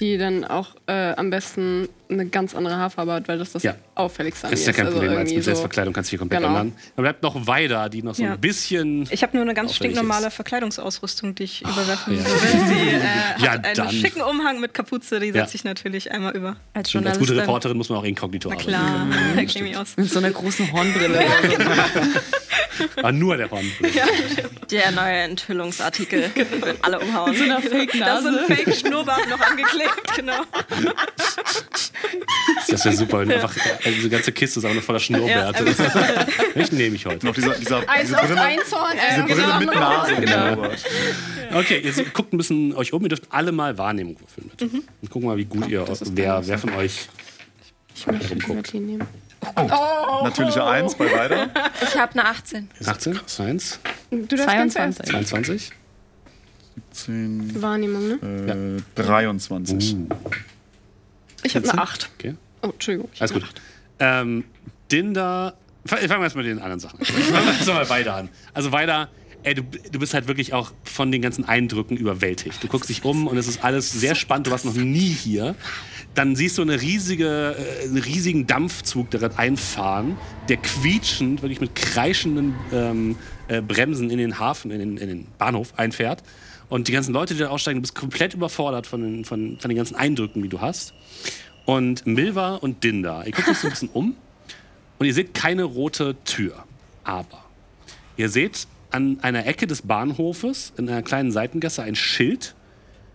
Die 0.00 0.18
dann 0.18 0.44
auch 0.44 0.74
äh, 0.86 1.12
am 1.14 1.30
besten 1.30 1.88
eine 2.12 2.26
ganz 2.26 2.54
andere 2.54 2.76
Haarfarbe 2.76 3.12
hat, 3.12 3.28
weil 3.28 3.38
das 3.38 3.52
das 3.52 3.62
Ja. 3.62 3.74
auffälligste 3.94 4.48
ist 4.48 4.60
ihr 4.60 4.66
ja 4.66 4.72
kein 4.72 4.86
Also 4.86 4.98
Problem, 4.98 5.12
als 5.12 5.20
irgendwie 5.20 5.34
mit 5.36 5.44
so- 5.44 5.48
Selbstverkleidung 5.50 5.92
kannst 5.94 6.10
du 6.10 6.14
dich 6.14 6.18
komplett 6.20 6.40
Genau. 6.40 6.50
ändern. 6.58 6.72
Dann 6.96 7.02
bleibt 7.02 7.22
noch 7.22 7.46
Weida, 7.46 7.88
die 7.88 8.02
noch 8.02 8.14
so 8.14 8.22
Ja. 8.22 8.32
ein 8.32 8.40
bisschen. 8.40 9.06
Ich 9.10 9.22
habe 9.22 9.36
nur 9.36 9.42
eine 9.44 9.54
ganz 9.54 9.74
stinknormale 9.74 10.28
ist. 10.28 10.34
Verkleidungsausrüstung, 10.34 11.34
die 11.34 11.44
ich 11.44 11.62
überwerfen 11.62 12.16
ja. 12.16 12.24
würde. 12.24 12.40
Sie 12.68 12.88
äh, 12.88 13.00
Ja, 13.44 13.50
hat 13.52 13.64
einen 13.64 13.74
dann. 13.76 13.90
schicken 13.90 14.22
Umhang 14.22 14.60
mit 14.60 14.74
Kapuze, 14.74 15.20
die 15.20 15.26
Ja. 15.28 15.32
setze 15.44 15.56
ich 15.56 15.64
natürlich 15.64 16.10
einmal 16.10 16.34
über. 16.36 16.56
Als 16.74 16.90
Stimmt, 16.90 17.06
als 17.06 17.18
gute. 17.18 17.36
Reporterin 17.36 17.76
muss 17.76 17.88
man 17.88 17.98
auch 17.98 18.04
inkognito 18.04 18.48
Na 18.48 18.54
arbeiten. 18.54 18.70
klar, 18.70 19.06
da 19.36 19.44
käme 19.44 19.68
ich 19.70 19.76
aus. 19.76 19.96
Mit 19.96 20.10
so 20.10 20.18
einer 20.18 20.30
großen 20.30 20.72
Hornbrille. 20.72 21.20
Aber 22.96 23.08
Ah, 23.08 23.12
nur 23.12 23.36
der 23.36 23.50
Horn. 23.50 23.64
Der 24.70 24.90
neue 24.92 25.12
Enthüllungsartikel. 25.18 26.30
Wenn 26.34 26.76
alle 26.82 26.98
umhauen. 27.00 27.36
Da 27.48 27.58
ist 27.58 28.22
so 28.22 28.28
ein 28.28 28.38
Fake-Schnurrbart 28.46 29.28
noch 29.28 29.40
angeklebt, 29.40 30.14
genau. 30.16 30.42
Das 32.68 32.84
wäre 32.84 32.94
super. 32.96 33.20
wenn 33.20 33.32
Einfach, 33.32 33.54
also 33.56 33.90
diese 33.90 34.08
ganze 34.08 34.32
Kiste 34.32 34.60
ist 34.60 34.64
auch 34.64 34.72
noch 34.74 34.82
voller 34.82 35.00
Schnurrbärte. 35.00 35.64
ich 36.54 36.72
nehme 36.72 36.96
ich 36.96 37.04
heute. 37.06 37.26
Noch 37.26 37.34
dieser, 37.34 37.54
dieser, 37.54 37.88
Eins 37.88 38.08
diese 38.08 38.20
auf 38.20 38.26
Brille, 38.28 38.40
Einzorn. 38.40 38.92
diese 38.92 39.20
Äh, 39.20 39.34
Brille 39.34 39.58
mit 39.66 39.74
Nase. 39.74 40.14
Genau. 40.16 40.68
Okay, 41.58 41.80
ihr 41.80 41.92
se- 41.92 42.04
guckt 42.04 42.32
ein 42.32 42.38
bisschen 42.38 42.74
euch 42.74 42.92
um. 42.92 43.02
Ihr 43.02 43.08
dürft 43.10 43.24
alle 43.30 43.52
mal 43.52 43.76
Wahrnehmung 43.76 44.16
würfeln 44.18 44.50
mit. 44.50 44.84
Und 45.02 45.10
gucken 45.10 45.28
mal, 45.28 45.36
wie 45.36 45.44
gut 45.44 45.68
ihr, 45.68 45.84
wer, 46.14 46.46
wer 46.46 46.58
von 46.58 46.72
euch. 46.74 47.08
ich 47.94 48.06
möchte 48.06 48.36
die 48.36 48.80
nehmen. 48.80 49.06
Natürliche 50.22 50.64
Eins 50.64 50.94
bei 50.94 51.10
weiter. 51.12 51.50
Ich 51.82 51.98
habe 51.98 52.12
eine 52.12 52.26
18. 52.28 52.68
18, 52.86 53.20
1, 53.46 53.80
Du 54.10 54.36
darfst 54.36 54.46
ganz 54.46 54.76
erst 54.76 55.06
22. 55.06 55.10
22. 55.10 55.70
10, 56.92 57.60
Wahrnehmung, 57.62 58.08
ne? 58.08 58.78
äh, 58.96 59.02
23. 59.02 59.96
Ich 61.42 61.56
habe 61.56 61.68
eine 61.70 61.82
8. 61.82 62.10
Okay, 62.18 62.34
Oh, 62.62 62.68
Entschuldigung. 62.68 63.10
alles 63.18 63.32
gut. 63.32 63.44
Ähm, 63.98 64.44
Dinda. 64.90 65.54
Fangen 65.84 66.08
wir 66.08 66.20
erst 66.22 66.36
mit 66.36 66.46
den 66.46 66.58
anderen 66.60 66.78
Sachen 66.80 67.00
an. 67.00 67.06
Fangen 67.06 67.44
wir 67.46 67.52
erst 67.52 67.66
mal 67.66 67.88
weiter 67.88 68.14
an. 68.14 68.28
Also 68.54 68.70
weiter. 68.72 69.08
Ey, 69.44 69.54
du, 69.56 69.62
du 69.62 69.98
bist 69.98 70.14
halt 70.14 70.28
wirklich 70.28 70.52
auch 70.52 70.70
von 70.84 71.10
den 71.10 71.20
ganzen 71.20 71.44
Eindrücken 71.44 71.96
überwältigt. 71.96 72.62
Du 72.62 72.68
guckst 72.68 72.88
dich 72.88 73.04
um 73.04 73.26
und 73.26 73.36
es 73.36 73.48
ist 73.48 73.64
alles 73.64 73.90
sehr 73.90 74.14
spannend. 74.14 74.46
Du 74.46 74.52
warst 74.52 74.64
noch 74.64 74.74
nie 74.74 75.08
hier. 75.08 75.56
Dann 76.14 76.36
siehst 76.36 76.58
du 76.58 76.62
eine 76.62 76.80
riesige, 76.80 77.56
äh, 77.58 77.84
einen 77.86 77.98
riesigen 77.98 78.46
Dampfzug, 78.46 79.10
der 79.10 79.18
gerade 79.18 79.38
einfahren, 79.38 80.16
der 80.48 80.58
quietschend, 80.58 81.42
wirklich 81.42 81.60
mit 81.60 81.74
kreischenden 81.74 82.54
ähm, 82.72 83.16
äh, 83.48 83.60
Bremsen 83.60 84.10
in 84.10 84.18
den 84.18 84.38
Hafen, 84.38 84.70
in 84.70 84.78
den, 84.78 84.96
in 84.96 85.08
den 85.08 85.26
Bahnhof 85.38 85.76
einfährt. 85.76 86.22
Und 86.72 86.88
die 86.88 86.92
ganzen 86.92 87.12
Leute, 87.12 87.34
die 87.34 87.40
da 87.40 87.48
aussteigen, 87.48 87.80
du 87.80 87.82
bist 87.82 87.94
komplett 87.94 88.32
überfordert 88.32 88.86
von 88.86 89.02
den, 89.02 89.24
von, 89.26 89.58
von 89.58 89.68
den 89.68 89.76
ganzen 89.76 89.94
Eindrücken, 89.94 90.42
die 90.42 90.48
du 90.48 90.62
hast. 90.62 90.94
Und 91.66 92.06
Milva 92.06 92.54
und 92.54 92.82
Dinda, 92.82 93.24
ihr 93.24 93.32
guckt 93.32 93.46
euch 93.46 93.58
so 93.58 93.66
ein 93.66 93.72
bisschen 93.72 93.90
um 93.90 94.16
und 94.98 95.04
ihr 95.04 95.12
seht 95.12 95.34
keine 95.34 95.64
rote 95.64 96.16
Tür. 96.24 96.64
Aber 97.04 97.44
ihr 98.16 98.30
seht 98.30 98.66
an 98.90 99.20
einer 99.20 99.44
Ecke 99.44 99.66
des 99.66 99.82
Bahnhofes 99.82 100.72
in 100.78 100.88
einer 100.88 101.02
kleinen 101.02 101.30
Seitengasse 101.30 101.82
ein 101.82 101.94
Schild, 101.94 102.54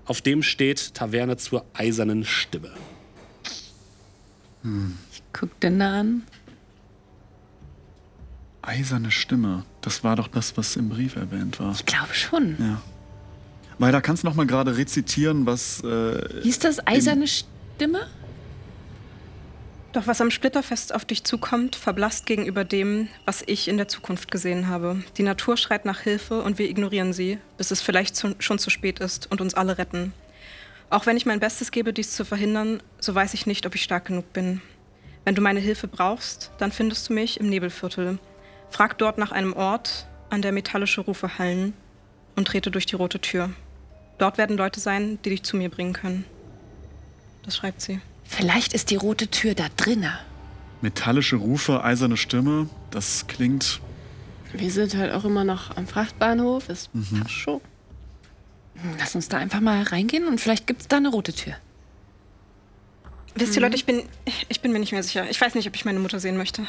auf 0.06 0.22
dem 0.22 0.44
steht 0.44 0.94
Taverne 0.94 1.38
zur 1.38 1.66
eisernen 1.74 2.26
Stimme. 2.26 2.70
Guck 5.34 5.60
den 5.62 5.80
da 5.80 6.02
an. 6.02 6.28
Eiserne 8.62 9.10
Stimme. 9.10 9.66
Das 9.82 10.04
war 10.04 10.16
doch 10.16 10.28
das, 10.28 10.56
was 10.58 10.76
im 10.76 10.90
Brief 10.90 11.16
erwähnt 11.16 11.60
war. 11.60 11.72
Ich 11.72 11.88
glaube 11.88 12.14
schon. 12.14 12.56
Ja. 12.60 12.84
Weiter, 13.80 14.02
kannst 14.02 14.24
du 14.24 14.28
noch 14.28 14.36
mal 14.36 14.48
gerade 14.48 14.76
rezitieren, 14.78 15.46
was. 15.46 15.84
Äh, 15.84 16.42
Hieß 16.42 16.60
das 16.60 16.86
eiserne 16.88 17.28
Stimme? 17.28 18.08
Doch 19.94 20.06
was 20.06 20.20
am 20.22 20.32
Splitterfest 20.32 20.94
auf 20.94 21.06
dich 21.06 21.24
zukommt, 21.24 21.76
verblasst 21.76 22.26
gegenüber 22.26 22.64
dem, 22.64 23.08
was 23.26 23.44
ich 23.46 23.68
in 23.68 23.78
der 23.78 23.88
Zukunft 23.88 24.30
gesehen 24.32 24.68
habe. 24.68 25.02
Die 25.18 25.24
Natur 25.24 25.58
schreit 25.58 25.86
nach 25.86 26.02
Hilfe 26.02 26.42
und 26.42 26.60
wir 26.60 26.70
ignorieren 26.70 27.14
sie, 27.14 27.40
bis 27.58 27.72
es 27.72 27.82
vielleicht 27.82 28.16
zu, 28.16 28.36
schon 28.40 28.60
zu 28.60 28.70
spät 28.70 29.00
ist 29.00 29.32
und 29.32 29.42
uns 29.42 29.54
alle 29.54 29.78
retten. 29.78 30.14
Auch 30.90 31.06
wenn 31.06 31.18
ich 31.18 31.26
mein 31.26 31.40
Bestes 31.40 31.72
gebe, 31.72 31.94
dies 31.94 32.12
zu 32.12 32.26
verhindern, 32.26 32.82
so 33.00 33.14
weiß 33.16 33.34
ich 33.34 33.46
nicht, 33.46 33.66
ob 33.66 33.76
ich 33.76 33.84
stark 33.84 34.06
genug 34.06 34.34
bin. 34.34 34.62
Wenn 35.26 35.36
du 35.36 35.42
meine 35.42 35.60
Hilfe 35.60 35.88
brauchst, 35.88 36.52
dann 36.58 36.72
findest 36.72 37.10
du 37.10 37.14
mich 37.14 37.40
im 37.40 37.50
Nebelviertel. 37.50 38.20
Frag 38.70 38.98
dort 38.98 39.18
nach 39.18 39.32
einem 39.32 39.54
Ort, 39.54 40.08
an 40.30 40.42
der 40.42 40.52
metallische 40.52 41.02
Rufe 41.02 41.38
hallen 41.38 41.74
und 42.36 42.48
trete 42.48 42.72
durch 42.72 42.86
die 42.86 42.96
rote 42.96 43.20
Tür. 43.20 43.50
Dort 44.18 44.38
werden 44.38 44.58
Leute 44.58 44.80
sein, 44.80 45.20
die 45.24 45.30
dich 45.32 45.44
zu 45.44 45.58
mir 45.58 45.70
bringen 45.70 45.94
können. 45.94 46.26
Das 47.44 47.56
schreibt 47.58 47.82
sie. 47.82 48.00
Vielleicht 48.24 48.74
ist 48.74 48.90
die 48.90 48.96
rote 48.96 49.28
Tür 49.28 49.54
da 49.54 49.66
drinnen. 49.78 50.12
metallische 50.82 51.36
Rufe, 51.38 51.84
eiserne 51.84 52.18
Stimme. 52.18 52.70
Das 52.92 53.28
klingt. 53.28 53.80
Wir 54.54 54.72
sind 54.72 54.96
halt 54.96 55.12
auch 55.14 55.24
immer 55.26 55.44
noch 55.44 55.76
am 55.78 55.88
Frachtbahnhof. 55.88 56.70
Es 56.70 56.90
passt 57.20 57.32
schon. 57.32 57.62
Lass 59.00 59.16
uns 59.16 59.28
da 59.28 59.38
einfach 59.38 59.60
mal 59.60 59.82
reingehen 59.84 60.28
und 60.28 60.40
vielleicht 60.40 60.68
gibt 60.68 60.82
es 60.82 60.88
da 60.88 60.98
eine 60.98 61.10
rote 61.10 61.34
Tür. 61.34 61.56
Wisst 63.36 63.56
ihr, 63.56 63.62
Leute, 63.62 63.76
ich 63.76 63.86
bin, 63.86 64.04
ich 64.50 64.62
bin 64.62 64.72
mir 64.72 64.80
nicht 64.80 64.92
mehr 64.92 65.04
sicher. 65.04 65.30
Ich 65.30 65.40
weiß 65.40 65.56
nicht, 65.56 65.68
ob 65.68 65.76
ich 65.76 65.86
meine 65.86 66.00
Mutter 66.00 66.20
sehen 66.20 66.38
möchte. 66.38 66.64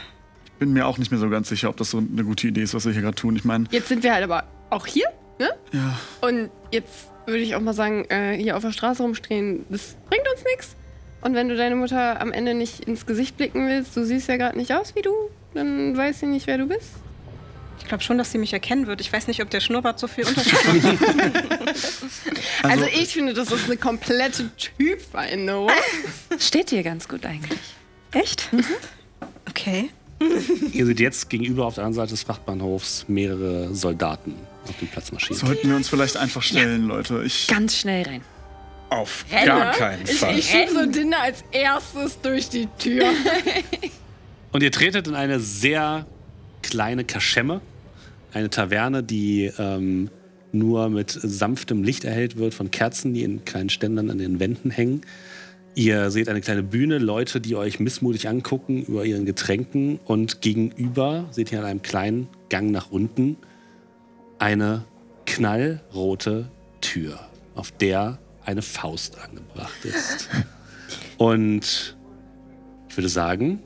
Bin 0.59 0.72
mir 0.72 0.86
auch 0.86 0.99
nicht 0.99 1.11
mehr 1.11 1.20
so 1.20 1.28
ganz 1.30 1.49
sicher, 1.49 1.68
ob 1.70 1.76
das 1.76 1.90
so 1.90 1.99
eine 1.99 2.24
gute 2.24 2.49
Idee 2.49 2.62
ist, 2.62 2.74
was 2.74 2.84
wir 2.84 2.92
hier 2.92 3.03
gerade 3.03 3.14
tun. 3.14 3.36
Ich 3.36 3.44
meine, 3.44 3.66
Jetzt 3.70 3.88
sind 3.88 4.03
wir 4.03 4.12
halt 4.12 4.24
aber 4.24 4.44
auch 4.70 4.86
hier, 4.86 5.07
ne? 5.38 5.51
ja, 5.72 5.99
Und 6.20 6.51
jetzt 6.72 7.09
würde 7.28 7.42
ich 7.42 7.54
auch 7.54 7.60
mal 7.60 7.74
sagen, 7.74 8.04
äh, 8.08 8.36
hier 8.36 8.56
auf 8.56 8.62
der 8.62 8.72
Straße 8.72 9.02
rumstehen, 9.02 9.64
das 9.68 9.96
bringt 10.08 10.26
uns 10.32 10.44
nichts. 10.44 10.76
Und 11.20 11.34
wenn 11.34 11.48
du 11.48 11.56
deine 11.56 11.76
Mutter 11.76 12.20
am 12.20 12.32
Ende 12.32 12.54
nicht 12.54 12.84
ins 12.84 13.06
Gesicht 13.06 13.36
blicken 13.36 13.66
willst, 13.68 13.96
du 13.96 14.04
siehst 14.04 14.28
ja 14.28 14.36
gerade 14.36 14.56
nicht 14.56 14.72
aus 14.72 14.94
wie 14.94 15.02
du, 15.02 15.12
dann 15.54 15.96
weiß 15.96 16.20
sie 16.20 16.26
nicht, 16.26 16.46
wer 16.46 16.58
du 16.58 16.66
bist. 16.66 16.90
Ich 17.80 17.86
glaube 17.86 18.02
schon, 18.02 18.18
dass 18.18 18.32
sie 18.32 18.38
mich 18.38 18.52
erkennen 18.52 18.86
wird. 18.86 19.00
Ich 19.00 19.12
weiß 19.12 19.28
nicht, 19.28 19.42
ob 19.42 19.50
der 19.50 19.60
Schnurrbart 19.60 19.98
so 19.98 20.08
viel 20.08 20.26
Unterschied 20.26 20.58
macht. 21.16 21.44
Also, 22.62 22.84
ich 22.86 23.12
finde, 23.12 23.34
das 23.34 23.50
ist 23.50 23.66
eine 23.66 23.76
komplette 23.76 24.50
Typveränderung. 24.56 25.70
Steht 26.38 26.70
hier 26.70 26.82
ganz 26.82 27.08
gut 27.08 27.24
eigentlich. 27.24 27.60
Echt? 28.12 28.48
Okay. 29.48 29.90
Ihr 30.72 30.86
seht 30.86 31.00
jetzt 31.00 31.30
gegenüber 31.30 31.66
auf 31.66 31.76
der 31.76 31.84
anderen 31.84 32.06
Seite 32.06 32.10
des 32.10 32.24
Frachtbahnhofs 32.24 33.06
mehrere 33.08 33.72
Soldaten 33.74 34.34
auf 34.68 34.78
dem 34.78 34.88
Platz 34.88 35.12
marschieren. 35.12 35.36
sollten 35.36 35.68
wir 35.68 35.76
uns 35.76 35.88
vielleicht 35.88 36.16
einfach 36.16 36.42
stellen, 36.42 36.86
Leute. 36.86 37.22
Ich. 37.24 37.46
Ganz 37.46 37.76
schnell 37.76 38.04
rein. 38.04 38.20
Auf 38.90 39.26
gar 39.30 39.72
keinen 39.72 40.04
Ich, 40.04 40.12
Fall. 40.12 40.38
ich 40.38 40.48
schieb 40.48 40.70
so 40.70 40.86
Dinner 40.86 41.20
als 41.20 41.44
erstes 41.52 42.20
durch 42.20 42.48
die 42.48 42.68
Tür. 42.78 43.04
Und 44.52 44.62
ihr 44.62 44.72
tretet 44.72 45.06
in 45.06 45.14
eine 45.14 45.40
sehr 45.40 46.06
kleine 46.62 47.04
Kaschemme, 47.04 47.60
eine 48.32 48.48
Taverne, 48.48 49.02
die 49.02 49.52
ähm, 49.58 50.10
nur 50.52 50.88
mit 50.88 51.10
sanftem 51.10 51.82
Licht 51.84 52.04
erhellt 52.04 52.38
wird 52.38 52.54
von 52.54 52.70
Kerzen, 52.70 53.12
die 53.12 53.24
in 53.24 53.44
kleinen 53.44 53.68
Ständern 53.68 54.10
an 54.10 54.16
den 54.18 54.40
Wänden 54.40 54.70
hängen. 54.70 55.02
Ihr 55.74 56.10
seht 56.10 56.28
eine 56.28 56.40
kleine 56.40 56.62
Bühne, 56.62 56.98
Leute, 56.98 57.40
die 57.40 57.54
euch 57.54 57.78
missmutig 57.78 58.26
angucken 58.26 58.82
über 58.82 59.04
ihren 59.04 59.26
Getränken 59.26 60.00
und 60.06 60.40
gegenüber 60.40 61.26
seht 61.30 61.52
ihr 61.52 61.60
an 61.60 61.66
einem 61.66 61.82
kleinen 61.82 62.28
Gang 62.48 62.70
nach 62.70 62.90
unten 62.90 63.36
eine 64.39 64.84
knallrote 65.26 66.51
Tür, 66.80 67.18
auf 67.55 67.72
der 67.72 68.18
eine 68.45 68.62
Faust 68.62 69.18
angebracht 69.18 69.84
ist. 69.84 70.28
Und 71.18 71.97
ich 72.89 72.97
würde 72.97 73.09
sagen, 73.09 73.62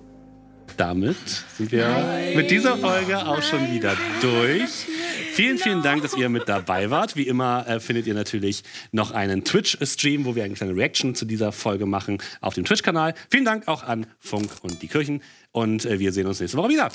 damit 0.76 1.16
sind 1.56 1.70
wir 1.70 2.32
mit 2.34 2.50
dieser 2.50 2.76
Folge 2.76 3.18
auch 3.18 3.42
schon 3.42 3.72
wieder 3.72 3.96
durch. 4.20 4.86
Vielen, 5.32 5.58
vielen 5.58 5.82
Dank, 5.82 6.02
dass 6.02 6.16
ihr 6.16 6.28
mit 6.28 6.48
dabei 6.48 6.90
wart. 6.90 7.16
Wie 7.16 7.26
immer 7.26 7.66
äh, 7.66 7.80
findet 7.80 8.06
ihr 8.06 8.14
natürlich 8.14 8.64
noch 8.90 9.12
einen 9.12 9.44
Twitch-Stream, 9.44 10.24
wo 10.24 10.34
wir 10.34 10.44
eine 10.44 10.54
kleine 10.54 10.76
Reaction 10.76 11.14
zu 11.14 11.24
dieser 11.24 11.52
Folge 11.52 11.86
machen 11.86 12.18
auf 12.40 12.54
dem 12.54 12.64
Twitch-Kanal. 12.64 13.14
Vielen 13.30 13.44
Dank 13.44 13.68
auch 13.68 13.82
an 13.82 14.06
Funk 14.18 14.50
und 14.62 14.82
die 14.82 14.88
Kirchen. 14.88 15.22
Und 15.52 15.84
äh, 15.84 15.98
wir 15.98 16.12
sehen 16.12 16.26
uns 16.26 16.40
nächste 16.40 16.58
Woche 16.58 16.70
wieder. 16.70 16.88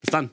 Bis 0.00 0.10
dann. 0.10 0.30